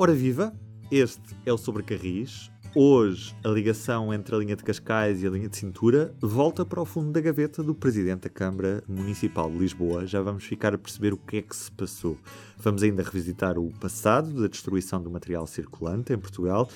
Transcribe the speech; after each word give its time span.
Ora 0.00 0.14
viva, 0.14 0.54
este 0.92 1.34
é 1.44 1.52
o 1.52 1.58
Sobre 1.58 1.82
Carris. 1.82 2.52
Hoje, 2.72 3.34
a 3.42 3.48
ligação 3.48 4.14
entre 4.14 4.32
a 4.32 4.38
linha 4.38 4.54
de 4.54 4.62
Cascais 4.62 5.20
e 5.20 5.26
a 5.26 5.30
linha 5.30 5.48
de 5.48 5.56
cintura 5.56 6.14
volta 6.20 6.64
para 6.64 6.80
o 6.80 6.84
fundo 6.84 7.10
da 7.10 7.20
gaveta 7.20 7.64
do 7.64 7.74
Presidente 7.74 8.20
da 8.20 8.28
Câmara 8.28 8.80
Municipal 8.86 9.50
de 9.50 9.58
Lisboa. 9.58 10.06
Já 10.06 10.22
vamos 10.22 10.44
ficar 10.44 10.72
a 10.72 10.78
perceber 10.78 11.12
o 11.12 11.16
que 11.16 11.38
é 11.38 11.42
que 11.42 11.56
se 11.56 11.72
passou. 11.72 12.16
Vamos 12.58 12.84
ainda 12.84 13.02
revisitar 13.02 13.58
o 13.58 13.72
passado 13.80 14.40
da 14.40 14.46
destruição 14.46 15.02
do 15.02 15.10
material 15.10 15.48
circulante 15.48 16.12
em 16.12 16.18
Portugal 16.18 16.68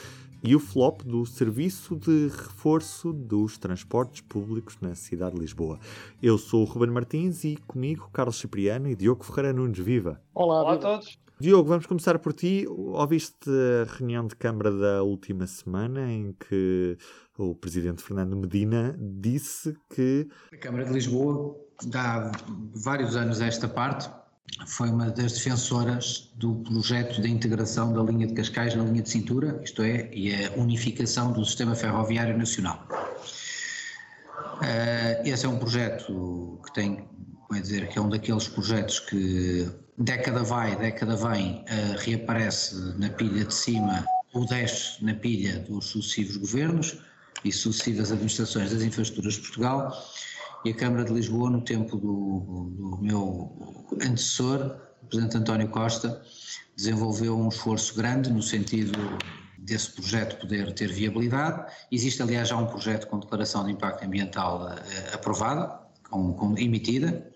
e 0.42 0.56
o 0.56 0.58
flop 0.58 1.02
do 1.02 1.24
serviço 1.24 1.94
de 1.94 2.26
reforço 2.26 3.12
dos 3.12 3.56
transportes 3.56 4.20
públicos 4.20 4.76
na 4.80 4.96
cidade 4.96 5.36
de 5.36 5.40
Lisboa. 5.42 5.78
Eu 6.20 6.36
sou 6.38 6.62
o 6.62 6.64
Ruben 6.64 6.90
Martins 6.90 7.44
e 7.44 7.56
comigo 7.68 8.10
Carlos 8.12 8.34
Cipriano 8.34 8.88
e 8.88 8.96
Diogo 8.96 9.22
Ferreira 9.22 9.52
Nunes. 9.52 9.78
Viva! 9.78 10.20
Olá, 10.34 10.62
Olá 10.62 10.74
a 10.74 10.78
todos! 10.78 11.22
Diogo, 11.40 11.68
vamos 11.68 11.86
começar 11.86 12.18
por 12.18 12.32
ti. 12.32 12.66
Ouviste 12.68 13.50
a 13.50 13.92
reunião 13.96 14.26
de 14.26 14.36
Câmara 14.36 14.70
da 14.70 15.02
última 15.02 15.46
semana 15.46 16.10
em 16.12 16.32
que 16.32 16.96
o 17.36 17.54
Presidente 17.54 18.02
Fernando 18.02 18.36
Medina 18.36 18.96
disse 18.98 19.74
que. 19.92 20.28
A 20.52 20.56
Câmara 20.56 20.84
de 20.84 20.92
Lisboa, 20.92 21.56
há 21.94 22.30
vários 22.74 23.16
anos 23.16 23.40
a 23.40 23.46
esta 23.46 23.66
parte, 23.66 24.08
foi 24.66 24.90
uma 24.90 25.10
das 25.10 25.32
defensoras 25.32 26.30
do 26.36 26.56
projeto 26.56 27.20
de 27.20 27.28
integração 27.28 27.92
da 27.92 28.02
linha 28.02 28.26
de 28.26 28.34
Cascais 28.34 28.74
na 28.74 28.84
linha 28.84 29.02
de 29.02 29.10
cintura, 29.10 29.60
isto 29.64 29.82
é, 29.82 30.10
e 30.14 30.32
a 30.32 30.52
unificação 30.52 31.32
do 31.32 31.44
sistema 31.44 31.74
ferroviário 31.74 32.36
nacional. 32.36 32.86
Uh, 34.58 35.26
esse 35.26 35.44
é 35.44 35.48
um 35.48 35.58
projeto 35.58 36.60
que 36.64 36.72
tem, 36.72 37.08
vai 37.50 37.60
dizer, 37.60 37.88
que 37.88 37.98
é 37.98 38.02
um 38.02 38.08
daqueles 38.08 38.46
projetos 38.46 39.00
que 39.00 39.68
década 40.02 40.42
vai, 40.42 40.76
década 40.76 41.16
vem, 41.16 41.64
uh, 41.64 41.98
reaparece 41.98 42.74
na 42.98 43.08
pilha 43.10 43.44
de 43.44 43.54
cima 43.54 44.04
ou 44.32 44.46
desce 44.46 45.02
na 45.04 45.14
pilha 45.14 45.60
dos 45.60 45.86
sucessivos 45.86 46.36
governos 46.36 46.98
e 47.44 47.52
sucessivas 47.52 48.10
administrações 48.10 48.72
das 48.72 48.82
infraestruturas 48.82 49.34
de 49.34 49.40
Portugal 49.40 49.92
e 50.64 50.70
a 50.70 50.74
Câmara 50.74 51.04
de 51.04 51.12
Lisboa, 51.12 51.50
no 51.50 51.60
tempo 51.60 51.96
do, 51.96 52.70
do 52.76 52.98
meu 53.02 53.90
antecessor, 53.94 54.76
o 55.02 55.06
Presidente 55.06 55.36
António 55.36 55.68
Costa, 55.68 56.22
desenvolveu 56.76 57.36
um 57.36 57.48
esforço 57.48 57.94
grande 57.96 58.30
no 58.30 58.42
sentido 58.42 58.92
desse 59.58 59.90
projeto 59.92 60.40
poder 60.40 60.72
ter 60.72 60.92
viabilidade. 60.92 61.70
Existe, 61.90 62.22
aliás, 62.22 62.48
já 62.48 62.56
um 62.56 62.66
projeto 62.66 63.06
com 63.06 63.18
declaração 63.18 63.64
de 63.64 63.72
impacto 63.72 64.04
ambiental 64.04 64.66
uh, 64.66 65.14
aprovada, 65.14 65.80
com, 66.08 66.32
com, 66.34 66.56
emitida, 66.58 67.26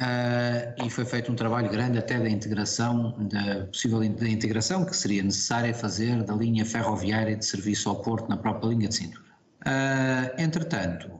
uh, 0.00 0.84
e 0.84 0.90
foi 0.90 1.04
feito 1.04 1.30
um 1.30 1.34
trabalho 1.34 1.70
grande 1.70 1.98
até 1.98 2.18
da 2.18 2.28
integração, 2.28 3.16
da 3.28 3.66
possível 3.66 4.00
da 4.00 4.28
integração 4.28 4.84
que 4.84 4.96
seria 4.96 5.22
necessária 5.22 5.74
fazer 5.74 6.22
da 6.22 6.34
linha 6.34 6.64
ferroviária 6.64 7.36
de 7.36 7.44
serviço 7.44 7.88
ao 7.88 8.02
porto 8.02 8.28
na 8.28 8.36
própria 8.36 8.68
linha 8.68 8.88
de 8.88 8.94
cintura. 8.94 9.24
Uh, 9.66 10.40
entretanto, 10.40 11.10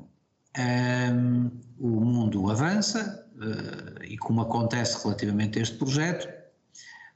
um, 0.58 1.50
o 1.78 2.00
mundo 2.00 2.50
avança 2.50 3.28
uh, 3.36 4.02
e 4.04 4.16
como 4.16 4.40
acontece 4.40 5.02
relativamente 5.02 5.58
a 5.58 5.62
este 5.62 5.76
projeto, 5.76 6.28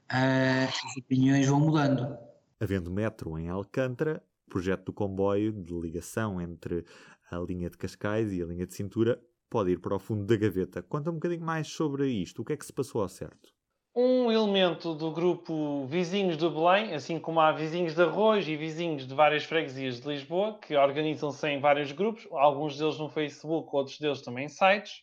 as 0.08 0.96
opiniões 0.98 1.46
vão 1.46 1.58
mudando. 1.58 2.18
Havendo 2.60 2.90
metro 2.90 3.38
em 3.38 3.48
Alcântara, 3.48 4.22
o 4.46 4.50
projeto 4.50 4.84
do 4.84 4.92
comboio 4.92 5.52
de 5.52 5.72
ligação 5.72 6.38
entre 6.38 6.84
a 7.30 7.38
linha 7.38 7.70
de 7.70 7.78
Cascais 7.78 8.30
e 8.30 8.42
a 8.42 8.46
linha 8.46 8.66
de 8.66 8.74
cintura 8.74 9.18
pode 9.52 9.72
ir 9.72 9.80
para 9.80 9.94
o 9.94 9.98
fundo 9.98 10.24
da 10.24 10.34
gaveta. 10.34 10.82
Conta 10.82 11.10
um 11.10 11.14
bocadinho 11.14 11.44
mais 11.44 11.68
sobre 11.68 12.08
isto. 12.08 12.40
O 12.40 12.44
que 12.44 12.54
é 12.54 12.56
que 12.56 12.64
se 12.64 12.72
passou 12.72 13.02
ao 13.02 13.08
certo? 13.08 13.52
um 13.94 14.32
elemento 14.32 14.94
do 14.94 15.10
grupo 15.10 15.84
Vizinhos 15.86 16.38
do 16.38 16.50
Belém, 16.50 16.94
assim 16.94 17.18
como 17.18 17.40
há 17.40 17.52
vizinhos 17.52 17.94
de 17.94 18.02
Arroz 18.02 18.48
e 18.48 18.56
vizinhos 18.56 19.06
de 19.06 19.14
várias 19.14 19.44
freguesias 19.44 20.00
de 20.00 20.08
Lisboa, 20.08 20.58
que 20.58 20.74
organizam-se 20.74 21.46
em 21.46 21.60
vários 21.60 21.92
grupos, 21.92 22.26
alguns 22.32 22.78
deles 22.78 22.98
no 22.98 23.10
Facebook, 23.10 23.68
outros 23.70 23.98
deles 23.98 24.22
também 24.22 24.46
em 24.46 24.48
sites, 24.48 25.02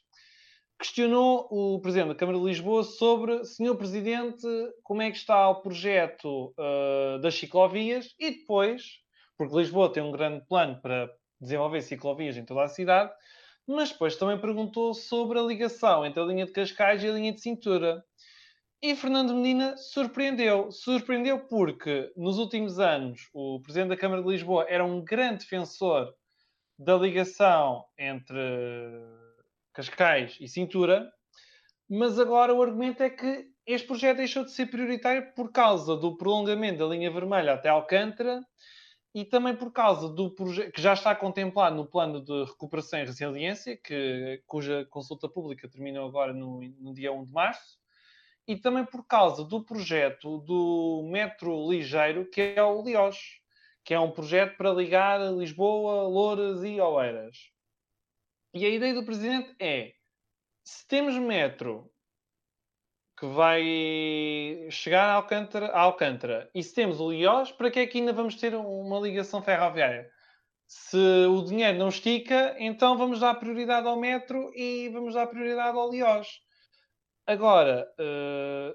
questionou 0.80 1.48
o 1.52 1.80
Presidente 1.82 2.08
da 2.08 2.16
Câmara 2.16 2.40
de 2.40 2.46
Lisboa 2.46 2.84
sobre, 2.84 3.46
Senhor 3.46 3.76
Presidente, 3.76 4.48
como 4.82 5.04
é 5.04 5.12
que 5.12 5.18
está 5.18 5.48
o 5.50 5.62
projeto 5.62 6.52
uh, 6.58 7.20
das 7.22 7.36
ciclovias 7.36 8.16
e 8.18 8.32
depois, 8.32 8.84
porque 9.38 9.56
Lisboa 9.56 9.94
tem 9.94 10.02
um 10.02 10.12
grande 10.12 10.44
plano 10.48 10.82
para 10.82 11.12
desenvolver 11.40 11.82
ciclovias 11.82 12.38
em 12.38 12.46
toda 12.46 12.64
a 12.64 12.68
cidade, 12.68 13.12
mas 13.70 13.92
depois 13.92 14.16
também 14.16 14.40
perguntou 14.40 14.96
sobre 14.96 15.38
a 15.38 15.44
ligação 15.44 16.04
entre 16.04 16.20
a 16.20 16.26
linha 16.26 16.46
de 16.46 16.52
Cascais 16.52 17.04
e 17.04 17.08
a 17.08 17.12
linha 17.12 17.32
de 17.32 17.40
cintura. 17.40 18.04
E 18.82 18.96
Fernando 18.96 19.36
Medina 19.36 19.78
surpreendeu. 19.78 20.72
Surpreendeu 20.72 21.46
porque, 21.48 22.12
nos 22.18 22.40
últimos 22.40 22.80
anos, 22.80 23.30
o 23.32 23.62
Presidente 23.62 23.90
da 23.90 23.98
Câmara 23.98 24.24
de 24.24 24.28
Lisboa 24.28 24.66
era 24.68 24.84
um 24.84 25.04
grande 25.04 25.44
defensor 25.44 26.12
da 26.80 26.98
ligação 26.98 27.86
entre 27.96 28.40
Cascais 29.72 30.36
e 30.42 30.48
Cintura, 30.48 31.08
mas 31.88 32.20
agora 32.20 32.54
o 32.54 32.64
argumento 32.64 33.04
é 33.04 33.10
que 33.10 33.46
este 33.68 33.86
projeto 33.86 34.18
deixou 34.18 34.44
de 34.44 34.52
ser 34.52 34.66
prioritário 34.66 35.32
por 35.36 35.52
causa 35.52 35.96
do 35.96 36.18
prolongamento 36.18 36.80
da 36.80 36.88
linha 36.88 37.12
vermelha 37.12 37.54
até 37.54 37.70
Alcântara 37.70 38.42
e 39.14 39.26
também 39.26 39.56
por 39.56 39.72
causa 39.72 40.08
do 40.08 40.30
projeto 40.30 40.72
que 40.72 40.82
já 40.82 40.94
está 40.94 41.16
contemplado 41.16 41.76
no 41.76 41.86
plano 41.86 42.24
de 42.24 42.44
recuperação 42.44 43.00
e 43.00 43.06
resiliência, 43.06 43.76
que, 43.76 44.44
cuja 44.46 44.86
consulta 44.90 45.28
pública 45.28 45.68
terminou 45.68 46.08
agora 46.08 46.34
no, 46.34 46.62
no 46.80 46.94
dia 46.94 47.12
1 47.12 47.26
de 47.26 47.34
março 47.34 47.80
e 48.48 48.56
também 48.56 48.86
por 48.86 49.06
causa 49.06 49.44
do 49.44 49.64
projeto 49.64 50.40
do 50.40 51.08
metro 51.12 51.70
ligeiro, 51.70 52.30
que 52.30 52.54
é 52.56 52.64
o 52.64 52.82
Lios, 52.84 53.40
que 53.84 53.94
é 53.94 54.00
um 54.00 54.12
projeto 54.12 54.58
para 54.58 54.72
ligar 54.72 55.20
Lisboa, 55.34 56.08
Louras 56.08 56.64
e 56.64 56.80
Oeiras. 56.80 57.52
E 58.54 58.66
a 58.66 58.70
ideia 58.70 58.94
do 58.94 59.06
Presidente 59.06 59.56
é, 59.60 59.94
se 60.64 60.88
temos 60.88 61.16
metro 61.16 61.92
que 63.20 63.26
vai 63.26 64.68
chegar 64.72 65.04
a 65.04 65.14
Alcântara, 65.16 65.68
a 65.68 65.82
Alcântara 65.82 66.50
e 66.56 66.64
se 66.64 66.74
temos 66.74 67.02
o 67.02 67.12
Lios, 67.12 67.52
para 67.52 67.70
que 67.70 67.80
é 67.80 67.88
que 67.88 67.98
ainda 67.98 68.14
vamos 68.14 68.36
ter 68.36 68.56
uma 68.56 69.00
ligação 69.00 69.42
ferroviária? 69.42 70.10
Se 70.66 71.26
o 71.28 71.42
dinheiro 71.44 71.78
não 71.78 71.90
estica, 71.90 72.56
então 72.60 72.98
vamos 72.98 73.20
dar 73.20 73.36
prioridade 73.36 73.88
ao 73.88 74.00
metro 74.00 74.52
e 74.56 74.90
vamos 74.90 75.16
dar 75.16 75.28
prioridade 75.28 75.78
ao 75.78 75.92
Lios. 75.92 76.42
Agora, 77.28 77.88
uh, 78.00 78.74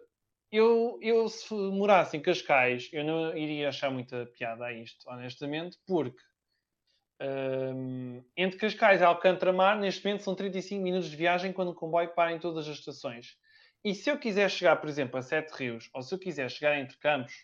eu, 0.52 0.98
eu 1.00 1.28
se 1.28 1.54
morasse 1.54 2.16
em 2.16 2.20
Cascais, 2.20 2.90
eu 2.92 3.02
não 3.02 3.36
iria 3.36 3.70
achar 3.70 3.90
muita 3.90 4.26
piada 4.26 4.66
a 4.66 4.72
isto, 4.72 5.08
honestamente, 5.08 5.78
porque 5.86 6.22
eh, 7.18 7.72
entre 8.36 8.58
Cascais 8.58 9.00
e 9.00 9.04
Alcântara 9.04 9.52
Mar, 9.52 9.78
neste 9.78 10.04
momento 10.04 10.22
são 10.22 10.34
35 10.34 10.82
minutos 10.82 11.10
de 11.10 11.16
viagem 11.16 11.52
quando 11.52 11.70
o 11.70 11.74
comboio 11.74 12.12
para 12.14 12.32
em 12.32 12.38
todas 12.38 12.68
as 12.68 12.78
estações. 12.78 13.36
E 13.84 13.94
se 13.94 14.10
eu 14.10 14.18
quiser 14.18 14.50
chegar, 14.50 14.76
por 14.76 14.88
exemplo, 14.88 15.18
a 15.18 15.22
Sete 15.22 15.52
Rios, 15.52 15.90
ou 15.92 16.02
se 16.02 16.14
eu 16.14 16.18
quiser 16.18 16.50
chegar 16.50 16.78
entre 16.78 16.96
Campos, 16.96 17.34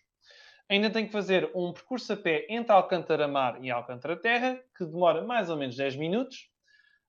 ainda 0.70 0.88
tenho 0.88 1.06
que 1.06 1.12
fazer 1.12 1.50
um 1.54 1.72
percurso 1.72 2.14
a 2.14 2.16
pé 2.16 2.46
entre 2.48 2.72
Alcântara 2.72 3.28
Mar 3.28 3.62
e 3.62 3.70
Alcântara 3.70 4.16
Terra, 4.16 4.58
que 4.74 4.86
demora 4.86 5.22
mais 5.22 5.50
ou 5.50 5.56
menos 5.56 5.76
10 5.76 5.96
minutos, 5.96 6.48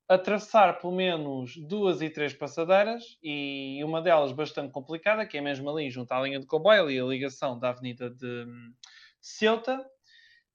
atravessar 0.09 0.79
pelo 0.79 0.91
menos 0.91 1.55
duas 1.55 2.01
e 2.01 2.09
três 2.09 2.33
passadeiras 2.33 3.17
e 3.23 3.81
uma 3.85 4.01
delas 4.01 4.33
bastante 4.33 4.73
complicada, 4.73 5.25
que 5.25 5.37
é 5.37 5.41
mesmo 5.41 5.69
ali 5.69 5.89
junto 5.89 6.11
à 6.11 6.21
linha 6.21 6.37
de 6.37 6.45
comboio, 6.45 6.83
ali 6.83 6.99
a 6.99 7.05
ligação 7.05 7.57
da 7.57 7.69
Avenida 7.69 8.09
de 8.09 8.45
hum, 8.45 8.73
Ceuta. 9.21 9.85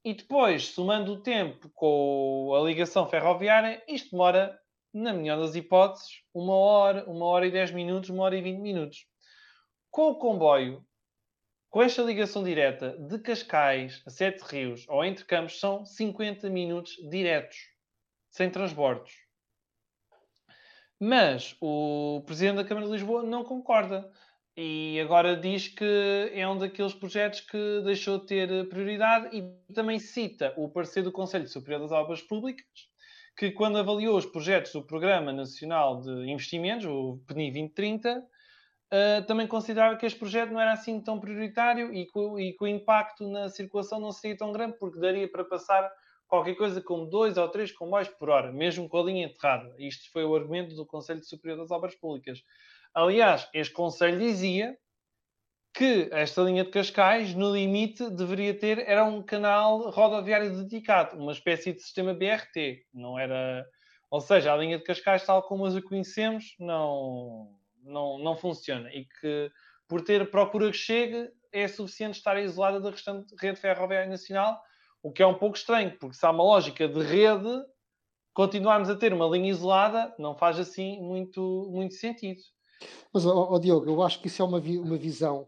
E 0.04 0.12
depois, 0.12 0.66
somando 0.68 1.14
o 1.14 1.22
tempo 1.22 1.70
com 1.74 2.52
a 2.54 2.60
ligação 2.66 3.08
ferroviária, 3.08 3.82
isto 3.88 4.10
demora, 4.10 4.60
na 4.96 5.12
melhor 5.12 5.38
das 5.38 5.54
hipóteses, 5.54 6.22
uma 6.32 6.54
hora, 6.54 7.04
uma 7.08 7.26
hora 7.26 7.46
e 7.46 7.50
dez 7.50 7.70
minutos, 7.70 8.08
uma 8.08 8.24
hora 8.24 8.36
e 8.36 8.40
vinte 8.40 8.60
minutos. 8.60 9.06
Com 9.90 10.10
o 10.10 10.18
comboio, 10.18 10.82
com 11.68 11.82
esta 11.82 12.02
ligação 12.02 12.42
direta 12.42 12.96
de 12.98 13.18
Cascais 13.18 14.02
a 14.06 14.10
Sete 14.10 14.40
Rios 14.42 14.86
ou 14.88 15.04
entre 15.04 15.26
Campos, 15.26 15.60
são 15.60 15.84
50 15.84 16.48
minutos 16.48 16.94
diretos, 17.10 17.58
sem 18.30 18.50
transbordos. 18.50 19.12
Mas 20.98 21.54
o 21.60 22.22
Presidente 22.24 22.56
da 22.56 22.64
Câmara 22.64 22.86
de 22.86 22.92
Lisboa 22.92 23.22
não 23.22 23.44
concorda. 23.44 24.10
E 24.56 24.98
agora 24.98 25.36
diz 25.36 25.68
que 25.68 26.30
é 26.32 26.48
um 26.48 26.56
daqueles 26.56 26.94
projetos 26.94 27.40
que 27.40 27.82
deixou 27.84 28.18
de 28.20 28.26
ter 28.26 28.68
prioridade 28.70 29.36
e 29.36 29.74
também 29.74 29.98
cita 29.98 30.54
o 30.56 30.70
parecer 30.70 31.02
do 31.02 31.12
Conselho 31.12 31.46
Superior 31.46 31.82
das 31.82 31.92
Obras 31.92 32.22
Públicas, 32.22 32.64
que 33.36 33.50
quando 33.50 33.78
avaliou 33.78 34.16
os 34.16 34.24
projetos 34.24 34.72
do 34.72 34.82
Programa 34.82 35.32
Nacional 35.32 36.00
de 36.00 36.10
Investimentos, 36.30 36.86
o 36.86 37.20
PNI 37.26 37.50
2030, 37.50 38.18
uh, 38.18 39.26
também 39.26 39.46
considerava 39.46 39.96
que 39.96 40.06
este 40.06 40.18
projeto 40.18 40.52
não 40.52 40.60
era 40.60 40.72
assim 40.72 41.00
tão 41.00 41.20
prioritário 41.20 41.92
e 41.92 42.06
que, 42.06 42.18
e 42.18 42.52
que 42.54 42.64
o 42.64 42.66
impacto 42.66 43.28
na 43.28 43.50
circulação 43.50 44.00
não 44.00 44.10
seria 44.10 44.36
tão 44.36 44.52
grande, 44.52 44.78
porque 44.78 44.98
daria 44.98 45.30
para 45.30 45.44
passar 45.44 45.92
qualquer 46.26 46.54
coisa 46.54 46.80
como 46.80 47.06
2 47.06 47.36
ou 47.36 47.48
3 47.48 47.72
comboios 47.72 48.08
por 48.08 48.30
hora, 48.30 48.50
mesmo 48.50 48.88
com 48.88 48.98
a 48.98 49.04
linha 49.04 49.26
enterrada. 49.26 49.74
Isto 49.78 50.10
foi 50.10 50.24
o 50.24 50.34
argumento 50.34 50.74
do 50.74 50.86
Conselho 50.86 51.22
Superior 51.22 51.58
das 51.58 51.70
Obras 51.70 51.94
Públicas. 51.94 52.42
Aliás, 52.94 53.48
este 53.52 53.74
Conselho 53.74 54.18
dizia 54.18 54.76
que 55.76 56.08
esta 56.10 56.40
linha 56.40 56.64
de 56.64 56.70
Cascais, 56.70 57.34
no 57.34 57.54
limite, 57.54 58.08
deveria 58.08 58.58
ter 58.58 58.78
era 58.88 59.04
um 59.04 59.22
canal 59.22 59.90
rodoviário 59.90 60.56
dedicado, 60.56 61.18
uma 61.18 61.32
espécie 61.32 61.74
de 61.74 61.82
sistema 61.82 62.14
BRT. 62.14 62.86
Não 62.94 63.18
era, 63.18 63.62
ou 64.10 64.18
seja, 64.22 64.54
a 64.54 64.56
linha 64.56 64.78
de 64.78 64.84
Cascais, 64.84 65.26
tal 65.26 65.42
como 65.42 65.66
a 65.66 65.82
conhecemos, 65.82 66.54
não, 66.58 67.54
não, 67.84 68.18
não 68.18 68.34
funciona 68.34 68.88
e 68.90 69.04
que 69.04 69.50
por 69.86 70.00
ter 70.00 70.30
procura 70.30 70.70
que 70.70 70.76
chegue 70.78 71.28
é 71.52 71.68
suficiente 71.68 72.16
estar 72.16 72.40
isolada 72.42 72.80
da 72.80 72.90
restante 72.90 73.34
rede 73.38 73.60
ferroviária 73.60 74.08
nacional, 74.08 74.58
o 75.02 75.12
que 75.12 75.22
é 75.22 75.26
um 75.26 75.38
pouco 75.38 75.58
estranho, 75.58 75.94
porque 75.98 76.16
se 76.16 76.24
há 76.24 76.30
uma 76.30 76.42
lógica 76.42 76.88
de 76.88 77.02
rede, 77.02 77.52
continuarmos 78.32 78.88
a 78.88 78.96
ter 78.96 79.12
uma 79.12 79.26
linha 79.26 79.50
isolada 79.50 80.14
não 80.18 80.34
faz 80.34 80.58
assim 80.58 81.02
muito, 81.02 81.68
muito 81.70 81.92
sentido. 81.92 82.40
Mas, 83.12 83.26
oh, 83.26 83.58
Diogo, 83.58 83.86
eu 83.86 84.02
acho 84.02 84.20
que 84.20 84.28
isso 84.28 84.40
é 84.40 84.44
uma, 84.44 84.58
vi 84.58 84.78
uma 84.78 84.96
visão 84.96 85.46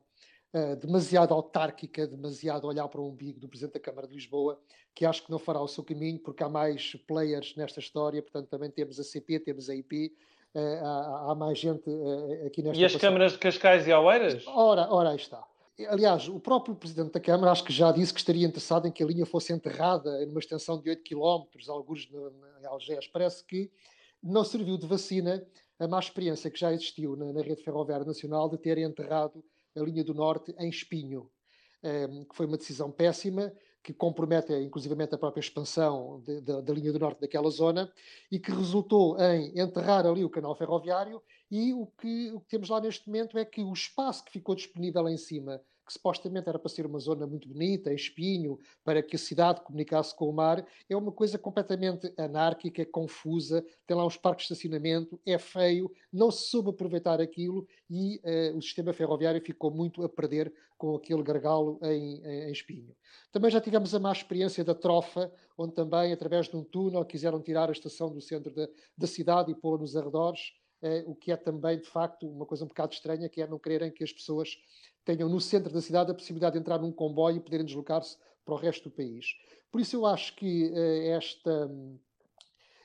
uh, 0.55 0.77
demasiado 0.77 1.33
autárquica, 1.35 2.07
demasiado 2.07 2.67
olhar 2.67 2.89
para 2.89 3.01
o 3.01 3.09
umbigo 3.09 3.41
do 3.41 3.49
Presidente 3.49 3.75
da 3.75 3.81
Câmara 3.81 4.07
de 4.07 4.15
Lisboa, 4.15 4.61
que 4.95 5.05
acho 5.05 5.25
que 5.25 5.31
não 5.31 5.39
fará 5.39 5.61
o 5.61 5.69
seu 5.69 5.85
caminho, 5.85 6.19
porque 6.19 6.43
há 6.43 6.49
mais 6.49 6.95
players 7.07 7.55
nesta 7.57 7.81
história, 7.81 8.23
portanto 8.23 8.49
também 8.49 8.71
temos 8.71 8.99
a 8.99 9.05
CP, 9.05 9.41
temos 9.41 9.69
a 9.69 9.75
IP, 9.75 10.13
uh, 10.55 10.59
há, 10.85 11.33
há, 11.33 11.35
mais 11.35 11.59
gente 11.59 11.89
uh, 11.89 12.47
aqui 12.47 12.63
nesta... 12.63 12.81
E 12.81 12.85
as 12.85 12.97
câmaras 12.97 13.33
de 13.33 13.39
Cascais 13.39 13.87
e 13.87 13.93
Oeiras? 13.93 14.47
Ora, 14.47 14.89
ora, 14.91 15.11
aí 15.11 15.17
está. 15.17 15.45
Aliás, 15.87 16.29
o 16.29 16.41
próprio 16.41 16.75
Presidente 16.75 17.13
da 17.13 17.21
Câmara 17.21 17.53
acho 17.53 17.63
que 17.63 17.73
já 17.73 17.93
disse 17.93 18.13
que 18.13 18.19
estaria 18.19 18.45
interessado 18.45 18.89
em 18.89 18.91
que 18.91 19.01
a 19.01 19.07
linha 19.07 19.25
fosse 19.25 19.53
enterrada 19.53 20.27
numa 20.27 20.41
extensão 20.41 20.81
de 20.81 20.91
8 20.91 21.05
km, 21.05 21.47
alguns 21.69 22.09
em 22.61 22.67
Algés. 22.67 23.07
Parece 23.07 23.45
que 23.45 23.71
não 24.21 24.43
serviu 24.43 24.77
de 24.77 24.89
vacina 24.89 25.47
a 25.79 25.87
má 25.87 26.01
experiência 26.01 26.51
que 26.51 26.59
já 26.59 26.73
existiu 26.73 27.15
na, 27.15 27.33
na 27.33 27.43
rede 27.43 27.63
ferroviária 27.63 28.05
nacional 28.05 28.49
de 28.49 28.59
ter 28.59 28.77
enterrado 28.79 29.45
a 29.79 29.83
linha 29.83 30.05
do 30.05 30.15
Norte 30.15 30.55
em 30.59 30.69
Espinho, 30.69 31.31
um, 31.83 32.25
que 32.25 32.35
foi 32.35 32.47
uma 32.47 32.57
decisão 32.57 32.91
péssima, 32.91 33.53
que 33.83 33.93
compromete 33.95 34.53
inclusivamente 34.53 35.15
a 35.15 35.19
própria 35.19 35.41
expansão 35.41 36.23
da 36.65 36.75
linha 36.75 36.93
do 36.93 36.99
Norte 36.99 37.21
daquela 37.21 37.49
zona 37.49 37.91
e 38.31 38.39
que 38.39 38.51
resultou 38.51 39.19
em 39.19 39.59
enterrar 39.59 40.05
ali 40.05 40.25
o 40.25 40.31
canal 40.31 40.55
ferroviário 40.55 41.23
e 41.51 41.73
o 41.73 41.87
que, 41.87 42.31
o 42.33 42.41
que 42.41 42.49
temos 42.49 42.69
lá 42.69 42.81
neste 42.81 43.07
momento 43.07 43.39
é 43.39 43.45
que 43.45 43.63
o 43.63 43.73
espaço 43.73 44.25
que 44.25 44.33
ficou 44.33 44.55
disponível 44.55 45.09
em 45.09 45.17
cima 45.17 45.63
que 45.89 45.95
supostamente 45.95 46.51
era 46.51 46.59
para 46.59 46.69
ser 46.69 46.85
uma 46.85 46.99
zona 46.99 47.27
muito 47.27 47.49
bonita, 47.49 47.91
em 47.91 47.97
espinho, 47.97 48.59
para 48.85 49.03
que 49.03 49.17
a 49.17 49.19
cidade 49.19 49.63
comunicasse 49.63 50.15
com 50.15 50.29
o 50.29 50.33
mar, 50.33 50.63
é 50.87 50.95
uma 50.95 51.11
coisa 51.11 51.39
completamente 51.39 52.13
anárquica, 52.19 52.85
confusa, 52.85 53.65
tem 53.87 53.97
lá 53.97 54.05
uns 54.05 54.19
parques 54.19 54.47
de 54.47 54.53
estacionamento, 54.53 55.19
é 55.25 55.39
feio, 55.39 55.91
não 56.13 56.31
se 56.31 56.51
soube 56.51 56.69
aproveitar 56.69 57.23
aquilo 57.23 57.67
e 57.89 58.21
uh, 58.23 58.59
o 58.59 58.61
sistema 58.61 58.93
ferroviário 58.93 59.41
ficou 59.41 59.71
muito 59.71 60.03
a 60.05 60.09
perder 60.11 60.53
com 60.77 60.95
aquele 60.95 61.23
gargalo 61.23 61.81
em, 61.83 62.23
em, 62.23 62.49
em, 62.49 62.53
espinho. 62.53 62.95
Também 63.33 63.51
já 63.51 63.61
tivemos 63.61 63.95
a 63.95 63.99
má 63.99 64.13
experiência 64.13 64.63
da 64.63 64.75
Trofa, 64.75 65.33
onde 65.57 65.73
também, 65.73 66.13
através 66.13 66.49
de 66.49 66.57
um 66.57 66.63
túnel, 66.63 67.05
quiseram 67.05 67.41
tirar 67.41 67.71
a 67.71 67.73
estação 67.73 68.13
do 68.13 68.21
centro 68.21 68.55
da, 68.55 68.69
da 68.97 69.07
cidade 69.07 69.51
e 69.51 69.55
pô-la 69.55 69.79
nos 69.79 69.97
arredores, 69.97 70.53
o 71.07 71.15
que 71.15 71.33
é 71.33 71.37
também, 71.37 71.79
de 71.79 71.89
facto, 71.89 72.29
uma 72.29 72.47
coisa 72.47 72.65
um 72.65 72.69
bocado 72.69 72.95
estranha, 72.95 73.29
que 73.29 73.43
é 73.43 73.47
não 73.47 73.59
quererem 73.59 73.91
que 73.91 74.05
as 74.05 74.13
pessoas 74.13 74.57
tenham 75.05 75.29
no 75.29 75.41
centro 75.41 75.73
da 75.73 75.81
cidade 75.81 76.11
a 76.11 76.15
possibilidade 76.15 76.55
de 76.55 76.61
entrar 76.61 76.79
num 76.79 76.93
comboio 76.93 77.37
e 77.37 77.41
poderem 77.41 77.65
deslocar-se 77.65 78.17
para 78.45 78.55
o 78.55 78.59
resto 78.59 78.89
do 78.89 78.95
país. 78.95 79.27
Por 79.71 79.81
isso 79.81 79.97
eu 79.97 80.07
acho 80.07 80.35
que 80.37 80.71
uh, 80.71 81.03
esta, 81.17 81.71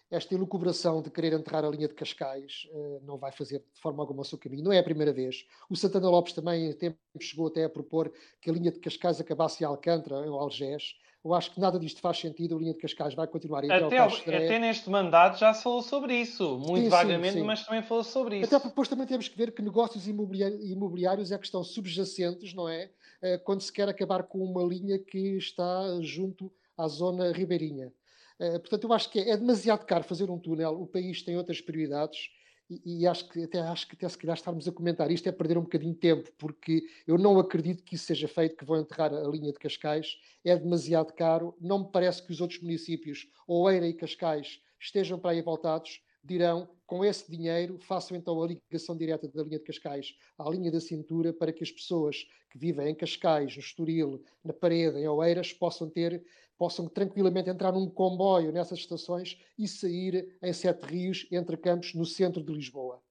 esta 0.10 0.34
elucubração 0.34 1.02
de 1.02 1.10
querer 1.10 1.34
enterrar 1.34 1.66
a 1.66 1.70
linha 1.70 1.88
de 1.88 1.94
Cascais 1.94 2.68
uh, 2.72 3.02
não 3.04 3.18
vai 3.18 3.32
fazer 3.32 3.60
de 3.74 3.80
forma 3.80 4.02
alguma 4.02 4.22
o 4.22 4.26
seu 4.26 4.38
caminho. 4.38 4.64
Não 4.64 4.72
é 4.72 4.80
a 4.80 4.84
primeira 4.84 5.14
vez. 5.14 5.46
O 5.70 5.76
Santana 5.76 6.10
Lopes 6.10 6.34
também 6.34 6.70
em 6.70 6.74
tempo 6.74 6.98
chegou 7.20 7.48
até 7.48 7.64
a 7.66 7.70
propor 7.70 8.12
que 8.42 8.50
a 8.50 8.54
linha 8.54 8.72
de 8.72 8.80
Cascais 8.80 9.20
acabasse 9.20 9.64
em 9.64 9.68
Alcântara, 9.68 10.30
ou 10.30 10.40
Algés, 10.40 10.96
eu 11.24 11.34
acho 11.34 11.52
que 11.52 11.60
nada 11.60 11.80
disto 11.80 12.02
faz 12.02 12.20
sentido, 12.20 12.56
a 12.56 12.60
linha 12.60 12.74
de 12.74 12.80
Cascais 12.80 13.14
vai 13.14 13.26
continuar 13.28 13.64
até, 13.64 13.98
ao, 13.98 14.10
até 14.10 14.60
neste 14.60 14.90
mandato 14.90 15.40
já 15.40 15.54
se 15.54 15.64
falou 15.64 15.82
sobre 15.82 16.16
isso, 16.16 16.58
muito 16.58 16.84
sim, 16.84 16.90
vagamente, 16.90 17.34
sim, 17.34 17.40
sim. 17.40 17.46
mas 17.46 17.66
também 17.66 17.82
falou 17.82 18.04
sobre 18.04 18.38
isso. 18.40 18.46
Até 18.46 18.58
porque 18.58 18.70
depois 18.70 18.88
também 18.90 19.08
temos 19.08 19.30
que 19.30 19.38
ver 19.38 19.52
que 19.52 19.62
negócios 19.62 20.06
imobiliários 20.08 21.32
é 21.32 21.38
que 21.38 21.46
estão 21.46 21.64
subjacentes, 21.64 22.54
não 22.54 22.68
é? 22.68 22.90
Eh, 23.22 23.38
quando 23.38 23.62
se 23.62 23.72
quer 23.72 23.88
acabar 23.88 24.24
com 24.24 24.40
uma 24.40 24.64
linha 24.64 25.00
que 25.00 25.38
está 25.38 25.98
junto 26.02 26.52
à 26.78 26.88
zona 26.90 27.32
ribeirinha. 27.32 27.94
Eh, 28.38 28.60
portanto, 28.60 28.84
eu 28.84 28.94
acho 28.94 29.10
que 29.10 29.20
é 29.20 29.38
demasiado 29.38 29.86
caro 29.86 30.04
fazer 30.04 30.30
um 30.30 30.38
túnel, 30.38 30.82
o 30.82 30.86
país 30.86 31.22
tem 31.22 31.38
outras 31.38 31.62
prioridades 31.62 32.30
e, 32.86 33.02
e, 33.02 33.08
acho 33.08 33.30
que 33.30 33.44
até 33.44 33.60
acho 33.60 33.88
que 33.88 33.96
até 33.96 34.08
se 34.08 34.18
calhar 34.18 34.36
estarmos 34.36 34.68
a 34.68 34.72
comentar 34.72 35.12
isto 35.12 35.28
é 35.28 35.32
perder 35.32 35.58
um 35.58 35.64
bocadinho 35.64 35.94
de 35.94 36.00
tempo, 36.00 36.32
porque 36.38 36.84
eu 37.06 37.18
não 37.18 37.40
acredito 37.40 37.84
que 37.84 37.96
isso 37.96 38.06
seja 38.06 38.28
feito, 38.28 38.56
que 38.56 38.66
vão 38.66 38.80
enterrar 38.80 39.14
a 39.14 39.28
linha 39.28 39.52
de 39.52 39.60
Cascais, 39.60 40.18
é 40.44 40.56
demasiado 40.56 41.14
caro, 41.14 41.56
não 41.60 41.80
me 41.80 41.92
parece 41.92 42.24
que 42.24 42.32
os 42.32 42.42
outros 42.42 42.62
municípios, 42.62 43.28
Oeira 43.48 43.88
e 43.88 43.94
Cascais, 43.94 44.60
estejam 44.80 45.20
para 45.20 45.32
aí 45.32 45.42
voltados, 45.42 46.02
dirão, 46.24 46.70
com 46.86 47.04
esse 47.04 47.30
dinheiro, 47.30 47.78
façam 47.80 48.16
então 48.16 48.42
a 48.42 48.48
ligação 48.48 48.96
direta 48.96 49.28
da 49.28 49.44
linha 49.44 49.58
de 49.58 49.66
Cascais 49.66 50.16
à 50.38 50.50
linha 50.50 50.72
da 50.72 50.80
cintura 50.80 51.34
para 51.34 51.52
que 51.52 51.64
as 51.64 51.72
pessoas 51.72 52.26
que 52.52 52.58
vivem 52.58 52.90
em 52.90 52.96
Cascais, 52.96 53.56
no 53.56 53.62
Estoril, 53.62 54.24
na 54.44 54.54
Parede, 54.54 55.00
em 55.00 55.08
Oeiras, 55.08 55.52
possam 55.52 55.90
ter 55.90 56.24
possam 56.58 56.88
tranquilamente 56.88 57.50
entrar 57.50 57.72
num 57.72 57.90
comboio 57.90 58.52
nessas 58.52 58.80
estações 58.80 59.38
e 59.58 59.68
sair 59.68 60.38
em 60.42 60.54
Sete 60.54 60.84
Rios, 60.86 61.28
entre 61.32 61.58
Campos, 61.58 61.94
no 61.94 62.06
centro 62.06 62.44
de 62.44 62.54
Lisboa. 62.54 63.02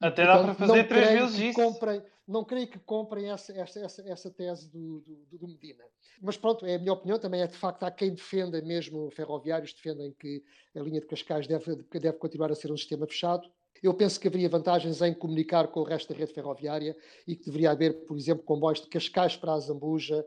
Até 0.00 0.26
dá 0.26 0.42
para 0.42 0.54
fazer 0.54 0.88
três 0.88 1.10
vezes 1.10 1.38
isso. 1.38 1.60
Comprem, 1.60 2.02
não 2.26 2.44
creio 2.44 2.68
que 2.68 2.78
comprem 2.78 3.30
essa, 3.30 3.52
essa, 3.52 3.80
essa, 3.80 4.02
essa 4.08 4.30
tese 4.30 4.70
do, 4.70 5.00
do, 5.00 5.38
do, 5.38 5.48
Medina. 5.48 5.84
Mas 6.20 6.36
pronto, 6.36 6.66
é 6.66 6.74
a 6.74 6.78
minha 6.78 6.92
opinião. 6.92 7.18
Também 7.18 7.42
é 7.42 7.46
de 7.46 7.56
facto, 7.56 7.84
há 7.84 7.90
quem 7.90 8.12
defenda, 8.12 8.60
mesmo 8.60 9.10
ferroviários, 9.10 9.72
defendem 9.72 10.12
que 10.12 10.42
a 10.74 10.80
linha 10.80 11.00
de 11.00 11.06
Cascais 11.06 11.46
deve, 11.46 11.76
deve 11.92 12.18
continuar 12.18 12.50
a 12.50 12.54
ser 12.54 12.70
um 12.72 12.76
sistema 12.76 13.06
fechado. 13.06 13.48
Eu 13.82 13.94
penso 13.94 14.18
que 14.18 14.28
haveria 14.28 14.48
vantagens 14.48 15.02
em 15.02 15.12
comunicar 15.12 15.68
com 15.68 15.80
o 15.80 15.84
resto 15.84 16.12
da 16.12 16.18
rede 16.18 16.32
ferroviária 16.32 16.96
e 17.26 17.36
que 17.36 17.44
deveria 17.46 17.70
haver, 17.70 18.04
por 18.06 18.16
exemplo, 18.16 18.44
comboios 18.44 18.80
de 18.80 18.88
Cascais 18.88 19.36
para 19.36 19.52
a 19.52 19.58
Zambuja, 19.58 20.24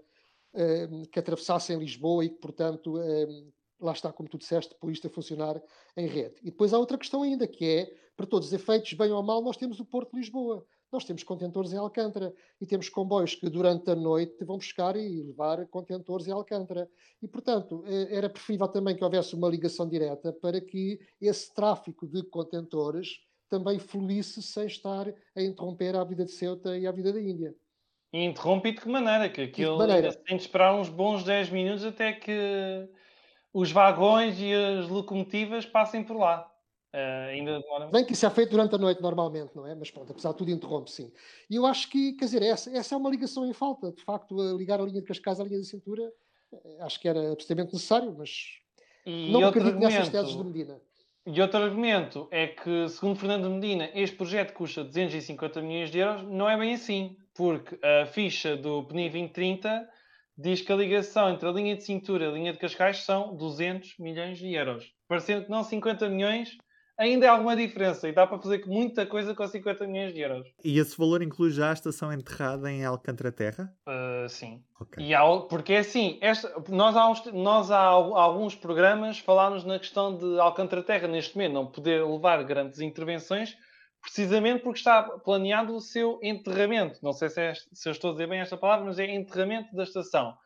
Ehm, 0.57 1.03
que 1.11 1.19
atravessassem 1.19 1.77
Lisboa 1.77 2.25
e 2.25 2.29
que, 2.29 2.39
portanto, 2.39 2.97
ehm, 2.99 3.51
lá 3.79 3.91
está, 3.91 4.11
como 4.11 4.27
tu 4.27 4.39
disseste, 4.39 4.73
por 4.79 4.91
isto 4.91 5.05
a 5.05 5.09
funcionar 5.09 5.61
em 5.95 6.07
rede. 6.07 6.35
E 6.41 6.45
depois 6.45 6.73
há 6.73 6.79
outra 6.79 6.97
questão 6.97 7.21
ainda, 7.21 7.47
que 7.47 7.63
é, 7.63 7.93
para 8.17 8.25
todos 8.25 8.47
os 8.47 8.53
efeitos, 8.53 8.91
bem 8.93 9.11
ou 9.11 9.21
mal, 9.21 9.43
nós 9.43 9.55
temos 9.55 9.79
o 9.79 9.85
Porto 9.85 10.11
de 10.11 10.17
Lisboa. 10.17 10.65
Nós 10.91 11.05
temos 11.05 11.21
contentores 11.21 11.71
em 11.71 11.77
Alcântara 11.77 12.33
e 12.59 12.65
temos 12.65 12.89
comboios 12.89 13.35
que 13.35 13.49
durante 13.49 13.91
a 13.91 13.95
noite 13.95 14.43
vão 14.43 14.57
buscar 14.57 14.95
e 14.95 15.21
levar 15.21 15.67
contentores 15.67 16.27
em 16.27 16.31
Alcântara. 16.31 16.89
E, 17.21 17.27
portanto, 17.27 17.83
eh, 17.85 18.07
era 18.09 18.29
preferível 18.29 18.67
também 18.67 18.95
que 18.95 19.03
houvesse 19.03 19.35
uma 19.35 19.49
ligação 19.49 19.87
direta 19.87 20.33
para 20.33 20.59
que 20.59 20.99
esse 21.21 21.53
tráfico 21.53 22.07
de 22.07 22.23
contentores 22.23 23.19
também 23.49 23.77
fluísse 23.79 24.41
sem 24.41 24.65
estar 24.65 25.13
a 25.35 25.41
interromper 25.41 25.95
a 25.95 26.03
vida 26.03 26.25
de 26.25 26.31
Ceuta 26.31 26.77
e 26.77 26.87
a 26.87 26.91
vida 26.91 27.13
da 27.13 27.21
Índia. 27.21 27.53
E 28.11 28.23
interrompe 28.23 28.71
de 28.71 28.81
que 28.81 28.89
maneira? 28.89 29.29
Que 29.29 29.41
aquilo 29.41 29.77
maneira? 29.77 30.13
tem 30.13 30.37
de 30.37 30.43
esperar 30.43 30.73
uns 30.73 30.89
bons 30.89 31.23
10 31.23 31.49
minutos 31.49 31.83
até 31.83 32.13
que 32.13 32.89
os 33.53 33.71
vagões 33.71 34.39
e 34.39 34.53
as 34.53 34.87
locomotivas 34.87 35.65
passem 35.65 36.03
por 36.03 36.17
lá. 36.17 36.49
Uh, 36.97 37.29
ainda 37.29 37.59
demora... 37.59 37.87
Bem 37.87 38.03
que 38.03 38.13
isso 38.13 38.25
é 38.25 38.29
feito 38.31 38.49
durante 38.49 38.73
a 38.73 38.77
noite 38.79 38.99
normalmente, 39.03 39.51
não 39.55 39.67
é? 39.67 39.75
Mas 39.75 39.91
pronto, 39.91 40.11
apesar 40.11 40.31
de 40.31 40.37
tudo 40.37 40.49
interrompe, 40.49 40.89
sim. 40.89 41.13
E 41.47 41.55
eu 41.55 41.67
acho 41.67 41.87
que, 41.91 42.13
quer 42.13 42.25
dizer, 42.25 42.41
essa, 42.41 42.75
essa 42.75 42.95
é 42.95 42.97
uma 42.97 43.09
ligação 43.09 43.45
em 43.45 43.53
falta. 43.53 43.91
De 43.91 44.03
facto, 44.03 44.39
a 44.41 44.53
ligar 44.53 44.79
a 44.79 44.83
linha 44.83 44.99
de 44.99 45.07
Cascais 45.07 45.39
à 45.39 45.43
linha 45.43 45.59
da 45.59 45.63
cintura, 45.63 46.11
eh, 46.51 46.77
acho 46.79 46.99
que 46.99 47.07
era 47.07 47.31
absolutamente 47.31 47.73
necessário, 47.73 48.15
mas 48.17 48.31
e 49.05 49.31
não 49.31 49.45
acredito 49.45 49.73
argumento, 49.73 49.93
nessas 49.93 50.09
teses 50.09 50.35
de 50.35 50.43
Medina. 50.43 50.81
E 51.27 51.39
outro 51.39 51.61
argumento 51.61 52.27
é 52.31 52.47
que, 52.47 52.89
segundo 52.89 53.19
Fernando 53.19 53.47
Medina, 53.47 53.91
este 53.93 54.15
projeto 54.15 54.53
custa 54.53 54.83
250 54.83 55.61
milhões 55.61 55.91
de 55.91 55.99
euros. 55.99 56.23
Não 56.23 56.49
é 56.49 56.57
bem 56.57 56.73
assim 56.73 57.15
porque 57.35 57.77
a 57.85 58.07
ficha 58.07 58.57
do 58.57 58.83
PNI 58.85 59.09
2030 59.11 59.87
diz 60.35 60.61
que 60.61 60.71
a 60.71 60.75
ligação 60.75 61.29
entre 61.29 61.47
a 61.47 61.51
linha 61.51 61.75
de 61.75 61.83
cintura 61.83 62.25
e 62.25 62.27
a 62.27 62.31
linha 62.31 62.53
de 62.53 62.57
Cascais 62.57 63.03
são 63.03 63.35
200 63.35 63.99
milhões 63.99 64.39
de 64.39 64.51
euros. 64.53 64.91
Parecendo 65.07 65.45
que 65.45 65.51
não 65.51 65.63
50 65.63 66.09
milhões, 66.09 66.57
ainda 66.97 67.29
há 67.29 67.31
alguma 67.31 67.55
diferença 67.55 68.07
e 68.07 68.11
dá 68.11 68.25
para 68.25 68.39
fazer 68.39 68.65
muita 68.65 69.05
coisa 69.05 69.35
com 69.35 69.47
50 69.47 69.85
milhões 69.87 70.13
de 70.13 70.21
euros. 70.21 70.47
E 70.63 70.79
esse 70.79 70.97
valor 70.97 71.21
inclui 71.21 71.51
já 71.51 71.69
a 71.69 71.73
estação 71.73 72.11
enterrada 72.11 72.71
em 72.71 72.83
Alcântara 72.83 73.31
Terra? 73.31 73.73
Uh, 73.87 74.27
sim. 74.27 74.63
Okay. 74.79 75.05
E 75.05 75.13
há, 75.13 75.21
porque 75.41 75.73
é 75.73 75.79
assim, 75.79 76.17
esta, 76.21 76.53
nós, 76.69 76.95
há 76.95 77.09
uns, 77.09 77.25
nós 77.33 77.71
há 77.71 77.81
alguns 77.81 78.55
programas 78.55 79.19
falámos 79.19 79.63
na 79.63 79.77
questão 79.79 80.17
de 80.17 80.39
Alcântara 80.39 80.83
Terra 80.83 81.07
neste 81.07 81.35
momento 81.35 81.53
não 81.53 81.67
poder 81.67 82.03
levar 82.03 82.43
grandes 82.43 82.79
intervenções 82.79 83.55
precisamente 84.01 84.63
porque 84.63 84.79
está 84.79 85.03
planeado 85.03 85.75
o 85.75 85.81
seu 85.81 86.19
enterramento. 86.23 86.99
Não 87.03 87.13
sei 87.13 87.29
se, 87.29 87.41
é, 87.41 87.53
se 87.53 87.89
eu 87.89 87.91
estou 87.91 88.11
a 88.11 88.13
dizer 88.13 88.27
bem 88.27 88.39
esta 88.39 88.57
palavra, 88.57 88.85
mas 88.85 88.99
é 88.99 89.13
enterramento 89.13 89.75
da 89.75 89.83
estação. 89.83 90.37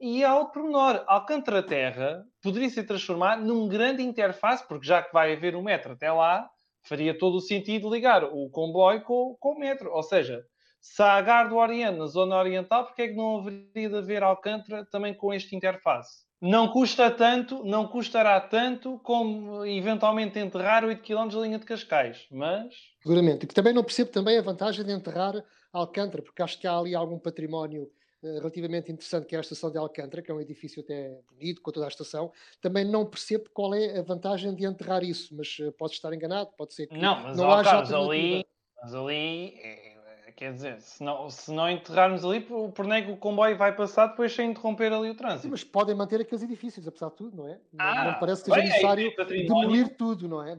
E 0.00 0.24
há 0.24 0.36
outro 0.36 0.64
menor, 0.64 1.04
Alcântara 1.06 1.62
Terra 1.62 2.24
poderia 2.42 2.68
se 2.68 2.82
transformar 2.82 3.36
num 3.40 3.68
grande 3.68 4.02
interface, 4.02 4.66
porque 4.66 4.86
já 4.86 5.02
que 5.02 5.12
vai 5.12 5.32
haver 5.32 5.54
um 5.54 5.62
metro 5.62 5.92
até 5.92 6.10
lá, 6.10 6.48
faria 6.82 7.16
todo 7.16 7.36
o 7.36 7.40
sentido 7.40 7.92
ligar 7.92 8.24
o 8.24 8.50
comboio 8.50 9.02
com, 9.02 9.36
com 9.38 9.52
o 9.54 9.58
metro. 9.58 9.90
Ou 9.92 10.02
seja, 10.02 10.44
Se 10.80 11.02
há 11.02 11.14
Agar 11.14 11.48
do 11.48 11.56
Oriente 11.56 11.98
na 11.98 12.06
zona 12.06 12.36
oriental, 12.36 12.84
porque 12.84 13.02
é 13.02 13.08
que 13.08 13.14
não 13.14 13.38
haveria 13.38 13.88
de 13.88 13.96
haver 13.96 14.22
Alcântara 14.22 14.84
também 14.84 15.14
com 15.14 15.32
este 15.32 15.56
interface? 15.56 16.24
Não 16.42 16.68
custa 16.68 17.10
tanto, 17.10 17.64
não 17.64 17.88
custará 17.88 18.38
tanto 18.38 18.98
como 18.98 19.64
eventualmente 19.64 20.38
enterrar 20.38 20.84
8 20.84 21.02
km 21.02 21.28
da 21.28 21.40
linha 21.40 21.58
de 21.58 21.64
Cascais, 21.64 22.26
mas... 22.30 22.74
Seguramente. 23.02 23.44
E 23.44 23.46
que 23.46 23.54
também 23.54 23.72
não 23.72 23.82
percebo 23.82 24.10
também 24.10 24.36
a 24.36 24.42
vantagem 24.42 24.84
de 24.84 24.92
enterrar 24.92 25.32
Alcântara, 25.72 26.22
porque 26.22 26.42
acho 26.42 26.60
que 26.60 26.66
há 26.66 26.76
ali 26.76 26.94
algum 26.94 27.18
património 27.18 27.88
relativamente 28.32 28.90
interessante 28.90 29.26
que 29.26 29.34
é 29.34 29.38
a 29.38 29.40
estação 29.40 29.70
de 29.70 29.78
Alcântara, 29.78 30.22
que 30.22 30.30
é 30.30 30.34
um 30.34 30.40
edifício 30.40 30.82
até 30.82 31.18
bonito, 31.30 31.60
com 31.60 31.70
toda 31.70 31.86
a 31.86 31.88
estação. 31.88 32.32
Também 32.60 32.84
não 32.84 33.04
percebo 33.04 33.50
qual 33.52 33.74
é 33.74 33.98
a 33.98 34.02
vantagem 34.02 34.54
de 34.54 34.64
enterrar 34.64 35.02
isso, 35.02 35.34
mas 35.34 35.58
uh, 35.58 35.72
pode 35.72 35.94
estar 35.94 36.12
enganado, 36.12 36.50
pode 36.56 36.74
ser 36.74 36.86
que 36.86 36.96
não, 36.96 37.22
mas, 37.22 37.36
não 37.36 37.50
haja 37.50 37.70
Carlos, 37.70 37.92
ali, 37.92 38.46
mas 38.82 38.94
ali 38.94 39.54
é 39.60 39.94
quer 40.36 40.52
dizer, 40.52 40.80
se 40.80 41.02
não, 41.02 41.30
se 41.30 41.52
não 41.52 41.70
enterrarmos 41.70 42.24
ali, 42.24 42.40
por 42.40 42.86
nem 42.86 43.04
que 43.04 43.12
o 43.12 43.16
comboio 43.16 43.56
vai 43.56 43.74
passar 43.74 44.08
depois 44.08 44.32
sem 44.32 44.50
interromper 44.50 44.92
ali 44.92 45.10
o 45.10 45.14
trânsito. 45.14 45.42
Sim, 45.42 45.50
mas 45.50 45.64
podem 45.64 45.94
manter 45.94 46.20
aqueles 46.20 46.42
edifícios, 46.42 46.86
apesar 46.86 47.08
de 47.10 47.16
tudo, 47.16 47.36
não 47.36 47.48
é? 47.48 47.58
Ah, 47.78 48.04
não, 48.04 48.14
parece 48.18 48.42
que 48.44 48.50
seja 48.50 48.66
necessário 48.66 49.12
demolir 49.28 49.96
tudo, 49.96 50.28
não 50.28 50.42
é? 50.42 50.58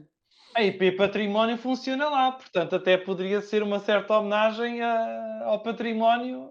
A 0.54 0.62
IP 0.62 0.92
Património 0.92 1.58
funciona 1.58 2.08
lá, 2.08 2.32
portanto, 2.32 2.76
até 2.76 2.96
poderia 2.96 3.42
ser 3.42 3.62
uma 3.62 3.78
certa 3.78 4.18
homenagem 4.18 4.80
a, 4.80 5.42
ao 5.44 5.62
património 5.62 6.50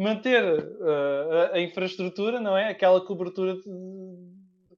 manter 0.00 0.42
uh, 0.42 1.32
a, 1.52 1.56
a, 1.56 1.60
infraestrutura, 1.60 2.40
não 2.40 2.56
é? 2.56 2.70
Aquela 2.70 3.04
cobertura 3.04 3.54
de, 3.54 3.62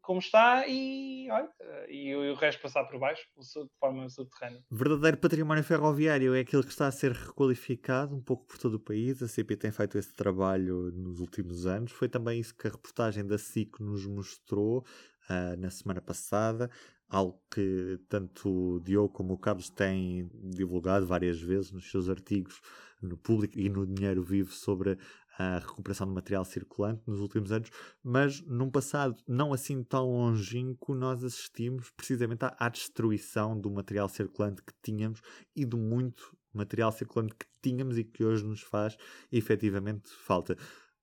como 0.02 0.18
está 0.18 0.66
e, 0.66 1.30
olha, 1.30 1.48
e, 1.88 2.12
o 2.14 2.34
resto 2.34 2.60
passar 2.60 2.84
por 2.84 2.98
baixo, 2.98 3.22
de 3.38 3.78
forma 3.78 4.08
subterrânea. 4.08 4.60
Verdadeiro 4.68 5.16
património 5.16 5.62
ferroviário 5.62 6.34
é 6.34 6.40
aquele 6.40 6.64
que 6.64 6.70
está 6.70 6.88
a 6.88 6.92
ser 6.92 7.12
requalificado 7.12 8.16
um 8.16 8.20
pouco 8.20 8.46
por 8.46 8.58
todo 8.58 8.74
o 8.74 8.80
país. 8.80 9.22
A 9.22 9.28
CP 9.28 9.56
tem 9.56 9.70
feito 9.70 9.96
esse 9.96 10.12
trabalho 10.12 10.90
nos 10.90 11.20
últimos 11.20 11.66
anos. 11.66 11.92
Foi 11.92 12.08
também 12.08 12.40
isso 12.40 12.56
que 12.56 12.66
a 12.66 12.70
reportagem 12.70 13.24
da 13.24 13.38
SIC 13.38 13.78
nos 13.78 14.04
mostrou 14.04 14.84
uh, 15.30 15.56
na 15.56 15.70
semana 15.70 16.02
passada. 16.02 16.68
Algo 17.08 17.40
que 17.48 18.00
tanto 18.08 18.48
o 18.48 18.80
Diogo 18.80 19.10
como 19.10 19.34
o 19.34 19.38
Carlos 19.38 19.70
têm 19.70 20.28
divulgado 20.34 21.06
várias 21.06 21.40
vezes 21.40 21.70
nos 21.70 21.88
seus 21.90 22.08
artigos 22.08 22.60
no 23.02 23.16
público 23.16 23.58
e 23.58 23.68
no 23.68 23.86
Dinheiro 23.86 24.22
Vivo 24.22 24.52
sobre 24.52 24.98
a 25.38 25.58
recuperação 25.58 26.06
de 26.06 26.12
material 26.12 26.44
circulante 26.44 27.02
nos 27.06 27.20
últimos 27.20 27.52
anos, 27.52 27.70
mas 28.02 28.40
num 28.42 28.70
passado 28.70 29.16
não 29.26 29.52
assim 29.52 29.82
tão 29.82 30.10
longínquo, 30.10 30.94
nós 30.94 31.24
assistimos 31.24 31.90
precisamente 31.90 32.44
à, 32.44 32.54
à 32.58 32.68
destruição 32.68 33.58
do 33.58 33.70
material 33.70 34.08
circulante 34.08 34.62
que 34.62 34.72
tínhamos 34.82 35.20
e 35.56 35.64
do 35.64 35.78
muito 35.78 36.36
material 36.52 36.92
circulante 36.92 37.34
que 37.34 37.46
tínhamos 37.62 37.96
e 37.96 38.04
que 38.04 38.24
hoje 38.24 38.44
nos 38.44 38.60
faz 38.60 38.96
efetivamente 39.30 40.10
falta. 40.10 40.56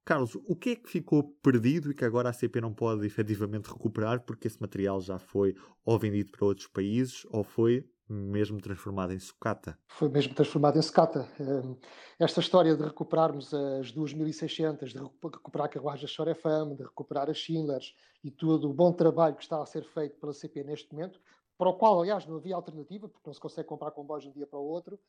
Carlos, 0.06 0.36
o 0.48 0.56
que 0.56 0.72
é 0.72 0.76
que 0.76 0.90
ficou 0.90 1.24
perdido 1.42 1.92
e 1.92 1.94
que 1.94 2.06
agora 2.06 2.30
a 2.30 2.34
CP 2.34 2.62
não 2.62 2.74
pode 2.74 3.06
efetivamente 3.06 3.68
recuperar 3.68 4.22
porque 4.22 4.48
esse 4.48 4.60
material 4.60 5.02
já 5.02 5.20
foi 5.20 5.56
ou 5.86 6.00
vendido 6.00 6.32
para 6.32 6.46
outros 6.46 6.68
países 6.68 7.26
ou 7.30 7.44
foi 7.44 7.86
mesmo 8.10 8.60
transformada 8.60 9.14
em 9.14 9.20
sucata. 9.20 9.78
Foi 9.88 10.10
mesmo 10.10 10.34
transformada 10.34 10.80
em 10.80 10.82
sucata. 10.82 11.28
Hum, 11.40 11.78
esta 12.18 12.40
história 12.40 12.76
de 12.76 12.84
recuperarmos 12.84 13.54
as 13.54 13.94
2.600, 13.94 14.92
de 14.92 14.98
recuperar 14.98 15.68
a 15.68 15.70
carruagem 15.70 16.08
Chorefam, 16.08 16.76
de 16.76 16.84
recuperar 16.84 17.30
as 17.30 17.38
Schindlers 17.38 17.96
e 18.24 18.32
todo 18.32 18.70
o 18.70 18.74
bom 18.74 18.92
trabalho 18.92 19.36
que 19.36 19.44
está 19.44 19.62
a 19.62 19.66
ser 19.66 19.84
feito 19.84 20.20
pela 20.20 20.34
CP 20.34 20.64
neste 20.64 20.92
momento, 20.92 21.22
para 21.58 21.70
o 21.70 21.74
qual, 21.74 22.02
aliás, 22.02 22.26
não 22.26 22.38
havia 22.38 22.56
alternativa, 22.56 23.08
porque 23.08 23.28
não 23.28 23.34
se 23.34 23.40
consegue 23.40 23.68
comprar 23.68 23.92
comboios 23.92 24.24
de 24.24 24.30
um 24.30 24.34
dia 24.34 24.48
para 24.48 24.58
o 24.58 24.64
outro, 24.64 25.00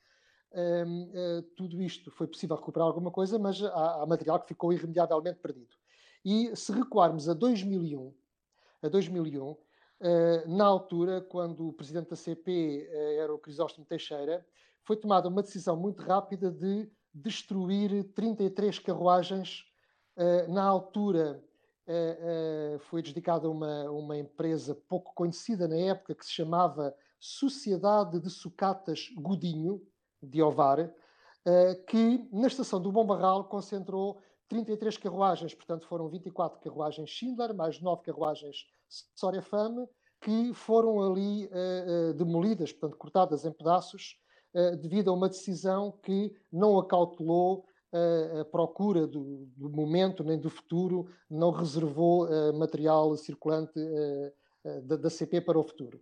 hum, 0.52 1.10
eh, 1.14 1.44
tudo 1.56 1.80
isto 1.80 2.10
foi 2.10 2.26
possível 2.26 2.56
recuperar 2.56 2.86
alguma 2.86 3.10
coisa, 3.10 3.38
mas 3.38 3.62
há, 3.62 4.02
há 4.02 4.06
material 4.06 4.40
que 4.40 4.48
ficou 4.48 4.72
irremediavelmente 4.72 5.38
perdido. 5.38 5.74
E 6.24 6.54
se 6.54 6.72
recuarmos 6.72 7.28
a 7.28 7.34
2001, 7.34 8.12
a 8.82 8.88
2001 8.88 9.50
eh, 9.50 9.56
na 10.46 10.64
altura, 10.64 11.20
quando 11.20 11.68
o 11.68 11.72
presidente 11.72 12.08
da 12.08 12.16
CP 12.16 12.88
eh, 12.90 13.16
era 13.16 13.34
o 13.34 13.38
Crisóstomo 13.38 13.86
Teixeira, 13.86 14.46
foi 14.82 14.96
tomada 14.96 15.28
uma 15.28 15.42
decisão 15.42 15.76
muito 15.76 16.02
rápida 16.02 16.50
de 16.50 16.90
destruir 17.12 18.04
33 18.14 18.78
carruagens. 18.78 19.64
Eh, 20.16 20.46
na 20.48 20.64
altura, 20.64 21.42
foi 22.82 23.02
dedicada 23.02 23.48
a 23.48 23.50
uma, 23.50 23.90
uma 23.90 24.16
empresa 24.16 24.76
pouco 24.88 25.12
conhecida 25.12 25.66
na 25.66 25.74
época 25.74 26.14
que 26.14 26.24
se 26.24 26.30
chamava 26.30 26.94
Sociedade 27.18 28.20
de 28.20 28.30
Sucatas 28.30 29.08
Godinho, 29.16 29.82
de 30.22 30.40
Ovar, 30.40 30.88
que 31.88 32.28
na 32.32 32.46
estação 32.46 32.80
do 32.80 32.92
Bom 32.92 33.04
Barral 33.04 33.48
concentrou 33.48 34.22
33 34.50 34.98
carruagens, 34.98 35.54
portanto 35.54 35.86
foram 35.86 36.08
24 36.08 36.58
carruagens 36.58 37.08
Schindler, 37.08 37.54
mais 37.54 37.80
9 37.80 38.02
carruagens 38.02 38.66
Soria 39.14 39.40
Fame, 39.40 39.86
que 40.20 40.52
foram 40.52 41.00
ali 41.00 41.46
uh, 41.46 42.12
demolidas, 42.14 42.72
portanto 42.72 42.98
cortadas 42.98 43.44
em 43.44 43.52
pedaços, 43.52 44.16
uh, 44.52 44.76
devido 44.76 45.08
a 45.08 45.14
uma 45.14 45.28
decisão 45.28 45.92
que 46.02 46.34
não 46.52 46.78
acautelou 46.78 47.64
a 48.40 48.44
procura 48.44 49.04
do, 49.04 49.48
do, 49.56 49.68
momento 49.68 50.22
nem 50.22 50.38
do 50.38 50.48
futuro, 50.48 51.10
não 51.28 51.50
reservou 51.50 52.28
material 52.52 53.16
circulante 53.16 53.72
da, 54.84 54.94
da, 54.94 55.10
CP 55.10 55.40
para 55.40 55.58
o 55.58 55.64
futuro. 55.64 56.00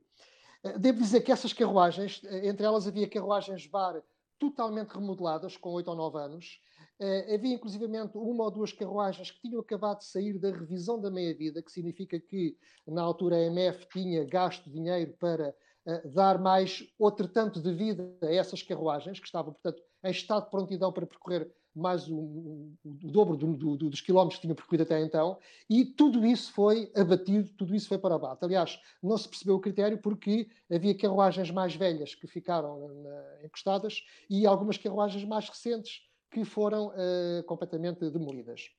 Devo 0.78 0.98
dizer 0.98 1.22
que 1.22 1.32
essas 1.32 1.54
carruagens, 1.54 2.20
entre 2.42 2.66
elas 2.66 2.86
havia 2.86 3.08
carruagens 3.08 3.66
bar 3.66 4.02
totalmente 4.38 4.90
remodeladas, 4.90 5.56
com 5.56 5.70
8 5.70 5.88
ou 5.88 5.96
9 5.96 6.18
anos, 6.18 6.60
Uh, 7.00 7.34
havia 7.34 7.54
inclusivamente 7.54 8.18
uma 8.18 8.44
ou 8.44 8.50
duas 8.50 8.72
carruagens 8.72 9.30
que 9.30 9.40
tinham 9.40 9.60
acabado 9.60 9.98
de 9.98 10.06
sair 10.06 10.36
da 10.36 10.50
revisão 10.50 11.00
da 11.00 11.10
meia-vida, 11.10 11.62
que 11.62 11.70
significa 11.70 12.18
que 12.18 12.56
na 12.86 13.02
altura 13.02 13.36
a 13.36 13.42
MF 13.42 13.86
tinha 13.88 14.24
gasto 14.24 14.68
dinheiro 14.68 15.14
para 15.20 15.54
uh, 15.86 16.08
dar 16.08 16.40
mais 16.40 16.84
outro 16.98 17.28
tanto 17.28 17.62
de 17.62 17.72
vida 17.72 18.16
a 18.20 18.32
essas 18.32 18.62
carruagens, 18.64 19.20
que 19.20 19.26
estavam, 19.26 19.52
portanto, 19.52 19.80
em 20.02 20.10
estado 20.10 20.44
de 20.44 20.50
prontidão 20.50 20.92
para 20.92 21.06
percorrer 21.06 21.48
mais 21.78 22.08
o, 22.08 22.16
o, 22.16 22.74
o 22.84 23.10
dobro 23.10 23.36
do, 23.36 23.54
do, 23.54 23.76
dos 23.76 24.00
quilómetros 24.00 24.36
que 24.36 24.42
tinham 24.42 24.56
percorrido 24.56 24.82
até 24.82 25.00
então, 25.00 25.38
e 25.70 25.84
tudo 25.84 26.26
isso 26.26 26.52
foi 26.52 26.90
abatido, 26.96 27.48
tudo 27.56 27.74
isso 27.74 27.88
foi 27.88 27.98
para 27.98 28.16
abate. 28.16 28.44
Aliás, 28.44 28.80
não 29.00 29.16
se 29.16 29.28
percebeu 29.28 29.54
o 29.54 29.60
critério 29.60 29.98
porque 29.98 30.48
havia 30.70 30.96
carruagens 30.96 31.50
mais 31.50 31.74
velhas 31.76 32.14
que 32.14 32.26
ficaram 32.26 32.88
na, 32.88 33.44
encostadas 33.44 34.02
e 34.28 34.46
algumas 34.46 34.76
carruagens 34.76 35.24
mais 35.24 35.48
recentes 35.48 36.07
que 36.30 36.44
foram 36.44 36.88
uh, 36.88 37.42
completamente 37.44 38.08
demolidas. 38.10 38.70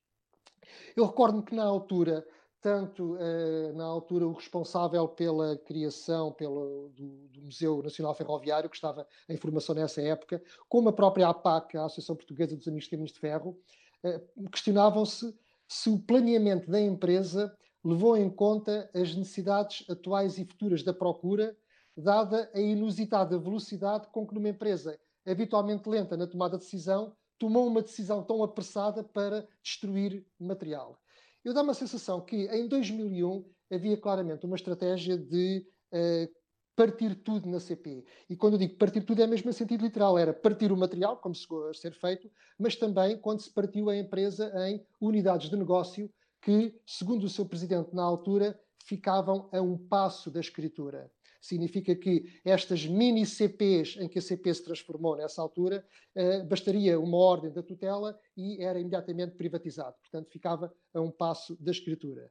Eu 0.96 1.06
recordo-me 1.06 1.44
que 1.44 1.56
na 1.56 1.64
altura, 1.64 2.26
tanto 2.62 3.16
uh, 3.16 3.74
na 3.76 3.86
altura 3.86 4.28
o 4.28 4.34
responsável 4.34 5.08
pela 5.08 5.58
criação 5.58 6.32
pelo, 6.32 6.90
do, 6.90 7.28
do, 7.30 7.42
Museu 7.42 7.82
Nacional 7.82 8.14
Ferroviário, 8.14 8.70
que 8.70 8.76
estava 8.76 9.08
em 9.28 9.38
formação 9.38 9.74
nessa 9.74 10.02
época, 10.02 10.42
como 10.68 10.90
a 10.90 10.94
própria 10.94 11.28
APAC, 11.30 11.78
a 11.78 11.86
Associação 11.86 12.16
Portuguesa 12.16 12.56
dos 12.56 12.68
Amigos 12.68 12.86
de 12.86 12.92
Caminhos 12.92 13.14
de 13.14 13.20
Ferro, 13.20 13.58
uh, 14.04 14.50
questionavam-se 14.50 15.36
se 15.68 15.90
o 15.90 16.00
planeamento 16.00 16.70
da 16.70 16.82
empresa 16.82 17.56
levou 17.84 18.18
em 18.18 18.30
conta 18.30 18.90
as 18.94 19.16
necessidades 19.16 19.90
atuais 19.90 20.38
e 20.38 20.46
futuras 20.46 20.84
da 20.84 20.94
procura, 20.94 21.56
dada 21.96 22.50
a 22.54 22.60
inusitada 22.60 23.38
velocidade 23.38 24.08
com 24.12 24.26
que 24.26 24.34
numa 24.34 24.50
empresa 24.50 25.00
habitualmente 25.26 25.88
lenta 25.88 26.18
na 26.18 26.28
tomada 26.28 26.58
de 26.58 26.64
decisão 26.64 27.16
tomou 27.40 27.66
uma 27.66 27.82
decisão 27.82 28.22
tão 28.24 28.44
apressada 28.44 29.04
para 29.04 29.48
destruir 29.64 30.26
material. 30.40 31.02
Eu 31.44 31.54
dá-me 31.54 31.72
a 31.72 31.74
sensação 31.74 32.22
que 32.22 32.46
em 32.48 32.68
2001 32.68 33.50
havia 33.72 33.98
claramente 33.98 34.46
uma 34.46 34.58
estratégia 34.58 35.18
de 35.18 35.66
uh, 35.94 36.40
partir 36.76 37.16
tudo 37.16 37.50
na 37.50 37.60
CP. 37.60 38.06
E 38.30 38.36
quando 38.36 38.54
eu 38.54 38.60
digo 38.60 38.78
partir 38.78 39.02
tudo 39.02 39.22
é 39.22 39.28
mesmo 39.28 39.50
em 39.50 39.54
sentido 39.54 39.84
literal, 39.84 40.18
era 40.18 40.34
partir 40.34 40.72
o 40.72 40.78
material, 40.78 41.18
como 41.18 41.34
chegou 41.34 41.70
a 41.70 41.74
ser 41.74 41.94
feito, 41.94 42.30
mas 42.58 42.76
também 42.76 43.18
quando 43.18 43.42
se 43.42 43.54
partiu 43.54 43.90
a 43.90 43.98
empresa 43.98 44.52
em 44.70 44.86
unidades 45.00 45.50
de 45.50 45.56
negócio 45.56 46.10
que, 46.42 46.78
segundo 46.86 47.24
o 47.24 47.30
seu 47.30 47.46
presidente 47.46 47.94
na 47.94 48.04
altura, 48.04 48.60
ficavam 48.84 49.50
a 49.52 49.62
um 49.62 49.78
passo 49.78 50.32
da 50.32 50.40
escritura. 50.40 51.12
Significa 51.42 51.96
que 51.96 52.42
estas 52.44 52.86
mini 52.86 53.26
CPs 53.26 53.98
em 54.00 54.10
que 54.10 54.20
a 54.20 54.22
CP 54.22 54.54
se 54.54 54.64
transformou 54.64 55.16
nessa 55.16 55.42
altura, 55.42 55.86
eh, 56.14 56.44
bastaria 56.44 57.00
uma 57.00 57.18
ordem 57.18 57.52
da 57.52 57.64
tutela 57.64 58.20
e 58.36 58.62
era 58.62 58.80
imediatamente 58.80 59.36
privatizado. 59.36 59.96
Portanto, 60.02 60.30
ficava 60.30 60.74
a 60.94 61.00
um 61.00 61.10
passo 61.10 61.56
da 61.62 61.72
escritura. 61.72 62.30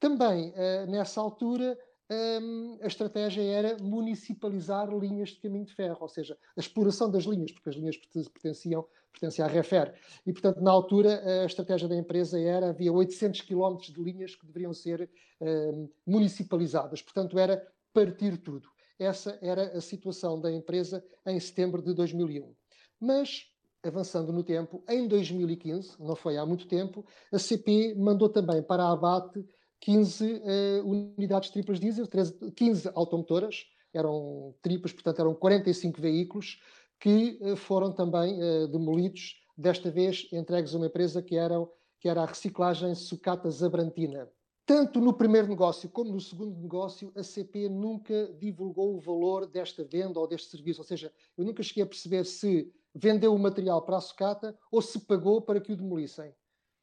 Também, 0.00 0.52
eh, 0.56 0.86
nessa 0.86 1.20
altura, 1.20 1.78
ehm, 2.08 2.78
a 2.82 2.86
estratégia 2.86 3.42
era 3.42 3.76
municipalizar 3.80 4.88
linhas 4.96 5.30
de 5.30 5.40
caminho 5.40 5.64
de 5.64 5.74
ferro, 5.74 5.98
ou 6.00 6.08
seja, 6.08 6.36
a 6.56 6.60
exploração 6.60 7.10
das 7.10 7.24
linhas, 7.24 7.52
porque 7.52 7.68
as 7.68 7.76
linhas 7.76 7.96
pertenciam, 7.96 8.86
pertenciam 9.12 9.46
à 9.46 9.50
Refer. 9.50 9.94
E, 10.26 10.32
portanto, 10.32 10.60
na 10.60 10.70
altura, 10.70 11.42
a 11.42 11.44
estratégia 11.44 11.88
da 11.88 11.96
empresa 11.96 12.40
era, 12.40 12.70
havia 12.70 12.92
800 12.92 13.40
quilómetros 13.42 13.92
de 13.92 14.02
linhas 14.02 14.34
que 14.34 14.46
deveriam 14.46 14.72
ser 14.72 15.08
ehm, 15.40 15.88
municipalizadas. 16.06 17.02
Portanto, 17.02 17.38
era 17.38 17.64
partir 17.92 18.36
tudo. 18.38 18.68
Essa 18.98 19.38
era 19.40 19.76
a 19.76 19.80
situação 19.80 20.40
da 20.40 20.52
empresa 20.52 21.04
em 21.26 21.38
setembro 21.38 21.82
de 21.82 21.94
2001. 21.94 22.54
Mas 23.00 23.46
avançando 23.82 24.32
no 24.32 24.42
tempo, 24.42 24.82
em 24.88 25.06
2015, 25.06 25.96
não 26.00 26.16
foi 26.16 26.36
há 26.36 26.44
muito 26.44 26.66
tempo, 26.66 27.06
a 27.32 27.38
CP 27.38 27.94
mandou 27.94 28.28
também 28.28 28.62
para 28.62 28.84
a 28.84 28.92
abate 28.92 29.44
15 29.80 30.24
uh, 30.24 31.14
unidades 31.16 31.50
triplas 31.50 31.78
diesel, 31.78 32.06
13, 32.06 32.50
15 32.52 32.90
automotoras, 32.94 33.66
eram 33.94 34.54
triplas, 34.60 34.92
portanto 34.92 35.20
eram 35.20 35.34
45 35.34 36.00
veículos, 36.00 36.60
que 36.98 37.38
uh, 37.40 37.56
foram 37.56 37.92
também 37.92 38.38
uh, 38.42 38.68
demolidos, 38.68 39.36
desta 39.56 39.90
vez 39.90 40.28
entregues 40.32 40.74
a 40.74 40.78
uma 40.78 40.86
empresa 40.86 41.22
que, 41.22 41.36
era 41.36 41.56
que 42.00 42.08
era 42.08 42.22
a 42.22 42.26
reciclagem 42.26 42.94
Sucata 42.94 43.50
Zabrantina. 43.50 44.28
Tanto 44.68 45.00
no 45.00 45.14
primeiro 45.14 45.48
negócio 45.48 45.88
como 45.88 46.12
no 46.12 46.20
segundo 46.20 46.60
negócio, 46.60 47.10
a 47.16 47.22
CP 47.22 47.70
nunca 47.70 48.30
divulgou 48.38 48.94
o 48.94 49.00
valor 49.00 49.46
desta 49.46 49.82
venda 49.82 50.20
ou 50.20 50.28
deste 50.28 50.50
serviço. 50.50 50.82
Ou 50.82 50.86
seja, 50.86 51.10
eu 51.38 51.42
nunca 51.42 51.62
cheguei 51.62 51.84
a 51.84 51.86
perceber 51.86 52.22
se 52.26 52.70
vendeu 52.94 53.34
o 53.34 53.38
material 53.38 53.80
para 53.80 53.96
a 53.96 54.00
sucata 54.02 54.54
ou 54.70 54.82
se 54.82 55.00
pagou 55.06 55.40
para 55.40 55.58
que 55.58 55.72
o 55.72 55.76
demolissem. 55.76 56.34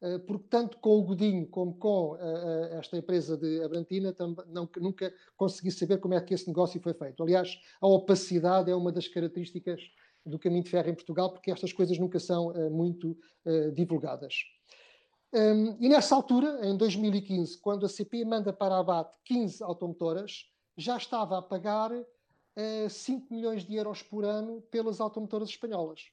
Eh, 0.01 0.17
porque 0.17 0.47
tanto 0.49 0.79
com 0.79 0.97
o 0.97 1.03
Godinho 1.03 1.45
como 1.45 1.75
com 1.75 2.17
eh, 2.19 2.71
eh, 2.73 2.79
esta 2.79 2.97
empresa 2.97 3.37
de 3.37 3.63
Abrantina 3.63 4.15
nunca 4.81 5.13
consegui 5.37 5.69
saber 5.69 5.99
como 5.99 6.15
é 6.15 6.21
que 6.21 6.33
esse 6.33 6.47
negócio 6.47 6.81
foi 6.81 6.95
feito. 6.95 7.21
Aliás, 7.21 7.55
a 7.79 7.85
opacidade 7.87 8.71
é 8.71 8.75
uma 8.75 8.91
das 8.91 9.07
características 9.07 9.79
do 10.25 10.39
caminho 10.39 10.63
de 10.63 10.71
ferro 10.71 10.89
em 10.89 10.95
Portugal, 10.95 11.31
porque 11.31 11.51
estas 11.51 11.71
coisas 11.71 11.99
nunca 11.99 12.19
são 12.19 12.51
muito 12.71 13.15
divulgadas. 13.75 14.33
Um, 15.35 15.75
e 15.81 15.89
nessa 15.89 16.15
altura, 16.15 16.65
em 16.65 16.77
2015, 16.77 17.59
quando 17.59 17.85
a 17.85 17.89
CP 17.89 18.23
manda 18.23 18.53
para 18.53 18.75
a 18.75 18.79
abate 18.79 19.13
15 19.25 19.61
automotoras, 19.63 20.45
já 20.77 20.95
estava 20.95 21.37
a 21.37 21.41
pagar 21.41 21.91
uh, 21.91 22.89
5 22.89 23.33
milhões 23.33 23.65
de 23.65 23.75
euros 23.75 24.01
por 24.01 24.23
ano 24.23 24.61
pelas 24.71 25.01
automotoras 25.01 25.49
espanholas. 25.49 26.03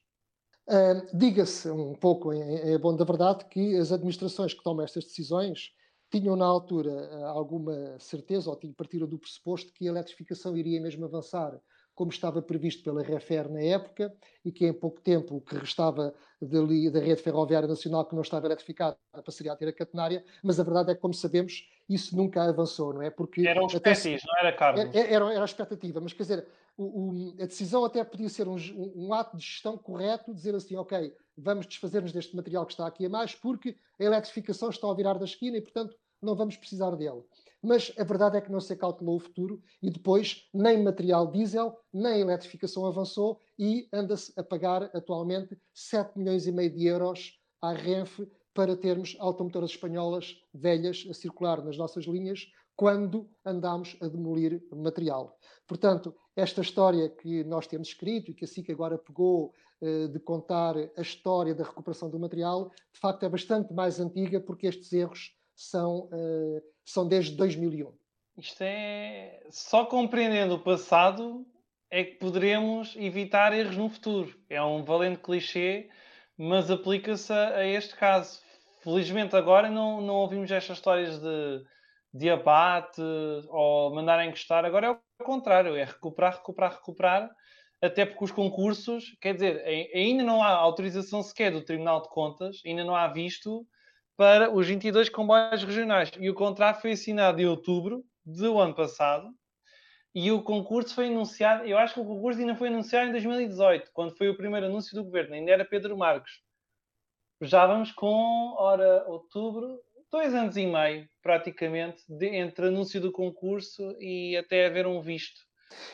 Uh, 0.68 1.16
Diga-se 1.16 1.70
um 1.70 1.94
pouco, 1.94 2.32
em 2.32 2.76
bom 2.78 2.96
da 2.96 3.04
verdade, 3.04 3.44
que 3.44 3.76
as 3.76 3.92
administrações 3.92 4.54
que 4.54 4.62
tomam 4.62 4.84
estas 4.84 5.04
decisões 5.04 5.70
tinham 6.10 6.34
na 6.34 6.46
altura 6.46 6.90
uh, 6.90 7.26
alguma 7.26 7.96
certeza 8.00 8.50
ou 8.50 8.56
tinham 8.56 8.74
partido 8.74 9.06
do 9.06 9.20
pressuposto 9.20 9.72
que 9.72 9.86
a 9.86 9.90
eletrificação 9.92 10.56
iria 10.56 10.80
mesmo 10.80 11.04
avançar 11.04 11.56
como 11.94 12.10
estava 12.10 12.40
previsto 12.40 12.82
pela 12.82 13.02
REFER 13.02 13.50
na 13.50 13.60
época, 13.60 14.14
e 14.44 14.50
que 14.50 14.66
em 14.66 14.72
pouco 14.72 15.00
tempo 15.00 15.36
o 15.36 15.40
que 15.40 15.56
restava 15.56 16.14
dali, 16.40 16.90
da 16.90 17.00
rede 17.00 17.22
ferroviária 17.22 17.68
nacional 17.68 18.04
que 18.04 18.14
não 18.14 18.22
estava 18.22 18.46
eletrificada 18.46 18.96
passaria 19.24 19.52
a 19.52 19.56
ter 19.56 19.68
a 19.68 19.72
catenária, 19.72 20.24
mas 20.42 20.58
a 20.58 20.62
verdade 20.62 20.90
é 20.90 20.94
que, 20.94 21.00
como 21.00 21.14
sabemos, 21.14 21.68
isso 21.88 22.16
nunca 22.16 22.42
avançou, 22.42 22.92
não 22.94 23.02
é? 23.02 23.10
Porque 23.10 23.46
eram 23.46 23.66
os 23.66 23.78
PETIs, 23.78 24.22
não 24.26 24.38
era 24.38 24.52
Carlos? 24.52 24.84
Era, 24.94 24.98
era, 24.98 25.32
era 25.32 25.42
a 25.42 25.44
expectativa, 25.44 26.00
mas 26.00 26.12
quer 26.12 26.22
dizer, 26.22 26.46
o, 26.76 26.84
o, 26.84 27.34
a 27.40 27.46
decisão 27.46 27.84
até 27.84 28.02
podia 28.02 28.28
ser 28.28 28.48
um, 28.48 28.56
um, 28.96 29.12
ato 29.12 29.36
de 29.36 29.44
gestão 29.44 29.76
correto, 29.76 30.34
dizer 30.34 30.54
assim, 30.54 30.76
ok, 30.76 31.14
vamos 31.36 31.66
desfazer-nos 31.66 32.12
deste 32.12 32.34
material 32.34 32.64
que 32.66 32.72
está 32.72 32.86
aqui 32.86 33.06
a 33.06 33.08
mais, 33.08 33.34
porque 33.34 33.76
a 34.00 34.04
eletrificação 34.04 34.70
está 34.70 34.90
a 34.90 34.94
virar 34.94 35.14
da 35.14 35.24
esquina 35.24 35.58
e, 35.58 35.60
portanto, 35.60 35.96
não 36.20 36.34
vamos 36.34 36.56
precisar 36.56 36.92
dele 36.96 37.22
mas 37.62 37.92
a 37.96 38.04
verdade 38.04 38.36
é 38.36 38.40
que 38.40 38.50
não 38.50 38.60
se 38.60 38.74
calculou 38.74 39.16
o 39.16 39.20
futuro 39.20 39.62
e 39.80 39.90
depois 39.90 40.48
nem 40.52 40.82
material 40.82 41.30
diesel, 41.30 41.78
nem 41.92 42.20
eletrificação 42.20 42.84
avançou 42.84 43.38
e 43.58 43.88
anda-se 43.92 44.32
a 44.36 44.42
pagar 44.42 44.90
atualmente 44.94 45.56
7 45.72 46.18
milhões 46.18 46.46
e 46.46 46.52
meio 46.52 46.70
de 46.70 46.86
euros 46.86 47.38
à 47.60 47.72
Renfe 47.72 48.28
para 48.52 48.76
termos 48.76 49.16
automotoras 49.18 49.70
espanholas 49.70 50.36
velhas 50.52 51.06
a 51.08 51.14
circular 51.14 51.64
nas 51.64 51.76
nossas 51.76 52.04
linhas 52.04 52.50
quando 52.74 53.30
andamos 53.44 53.96
a 54.00 54.08
demolir 54.08 54.62
material. 54.74 55.38
Portanto, 55.66 56.14
esta 56.34 56.62
história 56.62 57.08
que 57.08 57.44
nós 57.44 57.66
temos 57.66 57.88
escrito 57.88 58.30
e 58.30 58.34
que 58.34 58.44
a 58.44 58.48
SIC 58.48 58.70
agora 58.70 58.98
pegou 58.98 59.52
eh, 59.80 60.08
de 60.08 60.18
contar 60.18 60.76
a 60.76 61.00
história 61.00 61.54
da 61.54 61.64
recuperação 61.64 62.08
do 62.10 62.18
material, 62.18 62.70
de 62.92 62.98
facto 62.98 63.24
é 63.24 63.28
bastante 63.28 63.72
mais 63.72 64.00
antiga 64.00 64.40
porque 64.40 64.66
estes 64.66 64.92
erros 64.92 65.36
são, 65.54 66.08
uh, 66.12 66.62
são 66.84 67.06
desde 67.06 67.36
2001. 67.36 67.92
Isto 68.36 68.62
é. 68.62 69.40
Só 69.50 69.84
compreendendo 69.84 70.54
o 70.54 70.58
passado 70.58 71.46
é 71.90 72.02
que 72.04 72.14
poderemos 72.14 72.96
evitar 72.96 73.52
erros 73.52 73.76
no 73.76 73.88
futuro. 73.88 74.34
É 74.48 74.62
um 74.62 74.82
valente 74.82 75.20
clichê, 75.20 75.90
mas 76.36 76.70
aplica-se 76.70 77.32
a, 77.32 77.66
este 77.66 77.94
caso. 77.96 78.40
Felizmente 78.82 79.36
agora 79.36 79.70
não, 79.70 80.00
não 80.00 80.14
ouvimos 80.14 80.50
estas 80.50 80.78
histórias 80.78 81.20
de, 81.20 81.64
de 82.12 82.30
abate 82.30 83.02
ou 83.48 83.94
mandar 83.94 84.24
encostar. 84.24 84.64
Agora 84.64 84.86
é 84.86 84.90
o 84.90 85.24
contrário, 85.24 85.76
é 85.76 85.84
recuperar, 85.84 86.36
recuperar, 86.36 86.72
recuperar. 86.72 87.30
Até 87.80 88.06
porque 88.06 88.24
os 88.24 88.30
concursos, 88.30 89.16
quer 89.20 89.34
dizer, 89.34 89.62
ainda 89.94 90.22
não 90.22 90.42
há 90.42 90.50
autorização 90.50 91.22
sequer 91.22 91.52
do 91.52 91.64
Tribunal 91.64 92.00
de 92.00 92.08
Contas, 92.08 92.60
ainda 92.64 92.84
não 92.84 92.94
há 92.94 93.08
visto 93.08 93.66
para 94.16 94.52
os 94.54 94.66
22 94.66 95.08
comboios 95.08 95.64
regionais. 95.64 96.10
E 96.18 96.28
o 96.28 96.34
contrato 96.34 96.80
foi 96.80 96.92
assinado 96.92 97.40
em 97.40 97.46
outubro 97.46 98.04
do 98.24 98.58
ano 98.58 98.74
passado. 98.74 99.28
E 100.14 100.30
o 100.30 100.42
concurso 100.42 100.94
foi 100.94 101.06
anunciado, 101.06 101.64
eu 101.64 101.78
acho 101.78 101.94
que 101.94 102.00
o 102.00 102.04
concurso 102.04 102.38
ainda 102.38 102.54
foi 102.54 102.68
anunciado 102.68 103.08
em 103.08 103.12
2018, 103.12 103.90
quando 103.94 104.14
foi 104.14 104.28
o 104.28 104.36
primeiro 104.36 104.66
anúncio 104.66 104.94
do 104.94 105.04
governo, 105.04 105.34
ainda 105.34 105.50
era 105.50 105.64
Pedro 105.64 105.96
Marcos. 105.96 106.42
Já 107.40 107.66
vamos 107.66 107.90
com, 107.92 108.54
ora, 108.58 109.04
outubro, 109.08 109.80
dois 110.10 110.34
anos 110.34 110.56
e 110.58 110.66
meio, 110.66 111.08
praticamente, 111.22 112.04
de, 112.06 112.26
entre 112.26 112.66
anúncio 112.66 113.00
do 113.00 113.10
concurso 113.10 113.96
e 113.98 114.36
até 114.36 114.66
haver 114.66 114.86
um 114.86 115.00
visto. 115.00 115.40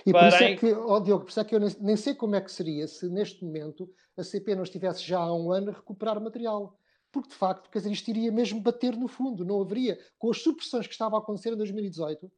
E 0.04 0.12
por 0.12 0.24
isso 0.24 0.42
é 0.42 0.56
que, 0.56 0.72
oh 0.72 1.00
Diogo, 1.00 1.24
por 1.24 1.30
isso 1.30 1.40
é 1.40 1.44
que 1.44 1.54
eu 1.54 1.60
nem, 1.60 1.70
nem 1.80 1.96
sei 1.96 2.14
como 2.14 2.34
é 2.34 2.40
que 2.40 2.50
seria 2.50 2.88
se 2.88 3.08
neste 3.08 3.44
momento 3.44 3.88
a 4.16 4.24
CP 4.24 4.56
não 4.56 4.64
estivesse 4.64 5.04
já 5.04 5.20
há 5.20 5.32
um 5.32 5.52
ano 5.52 5.70
a 5.70 5.74
recuperar 5.74 6.20
material 6.20 6.77
porque 7.10 7.28
de 7.28 7.34
facto, 7.34 7.70
quer 7.70 7.78
dizer, 7.78 7.92
isto 7.92 8.08
iria 8.08 8.30
mesmo 8.30 8.60
bater 8.60 8.96
no 8.96 9.08
fundo, 9.08 9.44
não 9.44 9.60
haveria, 9.60 9.98
com 10.18 10.30
as 10.30 10.42
supressões 10.42 10.86
que 10.86 10.92
estavam 10.92 11.18
a 11.18 11.22
acontecer 11.22 11.52
em 11.52 11.56
2018, 11.56 12.30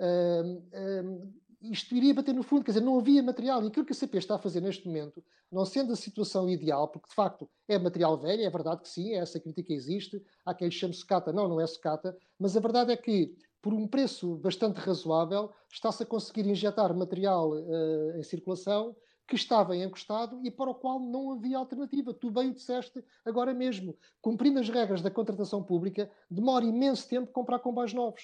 um, 0.00 0.62
um, 0.74 1.32
isto 1.60 1.94
iria 1.94 2.14
bater 2.14 2.34
no 2.34 2.42
fundo, 2.42 2.64
quer 2.64 2.70
dizer, 2.72 2.84
não 2.84 2.98
havia 2.98 3.22
material. 3.22 3.62
E 3.62 3.68
aquilo 3.68 3.84
que 3.84 3.92
a 3.92 3.96
CP 3.96 4.18
está 4.18 4.36
a 4.36 4.38
fazer 4.38 4.60
neste 4.60 4.86
momento, 4.86 5.22
não 5.50 5.64
sendo 5.64 5.92
a 5.92 5.96
situação 5.96 6.48
ideal, 6.48 6.88
porque 6.88 7.08
de 7.08 7.14
facto 7.14 7.48
é 7.66 7.78
material 7.78 8.16
velho, 8.16 8.42
é 8.42 8.50
verdade 8.50 8.82
que 8.82 8.88
sim, 8.88 9.14
essa 9.14 9.40
crítica 9.40 9.72
existe, 9.72 10.22
há 10.44 10.54
quem 10.54 10.70
chame 10.70 10.94
sucata, 10.94 11.32
não, 11.32 11.48
não 11.48 11.60
é 11.60 11.66
sucata, 11.66 12.16
mas 12.38 12.56
a 12.56 12.60
verdade 12.60 12.92
é 12.92 12.96
que 12.96 13.34
por 13.60 13.72
um 13.74 13.88
preço 13.88 14.36
bastante 14.36 14.76
razoável 14.76 15.50
está-se 15.72 16.02
a 16.02 16.06
conseguir 16.06 16.46
injetar 16.46 16.94
material 16.94 17.50
uh, 17.50 18.16
em 18.16 18.22
circulação 18.22 18.94
que 19.28 19.36
estava 19.36 19.76
encostado 19.76 20.40
e 20.42 20.50
para 20.50 20.70
o 20.70 20.74
qual 20.74 20.98
não 20.98 21.32
havia 21.32 21.58
alternativa. 21.58 22.14
Tu 22.14 22.30
bem 22.30 22.48
o 22.48 22.54
disseste 22.54 23.04
agora 23.26 23.52
mesmo. 23.52 23.94
Cumprindo 24.22 24.58
as 24.58 24.70
regras 24.70 25.02
da 25.02 25.10
contratação 25.10 25.62
pública, 25.62 26.10
demora 26.30 26.64
imenso 26.64 27.06
tempo 27.06 27.30
comprar 27.30 27.58
comboios 27.58 27.92
novos. 27.92 28.22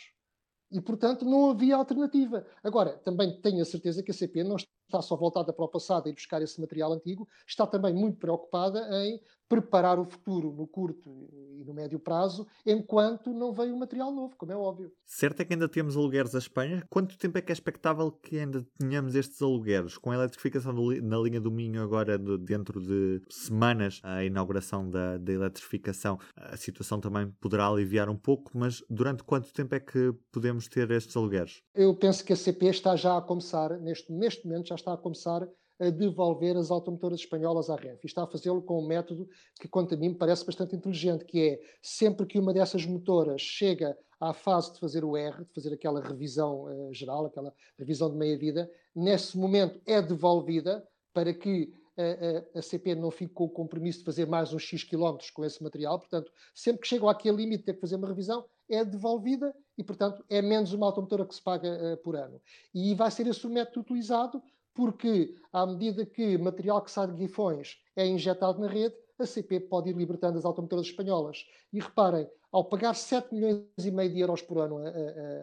E, 0.72 0.80
portanto, 0.80 1.26
não 1.26 1.50
havia 1.50 1.76
alternativa. 1.76 2.46
Agora, 2.62 2.96
também 3.04 3.38
tenho 3.42 3.60
a 3.60 3.66
certeza 3.66 4.02
que 4.02 4.10
a 4.10 4.14
CP 4.14 4.42
não 4.42 4.56
está 4.56 5.02
só 5.02 5.14
voltada 5.14 5.52
para 5.52 5.64
o 5.66 5.68
passado 5.68 6.08
e 6.08 6.12
buscar 6.12 6.40
esse 6.40 6.58
material 6.58 6.92
antigo, 6.94 7.28
está 7.46 7.66
também 7.66 7.92
muito 7.92 8.18
preocupada 8.18 8.88
em 9.04 9.20
preparar 9.48 9.98
o 9.98 10.04
futuro 10.04 10.52
no 10.52 10.66
curto 10.66 11.28
e 11.32 11.64
no 11.64 11.74
médio 11.74 11.98
prazo, 11.98 12.46
enquanto 12.66 13.32
não 13.32 13.52
veio 13.52 13.74
o 13.74 13.78
material 13.78 14.12
novo, 14.12 14.36
como 14.36 14.52
é 14.52 14.56
óbvio. 14.56 14.92
Certo 15.04 15.40
é 15.40 15.44
que 15.44 15.54
ainda 15.54 15.68
temos 15.68 15.96
alugueres 15.96 16.34
à 16.34 16.38
Espanha. 16.38 16.84
Quanto 16.90 17.16
tempo 17.18 17.38
é 17.38 17.42
que 17.42 17.52
é 17.52 17.54
expectável 17.54 18.10
que 18.10 18.38
ainda 18.38 18.66
tenhamos 18.78 19.14
estes 19.14 19.40
alugueres? 19.40 19.98
Com 19.98 20.10
a 20.10 20.14
eletrificação 20.14 20.72
na 21.02 21.18
linha 21.18 21.40
do 21.40 21.50
Minho 21.50 21.82
agora 21.82 22.18
de, 22.18 22.38
dentro 22.38 22.80
de 22.80 23.22
semanas, 23.30 24.00
a 24.02 24.24
inauguração 24.24 24.88
da, 24.88 25.18
da 25.18 25.32
eletrificação, 25.32 26.18
a 26.36 26.56
situação 26.56 27.00
também 27.00 27.30
poderá 27.40 27.66
aliviar 27.68 28.08
um 28.08 28.16
pouco, 28.16 28.50
mas 28.54 28.82
durante 28.88 29.24
quanto 29.24 29.52
tempo 29.52 29.74
é 29.74 29.80
que 29.80 30.12
podemos 30.32 30.68
ter 30.68 30.90
estes 30.90 31.16
alugueres? 31.16 31.62
Eu 31.74 31.94
penso 31.94 32.24
que 32.24 32.32
a 32.32 32.36
CP 32.36 32.66
está 32.66 32.96
já 32.96 33.16
a 33.16 33.22
começar, 33.22 33.78
neste, 33.80 34.12
neste 34.12 34.46
momento 34.46 34.68
já 34.68 34.74
está 34.74 34.94
a 34.94 34.98
começar 34.98 35.46
a 35.80 35.90
devolver 35.90 36.56
as 36.56 36.70
automotoras 36.70 37.20
espanholas 37.20 37.68
à 37.68 37.76
Renfe. 37.76 38.00
E 38.04 38.06
está 38.06 38.22
a 38.22 38.26
fazê-lo 38.26 38.62
com 38.62 38.82
um 38.82 38.86
método 38.86 39.28
que, 39.60 39.68
quanto 39.68 39.94
a 39.94 39.96
mim, 39.96 40.10
me 40.10 40.14
parece 40.14 40.44
bastante 40.44 40.76
inteligente, 40.76 41.24
que 41.24 41.40
é, 41.40 41.60
sempre 41.82 42.26
que 42.26 42.38
uma 42.38 42.52
dessas 42.52 42.86
motoras 42.86 43.40
chega 43.40 43.96
à 44.20 44.32
fase 44.32 44.72
de 44.72 44.80
fazer 44.80 45.04
o 45.04 45.16
R, 45.16 45.44
de 45.44 45.52
fazer 45.52 45.74
aquela 45.74 46.00
revisão 46.00 46.64
uh, 46.64 46.94
geral, 46.94 47.26
aquela 47.26 47.52
revisão 47.78 48.10
de 48.10 48.16
meia-vida, 48.16 48.70
nesse 48.94 49.36
momento 49.36 49.80
é 49.86 50.00
devolvida 50.00 50.86
para 51.12 51.34
que 51.34 51.72
a, 51.96 52.56
a, 52.56 52.58
a, 52.58 52.62
CP 52.62 52.94
não 52.94 53.10
fique 53.10 53.32
com 53.32 53.44
o 53.44 53.48
compromisso 53.48 54.00
de 54.00 54.04
fazer 54.04 54.26
mais 54.26 54.52
uns 54.52 54.62
X 54.62 54.82
quilómetros 54.82 55.30
com 55.30 55.44
esse 55.44 55.62
material. 55.62 55.98
Portanto, 55.98 56.32
sempre 56.54 56.82
que 56.82 56.88
chegam 56.88 57.08
àquele 57.08 57.36
limite 57.36 57.58
de 57.58 57.64
ter 57.66 57.74
que 57.74 57.80
fazer 57.80 57.96
uma 57.96 58.08
revisão, 58.08 58.44
é 58.68 58.84
devolvida 58.84 59.54
e, 59.76 59.84
portanto, 59.84 60.24
é 60.28 60.40
menos 60.40 60.72
uma 60.72 60.86
automotora 60.86 61.24
que 61.26 61.34
se 61.34 61.42
paga 61.42 61.68
uh, 61.68 61.96
por 61.98 62.16
ano. 62.16 62.40
E 62.74 62.94
vai 62.94 63.10
ser 63.10 63.26
esse 63.26 63.46
o 63.46 63.50
método 63.50 63.80
utilizado 63.80 64.42
porque 64.74 65.34
à 65.52 65.64
medida 65.64 66.04
que 66.04 66.36
material 66.36 66.82
que 66.82 66.90
sai 66.90 67.06
de 67.06 67.14
guifões 67.14 67.78
é 67.96 68.06
injetado 68.06 68.60
na 68.60 68.66
rede, 68.66 68.94
a 69.18 69.24
CP 69.24 69.60
pode 69.60 69.90
ir 69.90 69.96
libertando 69.96 70.36
as 70.36 70.44
automotoras 70.44 70.86
espanholas. 70.86 71.46
E 71.72 71.80
reparem, 71.80 72.28
ao 72.50 72.64
pagar 72.64 72.94
7 72.94 73.32
milhões 73.32 73.64
e 73.78 73.90
meio 73.90 74.12
de 74.12 74.20
euros 74.20 74.42
por 74.42 74.58
ano 74.58 74.78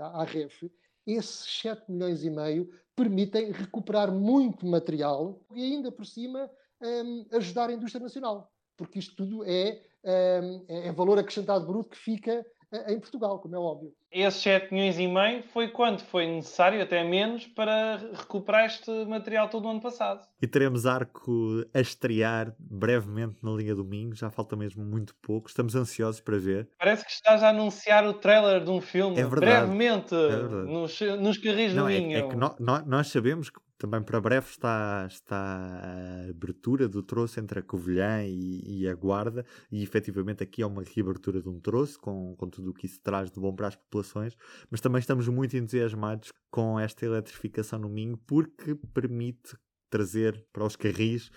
à 0.01 0.23
REF, 0.25 0.69
esses 1.07 1.61
7 1.61 1.89
milhões 1.89 2.23
e 2.23 2.29
meio 2.29 2.69
permitem 2.95 3.51
recuperar 3.51 4.11
muito 4.11 4.65
material 4.65 5.41
e 5.55 5.63
ainda 5.63 5.91
por 5.91 6.05
cima 6.05 6.49
um, 6.81 7.25
ajudar 7.31 7.69
a 7.69 7.73
indústria 7.73 8.03
nacional, 8.03 8.51
porque 8.77 8.99
isto 8.99 9.15
tudo 9.15 9.43
é, 9.45 9.81
um, 10.03 10.65
é 10.67 10.91
valor 10.91 11.17
acrescentado 11.17 11.65
bruto 11.65 11.91
que 11.91 11.97
fica 11.97 12.45
em 12.87 12.99
Portugal, 12.99 13.39
como 13.39 13.55
é 13.55 13.59
óbvio. 13.59 13.93
Esses 14.11 14.41
7 14.41 14.73
milhões 14.73 14.99
e 14.99 15.07
meio 15.07 15.43
foi 15.53 15.69
quanto 15.69 16.03
foi 16.03 16.25
necessário, 16.27 16.81
até 16.81 17.03
menos, 17.03 17.47
para 17.47 17.97
recuperar 18.13 18.65
este 18.65 18.91
material 19.05 19.49
todo 19.49 19.65
o 19.65 19.69
ano 19.69 19.81
passado. 19.81 20.27
E 20.41 20.47
teremos 20.47 20.85
Arco 20.85 21.65
a 21.73 21.79
estrear 21.79 22.53
brevemente 22.59 23.37
na 23.41 23.51
Liga 23.51 23.73
Domingo, 23.73 24.15
já 24.15 24.29
falta 24.29 24.55
mesmo 24.55 24.83
muito 24.83 25.15
pouco, 25.21 25.47
estamos 25.47 25.75
ansiosos 25.75 26.19
para 26.19 26.37
ver. 26.37 26.69
Parece 26.77 27.05
que 27.05 27.11
estás 27.11 27.41
a 27.43 27.49
anunciar 27.49 28.05
o 28.05 28.13
trailer 28.13 28.63
de 28.63 28.69
um 28.69 28.81
filme 28.81 29.19
é 29.19 29.25
verdade, 29.25 29.67
brevemente 29.67 30.13
é 30.13 30.27
verdade. 30.27 30.71
Nos, 30.71 31.01
nos 31.19 31.37
carris 31.37 31.73
Não, 31.73 31.83
do 31.83 31.89
é, 31.89 31.99
Minho. 31.99 32.17
É 32.17 32.27
que 32.27 32.35
nós, 32.35 32.85
nós 32.85 33.07
sabemos 33.07 33.49
que 33.49 33.59
também 33.81 34.03
para 34.03 34.21
breve 34.21 34.47
está, 34.47 35.07
está 35.09 35.35
a 35.35 36.29
abertura 36.29 36.87
do 36.87 37.01
troço 37.01 37.39
entre 37.39 37.57
a 37.57 37.63
Covilhã 37.63 38.23
e, 38.23 38.81
e, 38.81 38.87
a 38.87 38.93
Guarda, 38.93 39.43
e 39.71 39.81
efetivamente 39.81 40.43
aqui 40.43 40.61
é 40.61 40.67
uma 40.67 40.83
reabertura 40.83 41.41
de 41.41 41.49
um 41.49 41.59
troço, 41.59 41.99
com, 41.99 42.35
com 42.35 42.47
tudo 42.47 42.69
o 42.69 42.73
que 42.75 42.85
isso 42.85 43.01
traz 43.01 43.31
de 43.31 43.39
bom 43.39 43.55
para 43.55 43.69
as 43.69 43.75
populações, 43.75 44.37
mas 44.69 44.81
também 44.81 44.99
estamos 44.99 45.27
muito 45.27 45.57
entusiasmados 45.57 46.31
com 46.51 46.79
esta 46.79 47.03
eletrificação 47.07 47.79
no 47.79 47.89
Minho, 47.89 48.17
porque 48.17 48.75
permite 48.93 49.57
trazer 49.91 50.43
para 50.51 50.63
os 50.63 50.75
carris 50.75 51.29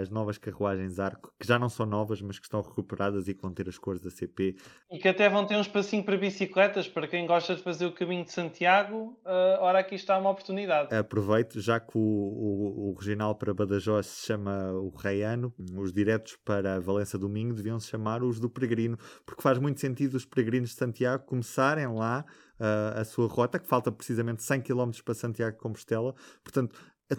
as 0.00 0.08
novas 0.08 0.38
carruagens 0.38 0.98
Arco, 0.98 1.32
que 1.38 1.46
já 1.46 1.58
não 1.58 1.68
são 1.68 1.84
novas, 1.84 2.20
mas 2.20 2.38
que 2.38 2.46
estão 2.46 2.60
recuperadas 2.62 3.28
e 3.28 3.34
que 3.34 3.42
vão 3.42 3.52
ter 3.52 3.68
as 3.68 3.78
cores 3.78 4.00
da 4.00 4.10
CP. 4.10 4.56
E 4.90 4.98
que 4.98 5.06
até 5.06 5.28
vão 5.28 5.44
ter 5.46 5.56
um 5.56 5.60
espacinho 5.60 6.02
para 6.02 6.16
bicicletas, 6.16 6.88
para 6.88 7.06
quem 7.06 7.26
gosta 7.26 7.54
de 7.54 7.62
fazer 7.62 7.86
o 7.86 7.92
caminho 7.92 8.24
de 8.24 8.32
Santiago, 8.32 9.20
uh, 9.24 9.60
ora 9.60 9.80
aqui 9.80 9.94
está 9.94 10.18
uma 10.18 10.30
oportunidade. 10.30 10.94
Aproveito, 10.94 11.60
já 11.60 11.78
que 11.78 11.96
o, 11.96 12.00
o, 12.00 12.90
o 12.90 12.94
regional 12.98 13.34
para 13.34 13.52
Badajoz 13.52 14.06
se 14.06 14.26
chama 14.26 14.72
o 14.72 14.88
Reiano, 14.88 15.54
os 15.76 15.92
diretos 15.92 16.36
para 16.44 16.80
Valença 16.80 17.18
Domingo 17.18 17.54
deviam 17.54 17.78
se 17.78 17.88
chamar 17.88 18.22
os 18.22 18.40
do 18.40 18.48
Peregrino, 18.48 18.98
porque 19.24 19.42
faz 19.42 19.58
muito 19.58 19.80
sentido 19.80 20.14
os 20.14 20.24
peregrinos 20.24 20.70
de 20.70 20.76
Santiago 20.76 21.24
começarem 21.24 21.86
lá 21.86 22.24
uh, 22.58 23.00
a 23.00 23.04
sua 23.04 23.28
rota, 23.28 23.58
que 23.58 23.66
falta 23.66 23.92
precisamente 23.92 24.42
100 24.42 24.62
km 24.62 24.90
para 25.04 25.14
Santiago 25.14 25.56
de 25.56 25.62
Compostela, 25.62 26.14
portanto 26.42 26.74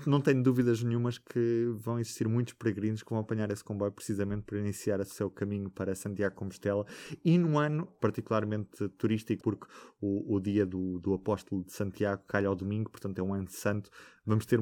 não 0.08 0.20
tenho 0.20 0.42
dúvidas 0.42 0.82
nenhumas 0.82 1.18
que 1.18 1.68
vão 1.78 2.00
existir 2.00 2.28
muitos 2.28 2.54
peregrinos 2.54 3.04
que 3.04 3.10
vão 3.10 3.20
apanhar 3.20 3.52
esse 3.52 3.64
comboio 3.64 3.92
precisamente 3.92 4.44
para 4.44 4.58
iniciar 4.58 5.00
o 5.00 5.06
seu 5.06 5.30
caminho 5.30 5.70
para 5.70 5.96
Santiago 5.96 6.36
Compostela 6.36 6.86
e 7.24 7.38
num 7.38 7.60
ano 7.60 7.86
particularmente 8.00 8.88
turístico, 8.98 9.44
porque 9.44 9.68
o, 10.02 10.36
o 10.36 10.40
dia 10.40 10.66
do, 10.66 11.00
do 11.00 11.14
apóstolo 11.14 11.64
de 11.64 11.74
Santiago 11.74 12.24
calha 12.28 12.48
ao 12.48 12.56
domingo, 12.56 12.90
portanto 12.90 13.20
é 13.20 13.24
um 13.24 13.34
ano 13.34 13.50
santo 13.50 13.90
vamos 14.26 14.46
ter 14.46 14.60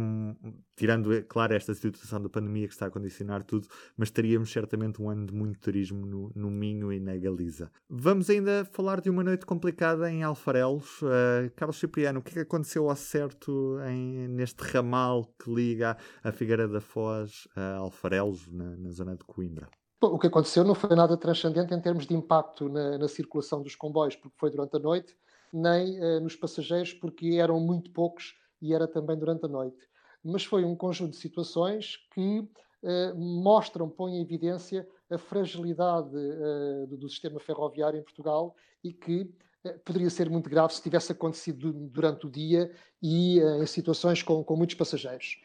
tirando, 0.75 1.13
é 1.13 1.21
claro, 1.21 1.53
esta 1.53 1.73
situação 1.73 2.21
da 2.21 2.29
pandemia 2.29 2.67
que 2.67 2.73
está 2.73 2.87
a 2.87 2.91
condicionar 2.91 3.43
tudo, 3.43 3.67
mas 3.95 4.09
teríamos 4.11 4.51
certamente 4.51 5.01
um 5.01 5.09
ano 5.09 5.25
de 5.25 5.33
muito 5.33 5.59
turismo 5.59 6.05
no, 6.05 6.31
no 6.35 6.49
Minho 6.49 6.91
e 6.91 6.99
na 6.99 7.15
Galiza. 7.17 7.71
Vamos 7.89 8.29
ainda 8.29 8.65
falar 8.65 9.01
de 9.01 9.09
uma 9.09 9.23
noite 9.23 9.45
complicada 9.45 10.11
em 10.11 10.23
Alfarelos. 10.23 11.01
Uh, 11.01 11.51
Carlos 11.55 11.77
Cipriano, 11.77 12.19
o 12.19 12.23
que 12.23 12.31
é 12.31 12.33
que 12.33 12.39
aconteceu 12.39 12.89
ao 12.89 12.95
certo 12.95 13.77
em, 13.87 14.27
neste 14.27 14.61
ramal 14.63 15.33
que 15.39 15.53
liga 15.53 15.97
a 16.23 16.31
Figueira 16.31 16.67
da 16.67 16.81
Foz 16.81 17.47
a 17.55 17.75
Alfarelos, 17.75 18.51
na, 18.51 18.75
na 18.77 18.91
zona 18.91 19.15
de 19.15 19.23
Coimbra? 19.23 19.69
o 20.03 20.17
que 20.17 20.27
aconteceu 20.27 20.63
não 20.63 20.73
foi 20.73 20.95
nada 20.95 21.15
transcendente 21.15 21.73
em 21.75 21.79
termos 21.79 22.07
de 22.07 22.15
impacto 22.15 22.67
na, 22.67 22.97
na 22.97 23.07
circulação 23.07 23.61
dos 23.61 23.75
comboios, 23.75 24.15
porque 24.15 24.35
foi 24.39 24.49
durante 24.49 24.75
a 24.75 24.79
noite, 24.79 25.15
nem 25.53 25.99
uh, 25.99 26.19
nos 26.19 26.35
passageiros, 26.35 26.93
porque 26.93 27.35
eram 27.35 27.59
muito 27.59 27.91
poucos 27.91 28.33
e 28.61 28.73
era 28.73 28.87
também 28.87 29.17
durante 29.17 29.45
a 29.45 29.49
noite. 29.49 29.87
Mas 30.23 30.43
foi 30.43 30.63
um 30.63 30.75
conjunto 30.75 31.11
de 31.11 31.17
situações 31.17 31.97
que 32.13 32.47
eh, 32.83 33.13
mostram, 33.13 33.87
põem 33.87 34.17
em 34.17 34.21
evidência 34.21 34.87
a 35.09 35.17
fragilidade 35.17 36.15
eh, 36.15 36.85
do, 36.87 37.07
sistema 37.07 37.39
ferroviário 37.39 37.99
em 37.99 38.03
Portugal 38.03 38.55
e 38.83 38.91
que 38.91 39.31
eh, 39.63 39.73
poderia 39.85 40.09
ser 40.09 40.29
muito 40.29 40.49
grave 40.49 40.73
se 40.73 40.81
tivesse 40.81 41.11
acontecido 41.11 41.71
durante 41.71 42.25
o 42.25 42.29
dia 42.29 42.71
e 43.01 43.39
em 43.39 43.65
situações 43.67 44.23
com, 44.23 44.43
com 44.43 44.55
muitos 44.55 44.75
passageiros. 44.75 45.39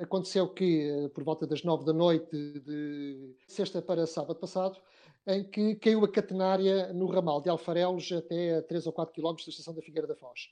Aconteceu 0.00 0.48
que, 0.48 1.10
por 1.14 1.22
volta 1.22 1.46
das 1.46 1.62
nove 1.62 1.84
da 1.84 1.92
noite 1.92 2.36
de 2.60 3.34
sexta 3.46 3.80
para 3.80 4.06
sábado 4.06 4.38
passado, 4.38 4.76
em 5.26 5.44
que 5.44 5.76
caiu 5.76 6.04
a 6.04 6.08
catenária 6.08 6.92
no 6.92 7.06
ramal 7.06 7.40
de 7.40 7.50
Alfarelos 7.50 8.10
até 8.10 8.56
a 8.56 8.62
3 8.62 8.86
ou 8.86 8.92
4 8.92 9.14
quilómetros 9.14 9.46
da 9.46 9.50
estação 9.50 9.74
da 9.74 9.82
Figueira 9.82 10.06
da 10.06 10.16
Foz. 10.16 10.48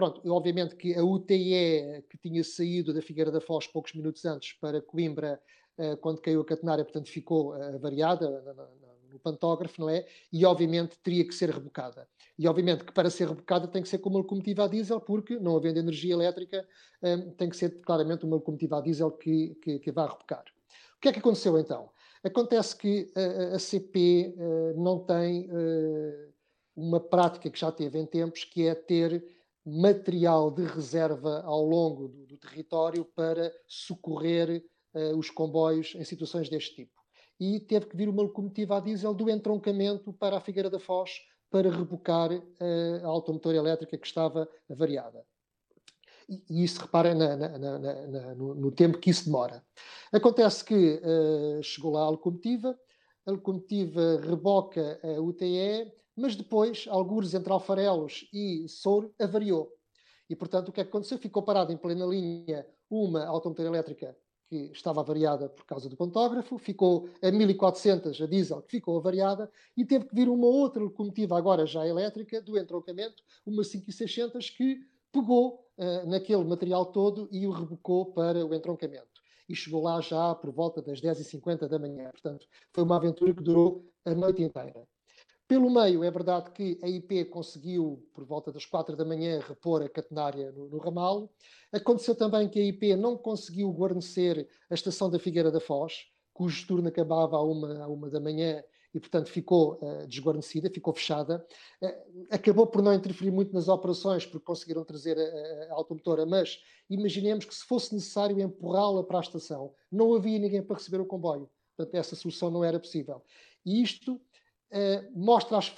Pronto, 0.00 0.22
obviamente 0.32 0.76
que 0.76 0.94
a 0.94 1.04
UTE, 1.04 2.02
que 2.08 2.16
tinha 2.16 2.42
saído 2.42 2.94
da 2.94 3.02
Figueira 3.02 3.30
da 3.30 3.38
Foz 3.38 3.66
poucos 3.66 3.92
minutos 3.92 4.24
antes 4.24 4.54
para 4.54 4.80
Coimbra, 4.80 5.38
eh, 5.76 5.94
quando 5.96 6.22
caiu 6.22 6.40
a 6.40 6.44
catenária, 6.46 6.82
portanto 6.82 7.10
ficou 7.10 7.54
eh, 7.54 7.76
variada 7.76 8.42
no 9.12 9.18
pantógrafo, 9.18 9.78
não 9.78 9.90
é? 9.90 10.06
E 10.32 10.42
obviamente 10.46 10.98
teria 11.02 11.22
que 11.22 11.34
ser 11.34 11.50
rebocada. 11.50 12.08
E 12.38 12.48
obviamente 12.48 12.82
que 12.82 12.94
para 12.94 13.10
ser 13.10 13.28
rebocada 13.28 13.68
tem 13.68 13.82
que 13.82 13.90
ser 13.90 13.98
com 13.98 14.08
uma 14.08 14.20
locomotiva 14.20 14.64
a 14.64 14.68
diesel, 14.68 15.02
porque 15.02 15.38
não 15.38 15.54
havendo 15.54 15.80
energia 15.80 16.14
elétrica, 16.14 16.66
eh, 17.02 17.18
tem 17.36 17.50
que 17.50 17.56
ser 17.58 17.82
claramente 17.82 18.24
uma 18.24 18.36
locomotiva 18.36 18.78
a 18.78 18.80
diesel 18.80 19.10
que, 19.10 19.54
que, 19.56 19.80
que 19.80 19.92
vá 19.92 20.06
rebocar. 20.06 20.44
O 20.96 21.00
que 21.02 21.10
é 21.10 21.12
que 21.12 21.18
aconteceu 21.18 21.58
então? 21.58 21.90
Acontece 22.24 22.74
que 22.74 23.12
a, 23.14 23.56
a 23.56 23.58
CP 23.58 24.34
não 24.76 25.00
tem 25.00 25.46
uma 26.74 27.00
prática 27.00 27.50
que 27.50 27.58
já 27.58 27.70
teve 27.70 27.98
em 27.98 28.06
tempos, 28.06 28.44
que 28.44 28.66
é 28.66 28.74
ter 28.74 29.22
material 29.70 30.50
de 30.50 30.64
reserva 30.64 31.42
ao 31.44 31.64
longo 31.64 32.08
do, 32.08 32.26
do 32.26 32.36
território 32.36 33.04
para 33.04 33.52
socorrer 33.66 34.64
uh, 34.94 35.16
os 35.16 35.30
comboios 35.30 35.94
em 35.94 36.04
situações 36.04 36.48
deste 36.48 36.74
tipo. 36.74 37.00
E 37.38 37.60
teve 37.60 37.86
que 37.86 37.96
vir 37.96 38.08
uma 38.08 38.22
locomotiva 38.22 38.76
a 38.76 38.80
diesel 38.80 39.14
do 39.14 39.30
entroncamento 39.30 40.12
para 40.12 40.36
a 40.36 40.40
Figueira 40.40 40.68
da 40.68 40.78
Foz 40.78 41.10
para 41.50 41.70
rebocar 41.70 42.32
uh, 42.32 43.04
a 43.04 43.06
automotora 43.06 43.56
elétrica 43.56 43.96
que 43.96 44.06
estava 44.06 44.48
avariada. 44.68 45.24
E, 46.28 46.62
isso, 46.62 46.80
repara, 46.80 47.14
na, 47.14 47.36
na, 47.36 47.58
na, 47.58 48.34
no, 48.34 48.54
no, 48.54 48.70
tempo 48.70 48.98
que 48.98 49.10
isso 49.10 49.24
demora. 49.24 49.64
Acontece 50.12 50.64
que 50.64 51.00
uh, 51.02 51.62
chegou 51.62 51.92
lá 51.92 52.02
a 52.02 52.10
locomotiva, 52.10 52.78
a 53.26 53.32
locomotiva 53.32 54.20
reboca 54.20 55.00
a 55.02 55.20
UTE, 55.20 55.92
mas 56.20 56.36
depois, 56.36 56.86
algures 56.88 57.34
entre 57.34 57.52
Alfarelos 57.52 58.28
e 58.32 58.68
Souro, 58.68 59.12
avariou. 59.18 59.72
E, 60.28 60.36
portanto, 60.36 60.68
o 60.68 60.72
que 60.72 60.80
é 60.80 60.84
que 60.84 60.90
aconteceu? 60.90 61.18
Ficou 61.18 61.42
parado 61.42 61.72
em 61.72 61.76
plena 61.76 62.04
linha 62.06 62.66
uma 62.88 63.24
automotora 63.26 63.68
elétrica 63.68 64.16
que 64.50 64.70
estava 64.72 65.00
avariada 65.00 65.48
por 65.48 65.64
causa 65.64 65.88
do 65.88 65.96
pantógrafo, 65.96 66.58
ficou 66.58 67.08
a 67.22 67.30
1400 67.30 68.20
a 68.20 68.26
diesel 68.26 68.60
que 68.62 68.72
ficou 68.72 68.98
avariada 68.98 69.50
e 69.76 69.84
teve 69.84 70.06
que 70.06 70.14
vir 70.14 70.28
uma 70.28 70.46
outra 70.46 70.82
locomotiva, 70.82 71.38
agora 71.38 71.64
já 71.64 71.86
elétrica, 71.86 72.42
do 72.42 72.58
entroncamento, 72.58 73.22
uma 73.46 73.62
5600 73.62 74.50
que 74.50 74.80
pegou 75.12 75.64
uh, 75.78 76.08
naquele 76.08 76.44
material 76.44 76.86
todo 76.86 77.28
e 77.30 77.46
o 77.46 77.52
rebocou 77.52 78.06
para 78.06 78.44
o 78.44 78.52
entroncamento. 78.52 79.20
E 79.48 79.54
chegou 79.54 79.82
lá 79.82 80.00
já 80.00 80.34
por 80.34 80.50
volta 80.50 80.82
das 80.82 81.00
10h50 81.00 81.68
da 81.68 81.78
manhã. 81.78 82.10
Portanto, 82.10 82.46
foi 82.72 82.84
uma 82.84 82.96
aventura 82.96 83.32
que 83.32 83.42
durou 83.42 83.84
a 84.04 84.14
noite 84.14 84.42
inteira. 84.42 84.86
Pelo 85.50 85.68
meio, 85.68 86.04
é 86.04 86.10
verdade 86.12 86.52
que 86.52 86.78
a 86.80 86.86
IP 86.86 87.24
conseguiu, 87.24 88.08
por 88.14 88.24
volta 88.24 88.52
das 88.52 88.64
quatro 88.64 88.94
da 88.94 89.04
manhã, 89.04 89.40
repor 89.40 89.82
a 89.82 89.88
catenária 89.88 90.52
no, 90.52 90.68
no 90.68 90.78
ramal. 90.78 91.28
Aconteceu 91.72 92.14
também 92.14 92.48
que 92.48 92.60
a 92.60 92.64
IP 92.64 92.94
não 92.94 93.16
conseguiu 93.16 93.68
guarnecer 93.72 94.48
a 94.70 94.74
estação 94.74 95.10
da 95.10 95.18
Figueira 95.18 95.50
da 95.50 95.58
Foz, 95.58 96.06
cujo 96.32 96.64
turno 96.68 96.86
acabava 96.86 97.36
à 97.36 97.42
uma, 97.42 97.82
à 97.82 97.88
uma 97.88 98.08
da 98.08 98.20
manhã 98.20 98.62
e, 98.94 99.00
portanto, 99.00 99.28
ficou 99.28 99.76
uh, 99.82 100.06
desguarnecida, 100.06 100.70
ficou 100.70 100.94
fechada. 100.94 101.44
Uh, 101.82 102.26
acabou 102.30 102.68
por 102.68 102.80
não 102.80 102.94
interferir 102.94 103.32
muito 103.32 103.52
nas 103.52 103.66
operações, 103.66 104.24
porque 104.24 104.46
conseguiram 104.46 104.84
trazer 104.84 105.18
a, 105.18 105.20
a, 105.20 105.72
a 105.72 105.74
automotora, 105.74 106.24
mas 106.24 106.60
imaginemos 106.88 107.44
que 107.44 107.56
se 107.56 107.64
fosse 107.64 107.92
necessário 107.92 108.40
empurrá-la 108.40 109.02
para 109.02 109.18
a 109.18 109.22
estação, 109.22 109.74
não 109.90 110.14
havia 110.14 110.38
ninguém 110.38 110.62
para 110.62 110.76
receber 110.76 111.00
o 111.00 111.06
comboio. 111.06 111.50
Portanto, 111.76 111.96
essa 111.96 112.14
solução 112.14 112.52
não 112.52 112.62
era 112.62 112.78
possível. 112.78 113.20
E 113.66 113.82
isto 113.82 114.20
mostra 115.14 115.58
as 115.58 115.72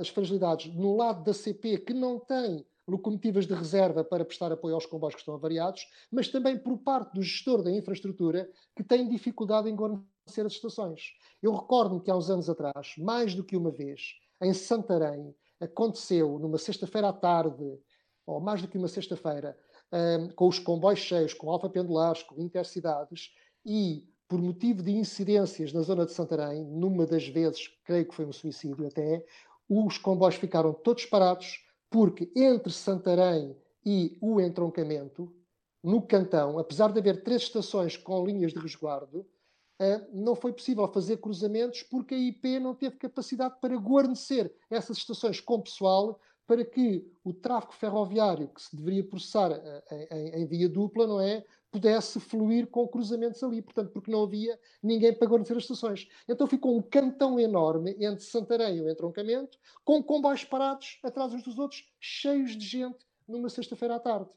as 0.00 0.08
fragilidades 0.08 0.72
no 0.74 0.96
lado 0.96 1.24
da 1.24 1.32
CP, 1.34 1.78
que 1.78 1.92
não 1.92 2.18
tem 2.18 2.64
locomotivas 2.90 3.46
de 3.46 3.54
reserva 3.54 4.04
para 4.04 4.24
prestar 4.24 4.52
apoio 4.52 4.74
aos 4.74 4.86
comboios 4.86 5.14
que 5.14 5.20
estão 5.20 5.34
avariados, 5.34 5.86
mas 6.10 6.28
também 6.28 6.58
por 6.58 6.78
parte 6.78 7.14
do 7.14 7.22
gestor 7.22 7.62
da 7.62 7.70
infraestrutura, 7.70 8.50
que 8.74 8.82
tem 8.82 9.08
dificuldade 9.08 9.70
em 9.70 9.76
guarnecer 9.76 10.44
as 10.44 10.52
estações. 10.52 11.12
Eu 11.42 11.54
recordo-me 11.54 12.00
que 12.00 12.10
há 12.10 12.16
uns 12.16 12.30
anos 12.30 12.50
atrás, 12.50 12.94
mais 12.98 13.34
do 13.34 13.44
que 13.44 13.56
uma 13.56 13.70
vez, 13.70 14.14
em 14.42 14.52
Santarém, 14.52 15.34
aconteceu 15.60 16.38
numa 16.38 16.58
sexta-feira 16.58 17.08
à 17.08 17.12
tarde, 17.12 17.78
ou 18.26 18.40
mais 18.40 18.60
do 18.62 18.68
que 18.68 18.78
uma 18.78 18.88
sexta-feira, 18.88 19.56
um, 19.92 19.96
eh, 19.96 20.32
com 20.34 20.48
os 20.48 20.58
comboios 20.58 21.00
cheios, 21.00 21.34
com 21.34 21.50
alfa 21.50 21.68
pendulares, 21.68 22.22
com 22.22 22.40
intercidades, 22.40 23.32
e 23.64 24.08
por 24.30 24.40
motivo 24.40 24.80
de 24.80 24.92
incidências 24.92 25.72
na 25.72 25.80
zona 25.80 26.06
de 26.06 26.12
Santarém, 26.12 26.64
numa 26.64 27.04
das 27.04 27.26
vezes, 27.26 27.66
creio 27.84 28.06
que 28.06 28.14
foi 28.14 28.24
um 28.24 28.32
suicídio 28.32 28.86
até, 28.86 29.26
os 29.68 29.98
comboios 29.98 30.36
ficaram 30.36 30.72
todos 30.72 31.04
parados, 31.04 31.66
porque 31.90 32.30
entre 32.36 32.72
Santarém 32.72 33.56
e 33.84 34.16
o 34.20 34.40
entroncamento, 34.40 35.34
no 35.82 36.00
cantão, 36.00 36.60
apesar 36.60 36.92
de 36.92 37.00
haver 37.00 37.24
três 37.24 37.42
estações 37.42 37.96
com 37.96 38.24
linhas 38.24 38.52
de 38.52 38.60
resguardo, 38.60 39.18
uh, 39.18 40.06
não 40.12 40.36
foi 40.36 40.52
possível 40.52 40.86
fazer 40.86 41.16
cruzamentos 41.16 41.82
porque 41.82 42.14
a 42.14 42.18
IP 42.18 42.60
não 42.60 42.72
teve 42.72 42.98
capacidade 42.98 43.56
para 43.60 43.76
guarnecer 43.76 44.54
essas 44.70 44.98
estações 44.98 45.40
com 45.40 45.60
pessoal 45.60 46.20
para 46.50 46.64
que 46.64 47.08
o 47.22 47.32
tráfego 47.32 47.74
ferroviário 47.74 48.48
que 48.48 48.60
se 48.60 48.74
deveria 48.74 49.04
processar 49.04 49.52
uh, 49.52 49.82
em, 50.10 50.42
em, 50.42 50.46
via 50.48 50.68
dupla, 50.68 51.06
não 51.06 51.20
é? 51.20 51.44
Pudesse 51.70 52.18
fluir 52.18 52.66
com 52.66 52.88
cruzamentos 52.88 53.40
ali, 53.44 53.62
portanto, 53.62 53.92
porque 53.92 54.10
não 54.10 54.24
havia 54.24 54.58
ninguém 54.82 55.14
para 55.14 55.28
guarnecer 55.28 55.56
as 55.56 55.62
estações. 55.62 56.08
Então 56.28 56.48
ficou 56.48 56.76
um 56.76 56.82
cantão 56.82 57.38
enorme 57.38 57.92
entre 58.00 58.24
Santarém 58.24 58.78
e 58.78 58.80
o 58.80 58.90
entroncamento, 58.90 59.56
com 59.84 60.02
comboios 60.02 60.44
parados 60.44 60.98
atrás 61.04 61.32
uns 61.32 61.44
dos 61.44 61.56
outros, 61.56 61.88
cheios 62.00 62.56
de 62.56 62.66
gente, 62.66 62.98
numa 63.28 63.48
sexta-feira 63.48 63.94
à 63.94 64.00
tarde. 64.00 64.28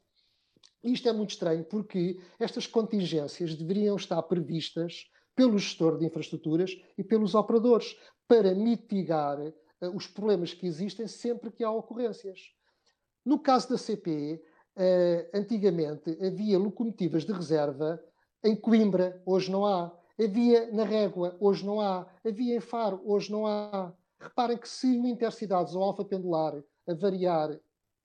Isto 0.84 1.08
é 1.08 1.12
muito 1.12 1.30
estranho 1.30 1.64
porque 1.64 2.20
estas 2.38 2.64
contingências 2.64 3.56
deveriam 3.56 3.96
estar 3.96 4.22
previstas 4.22 5.10
pelo 5.34 5.58
gestor 5.58 5.98
de 5.98 6.06
infraestruturas 6.06 6.80
e 6.96 7.02
pelos 7.02 7.34
operadores 7.34 7.98
para 8.28 8.54
mitigar 8.54 9.52
os 9.90 10.06
problemas 10.06 10.54
que 10.54 10.66
existem 10.66 11.06
sempre 11.06 11.50
que 11.50 11.64
há 11.64 11.70
ocorrências. 11.70 12.52
No 13.24 13.38
caso 13.38 13.70
da 13.70 13.78
CP, 13.78 14.34
uh, 14.34 14.40
eh, 14.76 15.30
antigamente 15.32 16.18
havia 16.24 16.58
locomotivas 16.58 17.24
de 17.24 17.32
reserva 17.32 18.02
em 18.42 18.54
Coimbra, 18.54 19.22
hoje 19.24 19.50
não 19.50 19.64
há. 19.64 19.90
Havia 20.22 20.70
na 20.70 20.84
Régua, 20.84 21.36
hoje 21.40 21.64
não 21.64 21.80
há. 21.80 22.06
Havia 22.24 22.56
em 22.56 22.60
Faro, 22.60 23.00
hoje 23.04 23.32
não 23.32 23.46
há. 23.46 23.92
Reparem 24.20 24.58
que 24.58 24.68
se 24.68 24.86
o 24.86 25.06
Intercidades 25.06 25.74
ou 25.74 25.82
Alfa 25.82 26.04
Pendular 26.04 26.62
avariar 26.86 27.58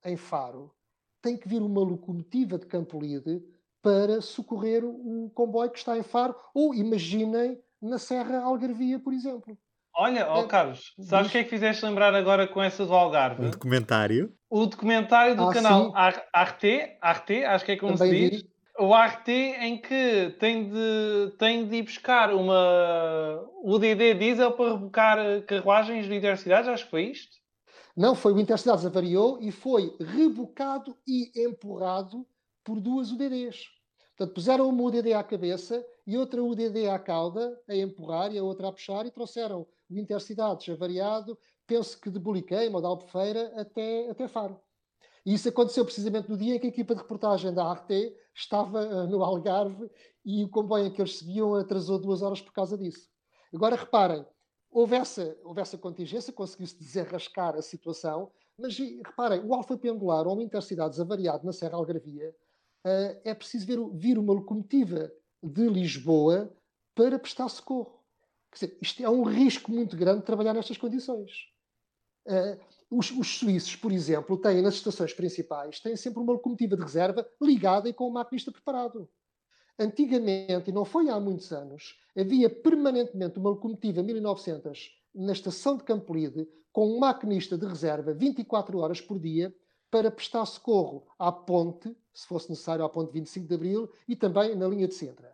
em 0.05 0.15
Faro, 0.15 0.73
tem 1.21 1.37
que 1.37 1.47
vir 1.47 1.61
uma 1.61 1.81
locomotiva 1.81 2.57
de 2.57 2.65
Campolide 2.65 3.43
para 3.81 4.21
socorrer 4.21 4.83
o 4.85 5.29
comboio 5.33 5.69
que 5.69 5.77
está 5.77 5.97
em 5.97 6.03
Faro, 6.03 6.35
ou 6.53 6.73
imaginem 6.73 7.61
na 7.81 7.97
Serra 7.97 8.39
Algarvia, 8.39 8.99
por 8.99 9.13
exemplo. 9.13 9.57
Olha, 10.01 10.29
ó 10.29 10.39
oh, 10.39 10.47
Carlos, 10.47 10.93
sabes 10.97 11.27
o 11.27 11.31
que 11.33 11.39
é 11.39 11.43
que 11.43 11.49
fizeste 11.49 11.83
lembrar 11.83 12.15
agora 12.15 12.47
com 12.47 12.63
essa 12.63 12.85
do 12.85 12.93
Algarve? 12.93 13.43
Um 13.43 13.49
documentário? 13.49 14.33
O 14.49 14.65
documentário 14.65 15.35
do 15.35 15.49
ah, 15.49 15.53
canal 15.53 15.91
Arte, 15.93 16.97
Arte, 17.01 17.43
acho 17.43 17.65
que 17.65 17.73
é 17.73 17.75
como 17.75 17.97
Também 17.97 18.13
se 18.13 18.29
diz. 18.29 18.41
Vi. 18.43 18.49
O 18.79 18.93
Arte 18.93 19.29
em 19.29 19.77
que 19.81 20.37
tem 20.39 20.69
de, 20.69 21.33
tem 21.37 21.67
de 21.67 21.75
ir 21.75 21.81
buscar 21.81 22.33
uma 22.33 23.45
UDD 23.61 24.13
diesel 24.13 24.53
para 24.53 24.71
rebocar 24.71 25.17
carruagens 25.45 26.07
de 26.07 26.15
intercidades, 26.15 26.69
acho 26.69 26.85
que 26.85 26.91
foi 26.91 27.03
isto. 27.07 27.35
Não, 27.93 28.15
foi 28.15 28.31
o 28.31 28.39
Intercidades 28.39 28.85
avariou 28.85 29.37
e 29.41 29.51
foi 29.51 29.93
rebocado 29.99 30.95
e 31.05 31.29
empurrado 31.45 32.25
por 32.63 32.79
duas 32.79 33.11
UDDs. 33.11 33.65
Portanto, 34.15 34.33
puseram 34.33 34.69
uma 34.69 34.81
UDD 34.81 35.11
à 35.13 35.23
cabeça 35.25 35.85
e 36.07 36.17
outra 36.17 36.41
UDD 36.41 36.87
à 36.87 36.97
cauda 36.97 37.59
a 37.67 37.75
empurrar 37.75 38.31
e 38.33 38.37
a 38.37 38.43
outra 38.43 38.69
a 38.69 38.71
puxar 38.71 39.05
e 39.05 39.11
trouxeram 39.11 39.67
o 39.89 39.97
Intercidades 39.97 40.67
avariado, 40.69 41.37
penso 41.65 41.99
que 41.99 42.09
de 42.09 42.19
Boliqueima 42.19 42.77
ou 42.77 42.81
de 42.81 42.87
Albufeira 42.87 43.53
até, 43.59 44.09
até 44.09 44.27
Faro. 44.27 44.59
E 45.25 45.33
isso 45.33 45.49
aconteceu 45.49 45.83
precisamente 45.83 46.29
no 46.29 46.37
dia 46.37 46.55
em 46.55 46.59
que 46.59 46.67
a 46.67 46.69
equipa 46.69 46.95
de 46.95 47.01
reportagem 47.01 47.53
da 47.53 47.65
ART 47.65 47.89
estava 48.33 48.81
uh, 48.85 49.07
no 49.07 49.23
Algarve 49.23 49.89
e 50.25 50.43
o 50.43 50.49
comboio 50.49 50.85
em 50.85 50.91
que 50.91 51.01
eles 51.01 51.17
seguiam 51.17 51.55
atrasou 51.55 51.99
duas 51.99 52.21
horas 52.21 52.41
por 52.41 52.53
causa 52.53 52.77
disso. 52.77 53.07
Agora 53.53 53.75
reparem, 53.75 54.25
houve 54.71 54.95
essa, 54.95 55.37
houve 55.43 55.61
essa 55.61 55.77
contingência, 55.77 56.31
conseguiu-se 56.31 56.77
desenrascar 56.77 57.55
a 57.55 57.61
situação, 57.61 58.31
mas 58.57 58.77
reparem, 58.77 59.41
o 59.41 59.53
alfa 59.53 59.77
pendular 59.77 60.27
ou 60.27 60.33
uma 60.33 60.43
intercidades 60.43 60.99
avariado 60.99 61.45
na 61.45 61.53
Serra 61.53 61.75
Algarvia, 61.75 62.35
uh, 62.85 63.21
é 63.23 63.33
preciso 63.33 63.65
ver, 63.65 63.79
vir 63.93 64.17
uma 64.17 64.33
locomotiva 64.33 65.11
de 65.43 65.67
Lisboa 65.67 66.51
para 66.95 67.19
prestar 67.19 67.49
socorro. 67.49 67.98
Dizer, 68.53 68.77
isto 68.81 69.03
é 69.03 69.09
um 69.09 69.23
risco 69.23 69.71
muito 69.71 69.95
grande 69.95 70.23
trabalhar 70.23 70.53
nestas 70.53 70.77
condições. 70.77 71.31
Uh, 72.25 72.59
os, 72.89 73.11
os, 73.11 73.37
suíços, 73.37 73.75
por 73.75 73.91
exemplo, 73.91 74.37
têm 74.37 74.61
nas 74.61 74.75
estações 74.75 75.13
principais, 75.13 75.79
têm 75.79 75.95
sempre 75.95 76.19
uma 76.19 76.33
locomotiva 76.33 76.75
de 76.75 76.81
reserva 76.81 77.27
ligada 77.41 77.87
e 77.87 77.93
com 77.93 78.07
o 78.07 78.13
maquinista 78.13 78.51
preparado. 78.51 79.07
Antigamente, 79.77 80.69
e 80.69 80.73
não 80.73 80.83
foi 80.83 81.09
há 81.09 81.19
muitos 81.19 81.51
anos, 81.51 81.97
havia 82.17 82.49
permanentemente 82.49 83.37
uma 83.37 83.51
locomotiva 83.51 84.03
1900 84.03 84.91
na 85.13 85.31
estação 85.31 85.77
de 85.77 85.83
Campolide 85.83 86.47
com 86.71 86.87
um 86.87 86.99
maquinista 86.99 87.57
de 87.57 87.65
reserva 87.65 88.13
24 88.13 88.77
horas 88.79 88.99
por 88.99 89.19
dia 89.19 89.55
para 89.89 90.11
prestar 90.11 90.45
socorro 90.45 91.07
à 91.17 91.31
ponte, 91.31 91.95
se 92.13 92.27
fosse 92.27 92.49
necessário, 92.49 92.83
à 92.83 92.89
ponte 92.89 93.11
25 93.11 93.47
de 93.47 93.55
Abril 93.55 93.89
e 94.07 94.15
também 94.15 94.55
na 94.55 94.67
linha 94.67 94.87
de 94.87 94.93
Sintra. 94.93 95.33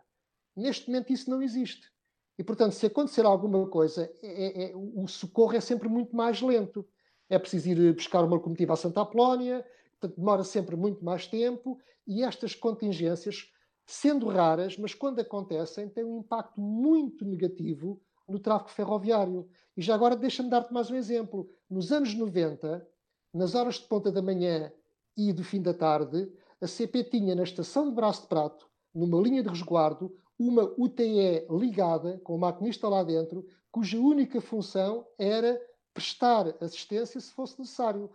Neste 0.54 0.88
momento 0.88 1.12
isso 1.12 1.28
não 1.28 1.42
existe. 1.42 1.90
E, 2.38 2.44
portanto, 2.44 2.72
se 2.72 2.86
acontecer 2.86 3.24
alguma 3.24 3.66
coisa, 3.68 4.10
é, 4.22 4.64
é, 4.66 4.70
é 4.70 4.76
o 4.76 5.06
socorro 5.06 5.54
é 5.54 5.60
sempre 5.60 5.88
muito 5.88 6.14
mais 6.14 6.42
lento. 6.42 6.86
É 7.28 7.38
preciso 7.38 7.68
ir 7.68 7.94
buscar 7.94 8.22
uma 8.22 8.36
locomotiva 8.36 8.74
a 8.74 8.76
Santa 8.76 9.00
Apolónia, 9.00 9.64
portanto, 9.98 10.16
demora 10.18 10.44
sempre 10.44 10.76
muito 10.76 11.04
mais 11.04 11.26
tempo 11.26 11.78
e 12.06 12.22
estas 12.22 12.54
contingências 12.54 13.50
sendo 13.86 14.28
raras, 14.28 14.76
mas 14.76 14.94
quando 14.94 15.20
acontecem, 15.20 15.88
têm 15.88 16.04
um 16.04 16.18
impacto 16.18 16.60
muito 16.60 17.24
negativo 17.24 18.00
no 18.28 18.38
tráfego 18.38 18.70
ferroviário. 18.70 19.48
E 19.76 19.82
já 19.82 19.94
agora 19.94 20.16
deixa-me 20.16 20.50
dar-te 20.50 20.72
mais 20.72 20.90
um 20.90 20.96
exemplo. 20.96 21.48
Nos 21.70 21.92
anos 21.92 22.14
90, 22.14 22.86
nas 23.32 23.54
horas 23.54 23.76
de 23.76 23.86
ponta 23.86 24.10
da 24.10 24.20
manhã 24.20 24.72
e 25.16 25.32
do 25.32 25.44
fim 25.44 25.62
da 25.62 25.72
tarde, 25.72 26.30
a 26.60 26.66
CP 26.66 27.04
tinha 27.04 27.34
na 27.34 27.44
estação 27.44 27.88
de 27.88 27.94
Braço 27.94 28.22
de 28.22 28.28
Prato, 28.28 28.68
numa 28.94 29.20
linha 29.20 29.42
de 29.42 29.48
resguardo, 29.48 30.12
uma 30.38 30.64
UTE 30.76 31.46
ligada, 31.50 32.18
com 32.24 32.34
o 32.34 32.38
maquinista 32.38 32.88
lá 32.88 33.02
dentro, 33.02 33.46
cuja 33.70 33.98
única 33.98 34.40
função 34.40 35.06
era 35.18 35.60
prestar 35.94 36.54
assistência 36.60 37.20
se 37.20 37.32
fosse 37.32 37.58
necessário 37.58 38.10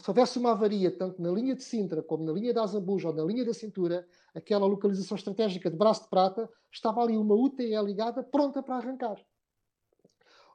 se 0.00 0.10
houvesse 0.10 0.38
uma 0.38 0.52
avaria, 0.52 0.90
tanto 0.90 1.22
na 1.22 1.30
linha 1.30 1.54
de 1.54 1.62
Sintra 1.62 2.02
como 2.02 2.24
na 2.24 2.32
linha 2.32 2.52
da 2.52 2.64
Azambuja 2.64 3.08
ou 3.08 3.14
na 3.14 3.22
linha 3.22 3.44
da 3.44 3.54
cintura, 3.54 4.06
aquela 4.34 4.66
localização 4.66 5.16
estratégica 5.16 5.70
de 5.70 5.76
braço 5.76 6.02
de 6.02 6.08
prata, 6.08 6.50
estava 6.72 7.00
ali 7.00 7.16
uma 7.16 7.34
UTE 7.34 7.76
ligada, 7.84 8.22
pronta 8.22 8.60
para 8.62 8.76
arrancar. 8.76 9.16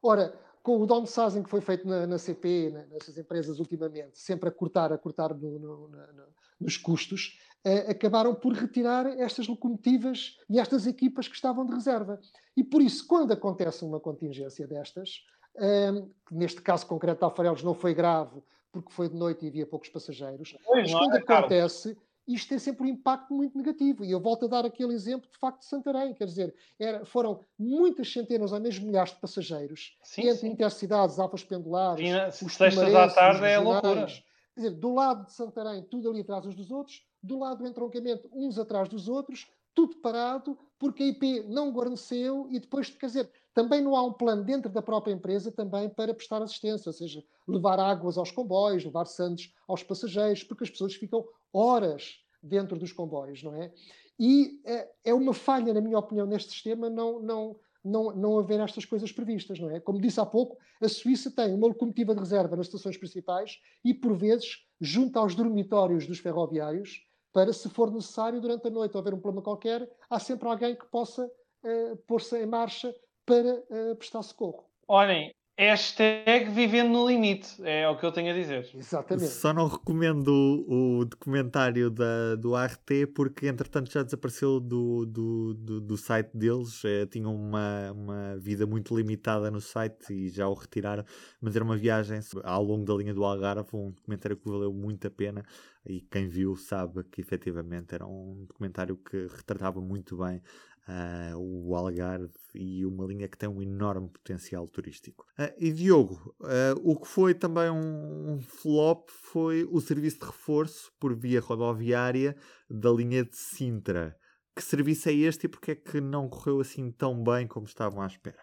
Ora, 0.03 0.38
com 0.62 0.82
o 0.82 0.86
downsizing 0.86 1.43
que 1.43 1.49
foi 1.49 1.62
feito 1.62 1.88
na, 1.88 2.05
na 2.05 2.17
CP, 2.17 2.69
na, 2.69 2.86
nessas 2.88 3.17
empresas 3.17 3.60
ultimamente, 3.60 4.19
sempre 4.19 4.49
a 4.49 4.51
cortar, 4.51 4.91
a 4.91 4.97
cortar 4.97 5.34
no, 5.34 5.58
no, 5.58 5.88
no, 5.88 6.23
nos 6.60 6.75
custos, 6.75 7.39
eh, 7.63 7.91
acabaram 7.91 8.34
por 8.34 8.54
retirar 8.54 9.06
estas 9.19 9.48
locomotivas 9.48 10.38
e 10.50 10.60
estas 10.60 10.88
equipas 10.88 11.28
que 11.28 11.36
estavam 11.36 11.65
de 11.65 11.74
reserva. 11.74 12.19
E 12.56 12.63
por 12.63 12.82
isso, 12.82 13.06
quando 13.06 13.32
acontece 13.32 13.84
uma 13.84 14.00
contingência 14.00 14.67
destas, 14.67 15.24
eh, 15.58 15.91
neste 16.32 16.62
caso 16.62 16.86
concreto 16.86 17.19
de 17.19 17.26
Alfarelos 17.26 17.63
não 17.63 17.74
foi 17.74 17.93
grave, 17.93 18.41
porque 18.72 18.91
foi 18.91 19.10
de 19.10 19.15
noite 19.15 19.45
e 19.45 19.50
havia 19.50 19.65
poucos 19.65 19.89
passageiros. 19.89 20.56
Pois, 20.65 20.91
Mas 20.91 21.00
quando 21.00 21.15
é, 21.15 21.19
acontece, 21.19 21.98
isto 22.28 22.50
tem 22.50 22.60
sempre 22.60 22.84
um 22.84 22.88
impacto 22.88 23.34
muito 23.34 23.58
negativo. 23.58 24.06
E 24.06 24.12
eu 24.12 24.19
volto 24.19 24.45
a 24.45 24.48
dar 24.48 24.65
aquele 24.65 24.93
exemplo 24.93 25.30
de 25.30 25.38
facto 25.38 25.60
de 25.60 25.65
Santarém. 25.65 26.13
Quer 26.13 26.26
dizer, 26.26 26.56
era, 26.80 27.04
foram 27.06 27.43
muitas 27.58 28.12
centenas 28.12 28.52
ou 28.52 28.60
mesmo 28.60 28.86
milhares 28.86 29.13
de 29.13 29.19
passageiros 29.19 29.98
sim, 30.04 30.28
entre 30.28 30.41
sim. 30.41 30.48
intercidades, 30.48 31.17
alfas 31.17 31.43
pendulares, 31.43 32.08
sim, 32.36 32.45
os 32.45 32.56
sextas 32.56 32.93
à 32.93 33.10
tarde 33.10 33.45
é 33.45 33.58
loucura. 33.58 34.06
Quer 34.06 34.62
dizer, 34.62 34.72
do 34.72 34.93
lado 34.93 35.26
de 35.26 35.34
Santarém, 35.34 35.84
tudo 35.84 36.10
ali 36.10 36.22
atrás 36.22 36.45
uns 36.45 36.56
dos 36.56 36.69
outros, 36.69 37.04
do 37.21 37.39
lado 37.39 37.60
do 37.60 37.67
entroncamento, 37.67 38.29
uns 38.34 38.58
atrás 38.58 38.88
dos 38.88 39.08
outros, 39.08 39.47
tudo 39.73 39.97
parado, 39.97 40.58
porque 40.77 41.03
a 41.03 41.08
IP 41.08 41.43
não 41.47 41.71
guarneceu 41.71 42.47
e 42.49 42.60
depois, 42.60 42.89
quer 42.89 43.05
dizer, 43.05 43.32
também 43.53 43.82
não 43.82 43.95
há 43.95 44.03
um 44.03 44.13
plano 44.13 44.43
dentro 44.43 44.71
da 44.71 44.82
própria 44.82 45.13
empresa 45.13 45.51
também 45.51 45.89
para 45.89 46.13
prestar 46.13 46.41
assistência, 46.41 46.89
ou 46.89 46.93
seja, 46.93 47.23
levar 47.47 47.79
águas 47.79 48.17
aos 48.17 48.32
comboios, 48.32 48.84
levar 48.84 49.05
sandes 49.05 49.53
aos 49.67 49.84
passageiros, 49.84 50.43
porque 50.43 50.63
as 50.63 50.69
pessoas 50.69 50.95
ficam 50.95 51.25
horas 51.51 52.19
dentro 52.41 52.77
dos 52.77 52.91
comboios, 52.91 53.43
não 53.43 53.55
é? 53.55 53.71
E 54.19 54.62
é, 54.65 54.89
é 55.05 55.13
uma 55.13 55.34
falha, 55.34 55.73
na 55.73 55.82
minha 55.82 55.97
opinião, 55.97 56.25
neste 56.25 56.51
sistema 56.51 56.89
não, 56.89 57.21
não, 57.21 57.55
não, 57.84 58.15
não 58.15 58.39
haver 58.39 58.60
estas 58.60 58.86
coisas 58.86 59.12
previstas, 59.12 59.60
não 59.60 59.69
é? 59.69 59.79
Como 59.79 60.01
disse 60.01 60.19
há 60.19 60.25
pouco, 60.25 60.58
a 60.82 60.88
Suíça 60.89 61.32
tem 61.32 61.53
uma 61.53 61.67
locomotiva 61.67 62.13
de 62.13 62.19
reserva 62.19 62.55
nas 62.55 62.67
estações 62.67 62.97
principais 62.97 63.60
e, 63.84 63.93
por 63.93 64.15
vezes, 64.15 64.65
junta 64.79 65.19
aos 65.19 65.36
dormitórios 65.36 66.05
dos 66.05 66.19
ferroviários 66.19 67.09
para, 67.32 67.54
se 67.54 67.70
for 67.70 67.92
necessário, 67.92 68.42
durante 68.42 68.68
a 68.68 68.72
noite, 68.72 68.96
ou 68.96 69.02
haver 69.02 69.13
um 69.13 69.20
problema 69.20 69.44
qualquer, 69.44 69.89
há 70.10 70.20
sempre 70.20 70.48
alguém 70.48 70.76
que 70.76 70.86
possa 70.88 71.26
uh, 71.26 71.98
pôr-se 72.08 72.38
em 72.38 72.46
marcha 72.46 72.94
para 73.26 73.63
uh, 73.70 73.96
prestar 73.96 74.24
socorro. 74.24 74.65
Olhem, 74.88 75.32
hashtag 75.60 76.50
vivendo 76.52 76.91
no 76.91 77.06
limite, 77.06 77.62
é 77.63 77.88
o 77.89 77.98
que 77.98 78.06
eu 78.06 78.13
tenho 78.13 78.32
a 78.32 78.34
dizer. 78.34 78.69
Exatamente. 78.74 79.28
Só 79.28 79.54
não 79.54 79.67
recomendo 79.67 80.30
o, 80.30 81.00
o 81.00 81.06
documentário 81.06 81.89
da, 81.89 82.36
do 82.36 82.56
ART 82.56 82.89
porque 83.13 83.48
entretanto 83.48 83.91
já 83.91 84.02
desapareceu 84.02 84.62
do, 84.62 85.06
do, 85.06 85.54
do, 85.54 85.82
do 85.82 85.98
site 85.98 86.30
deles. 86.34 86.82
É, 86.86 87.06
tinham 87.06 87.36
uma, 87.36 87.91
uma 87.91 88.38
vida 88.38 88.65
muito 88.65 88.95
limitada 88.95 89.52
no 89.52 89.60
site 89.60 90.13
e 90.13 90.30
já 90.30 90.48
o 90.48 90.54
retiraram. 90.54 91.04
Mas 91.41 91.54
era 91.58 91.65
uma 91.65 91.76
viagem 91.76 92.22
ao 92.43 92.63
longo 92.63 92.86
da 92.86 92.93
linha 92.93 93.13
do 93.13 93.26
Algarve, 93.26 93.67
um 93.74 93.91
documentário 93.91 94.38
que 94.38 94.50
valeu 94.50 94.72
muito 94.72 95.08
a 95.08 95.12
pena. 95.12 95.43
E 95.86 96.02
quem 96.02 96.30
viu 96.30 96.56
sabe 96.56 97.04
que 97.04 97.19
efetivamente 97.19 97.95
era 97.95 98.06
um 98.06 98.45
documentário 98.48 98.95
que 98.95 99.28
retratava 99.36 99.82
muito 99.82 100.17
bem 100.17 100.41
uh, 100.89 101.38
o 101.38 101.75
Algarve 101.75 102.34
e 102.56 102.86
uma 102.86 103.06
linha 103.06 103.28
que 103.28 103.38
tem 103.38 103.47
um 103.47 103.62
enorme 103.62 104.10
potencial 104.10 104.67
turístico. 104.67 105.25
Uh, 105.38 105.54
e 105.58 105.71
Diogo, 105.71 106.36
uh, 106.41 106.80
o 106.84 106.99
que 106.99 107.08
foi 107.08 107.34
também 107.34 107.69
um 107.69 108.39
flop 108.41 109.10
foi 109.10 109.63
o 109.69 109.80
serviço 109.80 110.19
de 110.19 110.25
reforço 110.25 110.91
por 110.99 111.15
via 111.15 111.39
rodoviária 111.39 112.36
da 112.69 112.89
linha 112.89 113.23
de 113.23 113.36
Sintra. 113.36 114.17
Que 114.56 114.63
serviço 114.63 115.08
é 115.10 115.13
este 115.13 115.45
e 115.45 115.49
porque 115.49 115.71
é 115.71 115.75
que 115.75 116.02
não 116.02 116.28
correu 116.28 116.60
assim 116.60 116.91
tão 116.91 117.23
bem 117.23 117.47
como 117.47 117.65
estavam 117.65 118.02
à 118.02 118.08
espera? 118.08 118.39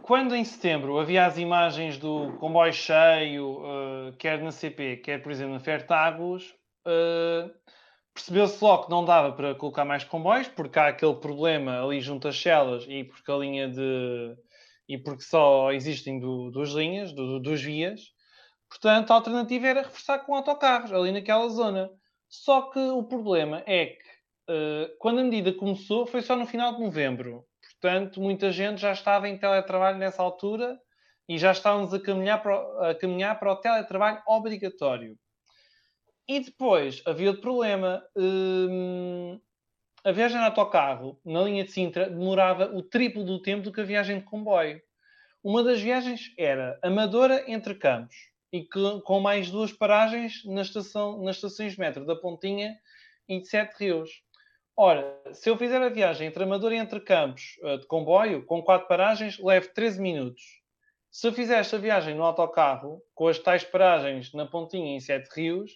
Quando 0.00 0.34
em 0.34 0.44
setembro 0.44 0.98
havia 0.98 1.26
as 1.26 1.36
imagens 1.36 1.98
do 1.98 2.32
comboio 2.38 2.72
cheio, 2.72 3.60
quer 4.18 4.40
na 4.42 4.50
CP, 4.50 4.98
quer 4.98 5.22
por 5.22 5.30
exemplo 5.30 5.52
na 5.52 5.60
Fertagos, 5.60 6.54
percebeu-se 8.14 8.62
logo 8.62 8.84
que 8.84 8.90
não 8.90 9.04
dava 9.04 9.32
para 9.32 9.54
colocar 9.54 9.84
mais 9.84 10.04
comboios, 10.04 10.48
porque 10.48 10.78
há 10.78 10.88
aquele 10.88 11.14
problema 11.14 11.82
ali 11.82 12.00
junto 12.00 12.28
às 12.28 12.40
celas 12.40 12.84
e 12.88 13.04
porque 13.04 13.30
a 13.30 13.36
linha 13.36 13.68
de. 13.68 14.36
e 14.88 14.98
porque 14.98 15.22
só 15.22 15.72
existem 15.72 16.18
do, 16.18 16.50
duas 16.50 16.70
linhas, 16.70 17.12
do, 17.12 17.40
duas 17.40 17.62
vias. 17.62 18.12
Portanto, 18.68 19.10
a 19.10 19.14
alternativa 19.14 19.66
era 19.66 19.82
reforçar 19.82 20.20
com 20.20 20.34
autocarros 20.34 20.92
ali 20.92 21.10
naquela 21.12 21.48
zona. 21.48 21.90
Só 22.28 22.70
que 22.70 22.78
o 22.78 23.02
problema 23.02 23.62
é 23.66 23.86
que 23.86 24.08
uh, 24.48 24.96
quando 24.98 25.20
a 25.20 25.24
medida 25.24 25.52
começou 25.52 26.06
foi 26.06 26.22
só 26.22 26.36
no 26.36 26.46
final 26.46 26.74
de 26.76 26.80
novembro. 26.80 27.44
Portanto, 27.80 28.20
muita 28.20 28.52
gente 28.52 28.80
já 28.80 28.92
estava 28.92 29.28
em 29.28 29.38
teletrabalho 29.38 29.98
nessa 29.98 30.22
altura 30.22 30.78
e 31.28 31.38
já 31.38 31.52
estávamos 31.52 31.92
a 31.94 32.00
caminhar 32.00 32.42
para, 32.42 32.90
a 32.90 32.94
caminhar 32.94 33.38
para 33.38 33.52
o 33.52 33.56
teletrabalho 33.56 34.22
obrigatório. 34.26 35.16
E 36.30 36.38
depois 36.38 37.02
havia 37.06 37.26
outro 37.26 37.42
problema. 37.42 38.06
Hum, 38.14 39.40
a 40.04 40.12
viagem 40.12 40.38
de 40.38 40.44
autocarro 40.44 41.20
na 41.24 41.42
linha 41.42 41.64
de 41.64 41.72
Sintra 41.72 42.08
demorava 42.08 42.66
o 42.66 42.84
triplo 42.84 43.24
do 43.24 43.42
tempo 43.42 43.64
do 43.64 43.72
que 43.72 43.80
a 43.80 43.84
viagem 43.84 44.20
de 44.20 44.24
comboio. 44.24 44.80
Uma 45.42 45.64
das 45.64 45.80
viagens 45.80 46.32
era 46.38 46.78
Amadora 46.84 47.50
entre 47.50 47.74
Campos 47.74 48.14
e 48.52 48.62
que, 48.62 49.00
com 49.04 49.18
mais 49.18 49.50
duas 49.50 49.72
paragens 49.72 50.44
na 50.44 50.62
estação, 50.62 51.20
nas 51.20 51.34
estações 51.34 51.72
de 51.72 51.80
metro 51.80 52.06
da 52.06 52.14
Pontinha 52.14 52.78
e 53.28 53.40
de 53.40 53.48
Sete 53.48 53.74
Rios. 53.80 54.22
Ora, 54.76 55.20
se 55.32 55.50
eu 55.50 55.58
fizer 55.58 55.82
a 55.82 55.88
viagem 55.88 56.28
entre 56.28 56.44
Amadora 56.44 56.76
e 56.76 56.78
entre 56.78 57.00
Campos 57.00 57.58
uh, 57.64 57.76
de 57.76 57.88
comboio, 57.88 58.46
com 58.46 58.62
quatro 58.62 58.86
paragens, 58.86 59.36
levo 59.40 59.68
13 59.74 60.00
minutos. 60.00 60.44
Se 61.10 61.26
eu 61.26 61.32
fizer 61.32 61.58
esta 61.58 61.76
viagem 61.76 62.14
no 62.14 62.22
autocarro, 62.22 63.02
com 63.16 63.26
as 63.26 63.40
tais 63.40 63.64
paragens 63.64 64.32
na 64.32 64.46
Pontinha 64.46 64.92
e 64.92 64.96
em 64.96 65.00
Sete 65.00 65.28
Rios, 65.34 65.72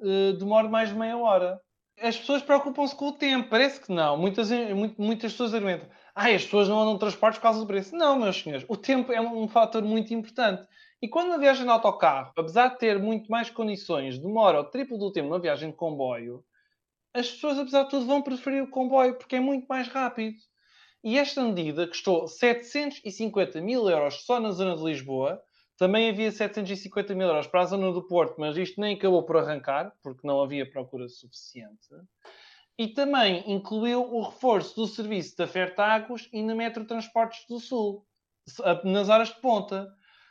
uh, 0.00 0.32
demora 0.34 0.68
mais 0.68 0.88
de 0.88 0.94
meia 0.94 1.16
hora. 1.16 1.60
As 2.00 2.16
pessoas 2.16 2.42
preocupam-se 2.42 2.94
com 2.94 3.08
o 3.08 3.12
tempo, 3.12 3.48
parece 3.48 3.80
que 3.80 3.92
não. 3.92 4.16
Muitas, 4.16 4.50
muitas 4.96 5.32
pessoas 5.32 5.52
argumentam, 5.52 5.88
ah, 6.14 6.28
as 6.28 6.44
pessoas 6.44 6.68
não 6.68 6.80
andam 6.80 6.94
de 6.94 7.00
transportes 7.00 7.38
por 7.38 7.42
causa 7.42 7.60
do 7.60 7.66
preço. 7.66 7.96
Não, 7.96 8.18
meus 8.18 8.40
senhores, 8.40 8.64
o 8.68 8.76
tempo 8.76 9.12
é 9.12 9.20
um 9.20 9.48
fator 9.48 9.82
muito 9.82 10.14
importante. 10.14 10.66
E 11.00 11.08
quando 11.08 11.28
uma 11.28 11.38
viagem 11.38 11.64
de 11.64 11.70
autocarro, 11.70 12.32
apesar 12.36 12.68
de 12.68 12.78
ter 12.78 12.98
muito 12.98 13.30
mais 13.30 13.50
condições, 13.50 14.18
demora 14.18 14.60
o 14.60 14.64
triplo 14.64 14.98
do 14.98 15.12
tempo 15.12 15.28
na 15.28 15.38
viagem 15.38 15.70
de 15.70 15.76
comboio, 15.76 16.44
as 17.14 17.30
pessoas, 17.30 17.58
apesar 17.58 17.84
de 17.84 17.90
tudo, 17.90 18.06
vão 18.06 18.22
preferir 18.22 18.62
o 18.62 18.70
comboio 18.70 19.16
porque 19.16 19.36
é 19.36 19.40
muito 19.40 19.66
mais 19.66 19.88
rápido. 19.88 20.36
E 21.02 21.16
esta 21.16 21.42
medida 21.42 21.86
custou 21.86 22.26
750 22.26 23.60
mil 23.60 23.88
euros 23.88 24.24
só 24.24 24.40
na 24.40 24.50
zona 24.50 24.76
de 24.76 24.82
Lisboa, 24.82 25.40
também 25.78 26.10
havia 26.10 26.30
750 26.32 27.14
mil 27.14 27.28
euros 27.28 27.46
para 27.46 27.60
a 27.60 27.66
zona 27.66 27.92
do 27.92 28.06
Porto, 28.06 28.34
mas 28.36 28.56
isto 28.56 28.80
nem 28.80 28.96
acabou 28.96 29.22
por 29.22 29.36
arrancar, 29.36 29.92
porque 30.02 30.26
não 30.26 30.42
havia 30.42 30.68
procura 30.68 31.08
suficiente. 31.08 31.86
E 32.76 32.88
também 32.88 33.44
incluiu 33.50 34.02
o 34.02 34.22
reforço 34.22 34.74
do 34.74 34.88
serviço 34.88 35.36
da 35.36 35.46
Fertagos 35.46 36.28
e 36.32 36.42
na 36.42 36.54
Metro 36.54 36.84
Transportes 36.84 37.46
do 37.48 37.60
Sul, 37.60 38.04
nas 38.84 39.08
horas 39.08 39.28
de 39.28 39.40
ponta. 39.40 39.88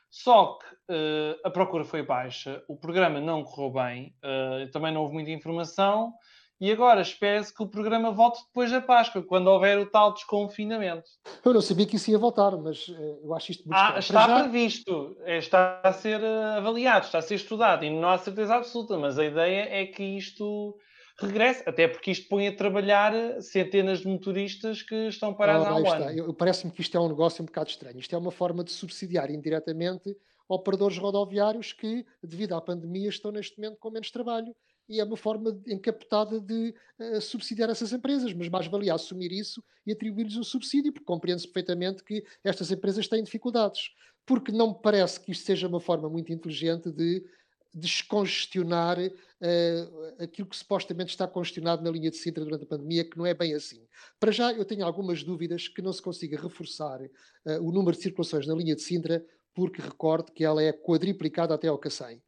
Só 0.10 0.58
que 0.58 0.66
uh, 0.94 1.40
a 1.44 1.50
procura 1.50 1.84
foi 1.84 2.04
baixa, 2.04 2.64
o 2.68 2.78
programa 2.78 3.20
não 3.20 3.44
correu 3.44 3.72
bem, 3.72 4.16
uh, 4.24 4.70
também 4.72 4.94
não 4.94 5.02
houve 5.02 5.14
muita 5.14 5.32
informação 5.32 6.14
e 6.60 6.72
agora 6.72 7.02
espera-se 7.02 7.54
que 7.54 7.62
o 7.62 7.68
programa 7.68 8.12
volte 8.12 8.44
depois 8.48 8.72
da 8.72 8.82
Páscoa, 8.82 9.22
quando 9.22 9.48
houver 9.48 9.78
o 9.78 9.86
tal 9.86 10.14
desconfinamento. 10.14 11.04
Eu 11.46 11.54
não 11.54 11.62
sabia 11.62 11.86
que 11.86 11.96
isso 11.96 12.10
ia 12.10 12.18
voltar, 12.18 12.52
mas 12.58 12.88
uh, 12.88 13.20
eu 13.24 13.34
acho 13.36 13.52
isto 13.52 13.64
muito 13.68 13.78
ah, 13.78 14.00
Está 14.00 14.28
já... 14.28 14.40
previsto, 14.42 15.18
é, 15.22 15.38
está 15.38 15.82
a 15.84 15.94
ser 15.94 16.20
uh, 16.20 16.58
avaliado, 16.58 17.06
está 17.06 17.20
a 17.20 17.22
ser 17.22 17.36
estudado 17.36 17.86
e 17.86 17.90
não 17.90 18.10
há 18.10 18.18
certeza 18.18 18.56
absoluta, 18.56 18.98
mas 18.98 19.20
a 19.20 19.26
ideia 19.26 19.68
é 19.70 19.86
que 19.86 20.04
isto 20.04 20.76
regresse, 21.20 21.64
até 21.68 21.88
porque 21.88 22.12
isto 22.12 22.28
põe 22.28 22.48
a 22.48 22.56
trabalhar 22.56 23.14
centenas 23.42 24.00
de 24.00 24.08
motoristas 24.08 24.82
que 24.82 25.08
estão 25.08 25.34
parados 25.34 25.68
ah, 25.68 25.72
há 25.72 25.76
um 25.76 25.92
ano. 25.92 26.34
Parece-me 26.34 26.72
que 26.72 26.82
isto 26.82 26.96
é 26.98 27.00
um 27.00 27.08
negócio 27.08 27.42
um 27.42 27.46
bocado 27.46 27.70
estranho. 27.70 28.00
Isto 28.00 28.16
é 28.16 28.18
uma 28.18 28.32
forma 28.32 28.64
de 28.64 28.72
subsidiar 28.72 29.30
indiretamente 29.32 30.16
operadores 30.48 30.98
rodoviários 30.98 31.74
que, 31.74 32.06
devido 32.24 32.54
à 32.54 32.62
pandemia, 32.62 33.10
estão 33.10 33.32
neste 33.32 33.60
momento 33.60 33.78
com 33.80 33.92
menos 33.92 34.12
trabalho 34.12 34.56
e 34.88 35.00
é 35.00 35.04
uma 35.04 35.18
forma 35.18 35.60
encapotada 35.68 36.40
de 36.40 36.74
uh, 37.00 37.22
subsidiar 37.22 37.70
essas 37.70 37.92
empresas, 37.92 38.34
mas 38.34 38.50
mais 38.50 38.68
valia 38.68 38.94
assumir 38.94 39.32
isso 39.32 39.64
e 39.86 39.92
atribuir-lhes 39.92 40.38
um 40.38 40.44
subsídio, 40.44 40.94
porque 40.94 41.06
compreende-se 41.06 41.48
perfeitamente 41.48 42.04
que 42.04 42.24
estas 42.44 42.72
empresas 42.72 43.08
têm 43.08 43.24
dificuldades. 43.24 43.92
Porque 44.26 44.52
não 44.52 44.70
me 44.70 44.82
parece 44.82 45.20
que 45.20 45.32
isto 45.32 45.46
seja 45.46 45.68
uma 45.68 45.80
forma 45.80 46.10
muito 46.10 46.32
inteligente 46.34 46.92
de 46.92 47.26
descongestionar 47.74 48.98
uh, 48.98 50.24
aquilo 50.24 50.48
que 50.48 50.58
supostamente 50.58 51.12
está 51.12 51.28
congestionado 51.28 51.84
na 51.84 51.92
linha 51.92 52.10
de 52.10 52.18
Sintra 52.18 52.44
durante 52.44 52.64
a 52.64 52.68
pandemia, 52.68 53.04
que 53.04 53.18
não 53.18 53.26
é 53.26 53.34
bem 53.34 53.54
assim. 53.54 53.86
Para 54.20 54.32
já, 54.32 54.52
eu 54.52 54.66
tenho 54.66 54.86
algumas 54.86 55.24
dúvidas 55.24 55.68
que 55.68 55.82
não 55.82 55.94
se 55.94 56.02
consiga 56.02 56.42
reforçar 56.42 57.02
uh, 57.02 57.10
o 57.62 57.72
número 57.72 57.96
de 57.96 58.04
circulações 58.04 58.48
na 58.48 58.56
linha 58.56 58.76
de 58.76 58.82
Sintra, 58.82 59.24
porque 59.54 59.82
recordo 59.82 60.32
que 60.32 60.44
ela 60.44 60.62
é 60.62 60.72
quadriplicada 60.72 61.54
até 61.54 61.68
ao 61.68 61.78
Cacém. 61.78 62.22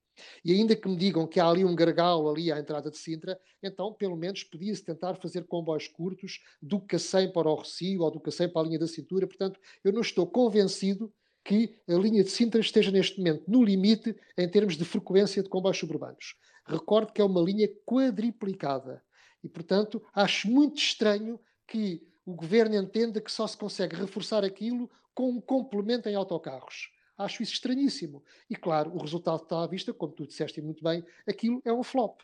E 0.43 0.53
ainda 0.53 0.75
que 0.75 0.87
me 0.87 0.95
digam 0.95 1.27
que 1.27 1.39
há 1.39 1.47
ali 1.47 1.63
um 1.65 1.75
gargalo 1.75 2.29
ali 2.29 2.51
à 2.51 2.59
entrada 2.59 2.89
de 2.89 2.97
Sintra, 2.97 3.39
então 3.61 3.93
pelo 3.93 4.15
menos 4.15 4.43
podia-se 4.43 4.83
tentar 4.83 5.15
fazer 5.15 5.45
comboios 5.45 5.87
curtos 5.87 6.39
do 6.61 6.79
Cacém 6.79 7.31
para 7.31 7.49
o 7.49 7.55
Recio 7.55 8.01
ou 8.01 8.11
do 8.11 8.19
Cacém 8.19 8.49
para 8.49 8.61
a 8.61 8.65
linha 8.65 8.79
da 8.79 8.87
cintura. 8.87 9.27
Portanto, 9.27 9.59
eu 9.83 9.91
não 9.91 10.01
estou 10.01 10.27
convencido 10.27 11.13
que 11.43 11.79
a 11.87 11.93
linha 11.93 12.23
de 12.23 12.29
Sintra 12.29 12.59
esteja 12.59 12.91
neste 12.91 13.17
momento 13.17 13.43
no 13.47 13.63
limite 13.63 14.15
em 14.37 14.47
termos 14.47 14.77
de 14.77 14.85
frequência 14.85 15.41
de 15.41 15.49
comboios 15.49 15.77
suburbanos. 15.77 16.35
Recordo 16.65 17.11
que 17.11 17.21
é 17.21 17.23
uma 17.23 17.41
linha 17.41 17.67
quadriplicada. 17.85 19.03
E, 19.43 19.49
portanto, 19.49 20.03
acho 20.13 20.49
muito 20.49 20.77
estranho 20.77 21.39
que 21.65 22.07
o 22.25 22.33
governo 22.33 22.75
entenda 22.75 23.19
que 23.19 23.31
só 23.31 23.47
se 23.47 23.57
consegue 23.57 23.95
reforçar 23.95 24.43
aquilo 24.43 24.89
com 25.15 25.31
um 25.31 25.41
complemento 25.41 26.07
em 26.07 26.15
autocarros. 26.15 26.91
Acho 27.19 27.43
isso 27.43 27.51
estranhíssimo. 27.51 28.23
E 28.49 28.55
claro, 28.55 28.95
o 28.95 28.97
resultado 28.97 29.43
está 29.43 29.61
à 29.61 29.67
vista, 29.67 29.93
como 29.93 30.13
tu 30.13 30.25
disseste 30.25 30.61
muito 30.61 30.81
bem, 30.81 31.03
aquilo 31.27 31.61
é 31.65 31.73
um 31.73 31.83
flop. 31.83 32.21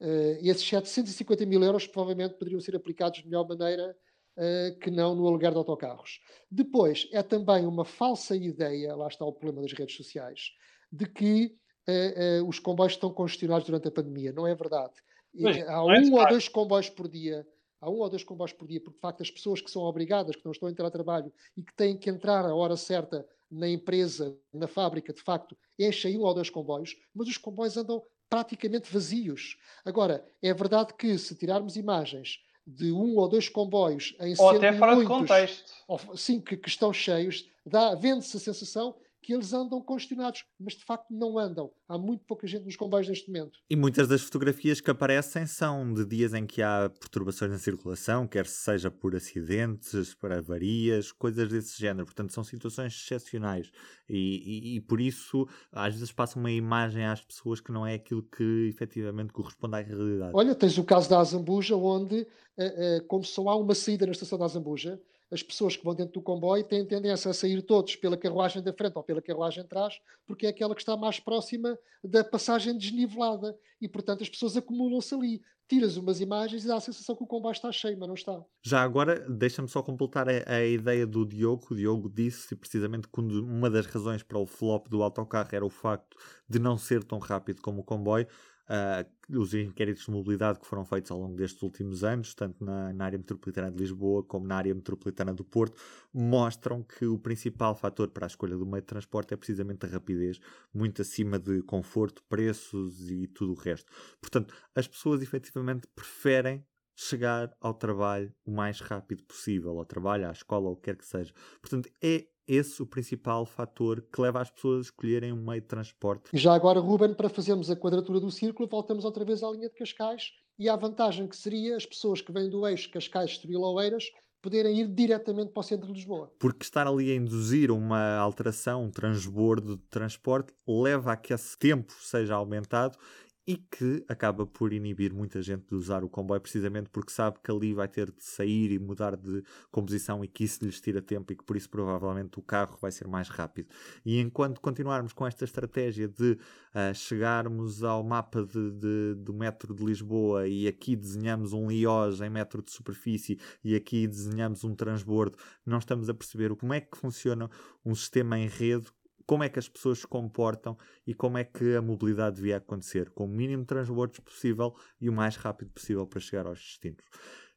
Uh, 0.00 0.38
esses 0.40 0.62
750 0.62 1.44
mil 1.44 1.62
euros 1.64 1.86
provavelmente 1.86 2.36
poderiam 2.38 2.60
ser 2.60 2.76
aplicados 2.76 3.18
de 3.18 3.26
melhor 3.26 3.46
maneira 3.46 3.94
uh, 4.38 4.78
que 4.78 4.88
não 4.88 5.16
no 5.16 5.26
aluguer 5.26 5.50
de 5.50 5.56
autocarros. 5.58 6.20
Depois, 6.48 7.08
é 7.12 7.24
também 7.24 7.66
uma 7.66 7.84
falsa 7.84 8.36
ideia, 8.36 8.94
lá 8.94 9.08
está 9.08 9.24
o 9.24 9.32
problema 9.32 9.62
das 9.62 9.72
redes 9.72 9.96
sociais, 9.96 10.52
de 10.92 11.06
que 11.06 11.52
uh, 11.88 12.46
os 12.48 12.60
comboios 12.60 12.92
estão 12.92 13.12
congestionados 13.12 13.66
durante 13.66 13.88
a 13.88 13.90
pandemia. 13.90 14.32
Não 14.32 14.46
é 14.46 14.54
verdade. 14.54 14.94
Mas, 15.34 15.60
há 15.68 15.84
um 15.84 15.92
é 15.92 16.22
ou 16.22 16.28
dois 16.28 16.48
comboios 16.48 16.88
por 16.88 17.08
dia 17.08 17.44
há 17.80 17.88
um 17.88 17.94
ou 17.94 18.08
dois 18.08 18.22
comboios 18.22 18.52
por 18.52 18.68
dia, 18.68 18.80
porque 18.80 18.96
de 18.96 19.00
facto 19.00 19.22
as 19.22 19.30
pessoas 19.30 19.60
que 19.60 19.70
são 19.70 19.82
obrigadas, 19.82 20.36
que 20.36 20.44
não 20.44 20.52
estão 20.52 20.68
a 20.68 20.70
entrar 20.70 20.86
a 20.86 20.90
trabalho 20.90 21.32
e 21.56 21.62
que 21.62 21.74
têm 21.74 21.96
que 21.96 22.10
entrar 22.10 22.44
à 22.44 22.54
hora 22.54 22.76
certa 22.76 23.26
na 23.50 23.68
empresa, 23.68 24.36
na 24.52 24.68
fábrica, 24.68 25.12
de 25.12 25.20
facto, 25.20 25.56
enchem 25.78 26.16
um 26.18 26.22
ou 26.22 26.34
dois 26.34 26.48
comboios, 26.48 26.96
mas 27.14 27.28
os 27.28 27.36
comboios 27.36 27.76
andam 27.76 28.02
praticamente 28.28 28.92
vazios. 28.92 29.58
Agora, 29.84 30.24
é 30.40 30.54
verdade 30.54 30.94
que 30.94 31.18
se 31.18 31.34
tirarmos 31.34 31.76
imagens 31.76 32.38
de 32.66 32.92
um 32.92 33.16
ou 33.16 33.28
dois 33.28 33.48
comboios 33.48 34.14
em 34.20 34.34
ou 34.38 34.50
até 34.50 34.72
fora 34.72 34.94
muitos, 34.94 35.12
de 35.12 35.20
contexto. 35.20 35.72
Ou, 35.88 36.16
sim, 36.16 36.40
que, 36.40 36.56
que, 36.56 36.68
estão 36.68 36.92
cheios, 36.92 37.48
dá, 37.66 37.94
vende-se 37.94 38.36
a 38.36 38.40
sensação 38.40 38.94
que 39.22 39.34
eles 39.34 39.52
andam 39.52 39.80
congestionados, 39.82 40.44
mas 40.58 40.74
de 40.74 40.84
facto 40.84 41.06
não 41.10 41.38
andam. 41.38 41.70
Há 41.88 41.98
muito 41.98 42.24
pouca 42.24 42.46
gente 42.46 42.64
nos 42.64 42.76
comboios 42.76 43.08
neste 43.08 43.28
momento. 43.28 43.58
E 43.68 43.76
muitas 43.76 44.08
das 44.08 44.22
fotografias 44.22 44.80
que 44.80 44.90
aparecem 44.90 45.46
são 45.46 45.92
de 45.92 46.04
dias 46.06 46.32
em 46.32 46.46
que 46.46 46.62
há 46.62 46.88
perturbações 46.88 47.50
na 47.50 47.58
circulação, 47.58 48.26
quer 48.26 48.46
seja 48.46 48.90
por 48.90 49.14
acidentes, 49.14 50.14
por 50.14 50.32
avarias, 50.32 51.12
coisas 51.12 51.48
desse 51.48 51.78
género. 51.78 52.06
Portanto, 52.06 52.32
são 52.32 52.42
situações 52.42 52.94
excepcionais. 52.94 53.70
E, 54.08 54.16
e, 54.16 54.76
e, 54.76 54.80
por 54.80 55.00
isso, 55.00 55.46
às 55.70 55.94
vezes, 55.94 56.12
passa 56.12 56.38
uma 56.38 56.50
imagem 56.50 57.04
às 57.04 57.20
pessoas 57.20 57.60
que 57.60 57.70
não 57.70 57.86
é 57.86 57.94
aquilo 57.94 58.22
que 58.22 58.68
efetivamente 58.68 59.32
corresponde 59.32 59.76
à 59.76 59.80
realidade. 59.80 60.32
Olha, 60.34 60.54
tens 60.54 60.78
o 60.78 60.84
caso 60.84 61.08
da 61.08 61.20
Azambuja, 61.20 61.76
onde, 61.76 62.22
uh, 62.22 62.98
uh, 62.98 63.06
como 63.06 63.24
só 63.24 63.48
há 63.48 63.56
uma 63.56 63.74
saída 63.74 64.06
na 64.06 64.12
estação 64.12 64.38
da 64.38 64.46
Azambuja, 64.46 65.00
as 65.30 65.42
pessoas 65.42 65.76
que 65.76 65.84
vão 65.84 65.94
dentro 65.94 66.14
do 66.14 66.22
comboio 66.22 66.64
têm 66.64 66.84
tendência 66.84 67.30
a 67.30 67.34
sair 67.34 67.62
todos 67.62 67.94
pela 67.96 68.16
carruagem 68.16 68.62
da 68.62 68.72
frente 68.72 68.96
ou 68.96 69.02
pela 69.02 69.22
carruagem 69.22 69.62
de 69.62 69.68
trás, 69.68 70.00
porque 70.26 70.46
é 70.46 70.48
aquela 70.48 70.74
que 70.74 70.80
está 70.80 70.96
mais 70.96 71.20
próxima 71.20 71.78
da 72.02 72.24
passagem 72.24 72.76
desnivelada 72.76 73.56
e, 73.80 73.88
portanto, 73.88 74.22
as 74.22 74.28
pessoas 74.28 74.56
acumulam-se 74.56 75.14
ali. 75.14 75.42
tiras 75.68 75.96
umas 75.96 76.20
imagens 76.20 76.64
e 76.64 76.66
dá 76.66 76.76
a 76.76 76.80
sensação 76.80 77.14
que 77.14 77.22
o 77.22 77.26
comboio 77.26 77.52
está 77.52 77.70
cheio, 77.70 77.96
mas 77.96 78.08
não 78.08 78.14
está. 78.14 78.44
Já 78.60 78.82
agora, 78.82 79.20
deixa-me 79.28 79.68
só 79.68 79.80
completar 79.82 80.28
a, 80.28 80.52
a, 80.52 80.66
ideia 80.66 81.06
do 81.06 81.24
Diogo. 81.24 81.68
O 81.70 81.76
Diogo 81.76 82.10
disse 82.10 82.56
precisamente 82.56 83.06
que 83.06 83.20
uma 83.20 83.70
das 83.70 83.86
razões 83.86 84.24
para 84.24 84.38
o 84.38 84.46
flop 84.46 84.88
do 84.88 85.00
autocarro 85.00 85.48
era 85.52 85.64
o 85.64 85.70
facto 85.70 86.16
de 86.48 86.58
não 86.58 86.76
ser 86.76 87.04
tão 87.04 87.20
rápido 87.20 87.62
como 87.62 87.82
o 87.82 87.84
comboio. 87.84 88.26
Uh, 88.70 89.36
os 89.36 89.52
inquéritos 89.52 90.04
de 90.04 90.12
mobilidade 90.12 90.60
que 90.60 90.66
foram 90.66 90.84
feitos 90.84 91.10
ao 91.10 91.18
longo 91.18 91.34
destes 91.34 91.60
últimos 91.60 92.04
anos, 92.04 92.34
tanto 92.34 92.64
na, 92.64 92.92
na, 92.92 93.04
área 93.04 93.18
metropolitana 93.18 93.68
de 93.68 93.76
Lisboa 93.76 94.22
como 94.22 94.46
na 94.46 94.54
área 94.54 94.72
metropolitana 94.72 95.34
do 95.34 95.42
Porto, 95.42 95.76
mostram 96.14 96.80
que 96.80 97.04
o 97.04 97.18
principal 97.18 97.74
fator 97.74 98.10
para 98.10 98.26
a 98.26 98.28
escolha 98.28 98.56
do 98.56 98.64
meio 98.64 98.80
de 98.80 98.86
transporte 98.86 99.34
é 99.34 99.36
precisamente 99.36 99.84
a 99.86 99.88
rapidez, 99.88 100.38
muito 100.72 101.02
acima 101.02 101.36
de 101.36 101.62
conforto, 101.62 102.22
preços 102.28 103.10
e 103.10 103.26
tudo 103.26 103.54
o 103.54 103.56
resto. 103.56 103.90
Portanto, 104.20 104.54
as 104.72 104.86
pessoas 104.86 105.20
efetivamente 105.20 105.88
preferem 105.88 106.64
chegar 106.94 107.52
ao 107.60 107.74
trabalho 107.74 108.32
o 108.44 108.52
mais 108.52 108.78
rápido 108.80 109.24
possível, 109.24 109.78
ao 109.78 109.84
trabalho, 109.84 110.28
à 110.28 110.32
escola, 110.32 110.68
ou 110.68 110.74
o 110.74 110.76
que 110.76 110.82
quer 110.82 110.96
que 110.96 111.06
seja. 111.06 111.32
Portanto, 111.60 111.90
é 112.00 112.26
esse 112.50 112.82
o 112.82 112.86
principal 112.86 113.46
fator 113.46 114.04
que 114.12 114.20
leva 114.20 114.40
as 114.40 114.50
pessoas 114.50 114.78
a 114.78 114.80
escolherem 114.82 115.32
um 115.32 115.36
meio 115.36 115.60
de 115.60 115.68
transporte. 115.68 116.30
Já 116.32 116.52
agora, 116.52 116.80
Ruben, 116.80 117.14
para 117.14 117.28
fazermos 117.28 117.70
a 117.70 117.76
quadratura 117.76 118.18
do 118.18 118.30
círculo, 118.30 118.68
voltamos 118.68 119.04
outra 119.04 119.24
vez 119.24 119.42
à 119.42 119.50
linha 119.50 119.68
de 119.68 119.74
Cascais 119.74 120.32
e 120.58 120.68
à 120.68 120.74
vantagem 120.74 121.28
que 121.28 121.36
seria 121.36 121.76
as 121.76 121.86
pessoas 121.86 122.20
que 122.20 122.32
vêm 122.32 122.50
do 122.50 122.66
eixo 122.66 122.90
Cascais-Estoril-Oeiras 122.90 124.04
poderem 124.42 124.80
ir 124.80 124.88
diretamente 124.88 125.52
para 125.52 125.60
o 125.60 125.62
centro 125.62 125.86
de 125.86 125.92
Lisboa. 125.92 126.32
Porque 126.38 126.64
estar 126.64 126.86
ali 126.86 127.12
a 127.12 127.14
induzir 127.14 127.70
uma 127.70 128.16
alteração, 128.16 128.84
um 128.84 128.90
transbordo 128.90 129.76
de 129.76 129.82
transporte, 129.84 130.52
leva 130.66 131.12
a 131.12 131.16
que 131.16 131.32
esse 131.32 131.56
tempo 131.58 131.92
seja 132.00 132.34
aumentado 132.34 132.98
e 133.46 133.56
que 133.56 134.04
acaba 134.08 134.46
por 134.46 134.72
inibir 134.72 135.12
muita 135.12 135.42
gente 135.42 135.66
de 135.68 135.74
usar 135.74 136.04
o 136.04 136.08
comboio 136.08 136.40
precisamente 136.40 136.88
porque 136.90 137.10
sabe 137.10 137.38
que 137.42 137.50
ali 137.50 137.72
vai 137.72 137.88
ter 137.88 138.10
de 138.10 138.22
sair 138.22 138.70
e 138.70 138.78
mudar 138.78 139.16
de 139.16 139.42
composição 139.70 140.24
e 140.24 140.28
que 140.28 140.44
isso 140.44 140.64
lhes 140.64 140.80
tira 140.80 141.00
tempo 141.00 141.32
e 141.32 141.36
que 141.36 141.44
por 141.44 141.56
isso 141.56 141.68
provavelmente 141.68 142.38
o 142.38 142.42
carro 142.42 142.78
vai 142.80 142.92
ser 142.92 143.08
mais 143.08 143.28
rápido. 143.28 143.68
E 144.04 144.20
enquanto 144.20 144.60
continuarmos 144.60 145.12
com 145.12 145.26
esta 145.26 145.44
estratégia 145.44 146.06
de 146.06 146.32
uh, 146.32 146.94
chegarmos 146.94 147.82
ao 147.82 148.04
mapa 148.04 148.44
de, 148.44 148.70
de, 148.72 149.14
do 149.16 149.32
metro 149.32 149.74
de 149.74 149.84
Lisboa 149.84 150.46
e 150.46 150.68
aqui 150.68 150.94
desenhamos 150.94 151.52
um 151.52 151.68
Lioz 151.68 152.20
em 152.20 152.30
metro 152.30 152.62
de 152.62 152.70
superfície 152.70 153.38
e 153.64 153.74
aqui 153.74 154.06
desenhamos 154.06 154.64
um 154.64 154.74
transbordo, 154.74 155.36
não 155.64 155.78
estamos 155.78 156.08
a 156.08 156.14
perceber 156.14 156.54
como 156.56 156.72
é 156.72 156.80
que 156.80 156.96
funciona 156.96 157.50
um 157.84 157.94
sistema 157.94 158.38
em 158.38 158.46
rede 158.46 158.86
como 159.30 159.44
é 159.44 159.48
que 159.48 159.60
as 159.60 159.68
pessoas 159.68 160.00
se 160.00 160.08
comportam 160.08 160.76
e 161.06 161.14
como 161.14 161.38
é 161.38 161.44
que 161.44 161.76
a 161.76 161.80
mobilidade 161.80 162.34
devia 162.34 162.56
acontecer, 162.56 163.10
com 163.10 163.26
o 163.26 163.28
mínimo 163.28 163.62
de 163.62 163.68
transbordos 163.68 164.18
possível 164.18 164.74
e 165.00 165.08
o 165.08 165.12
mais 165.12 165.36
rápido 165.36 165.70
possível 165.70 166.04
para 166.04 166.18
chegar 166.18 166.48
aos 166.48 166.58
destinos. 166.58 167.04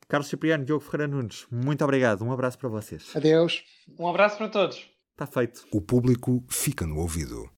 Carlos 0.08 0.30
Cipriano, 0.30 0.64
Diogo 0.64 0.84
Ferreira 0.84 1.08
Nunes, 1.08 1.48
muito 1.50 1.84
obrigado. 1.84 2.24
Um 2.24 2.32
abraço 2.32 2.60
para 2.60 2.70
vocês. 2.70 3.12
Adeus. 3.16 3.64
Um 3.98 4.08
abraço 4.08 4.38
para 4.38 4.50
todos. 4.50 4.88
Está 5.14 5.26
feito. 5.26 5.66
O 5.74 5.82
público 5.82 6.46
fica 6.48 6.86
no 6.86 7.00
ouvido. 7.00 7.50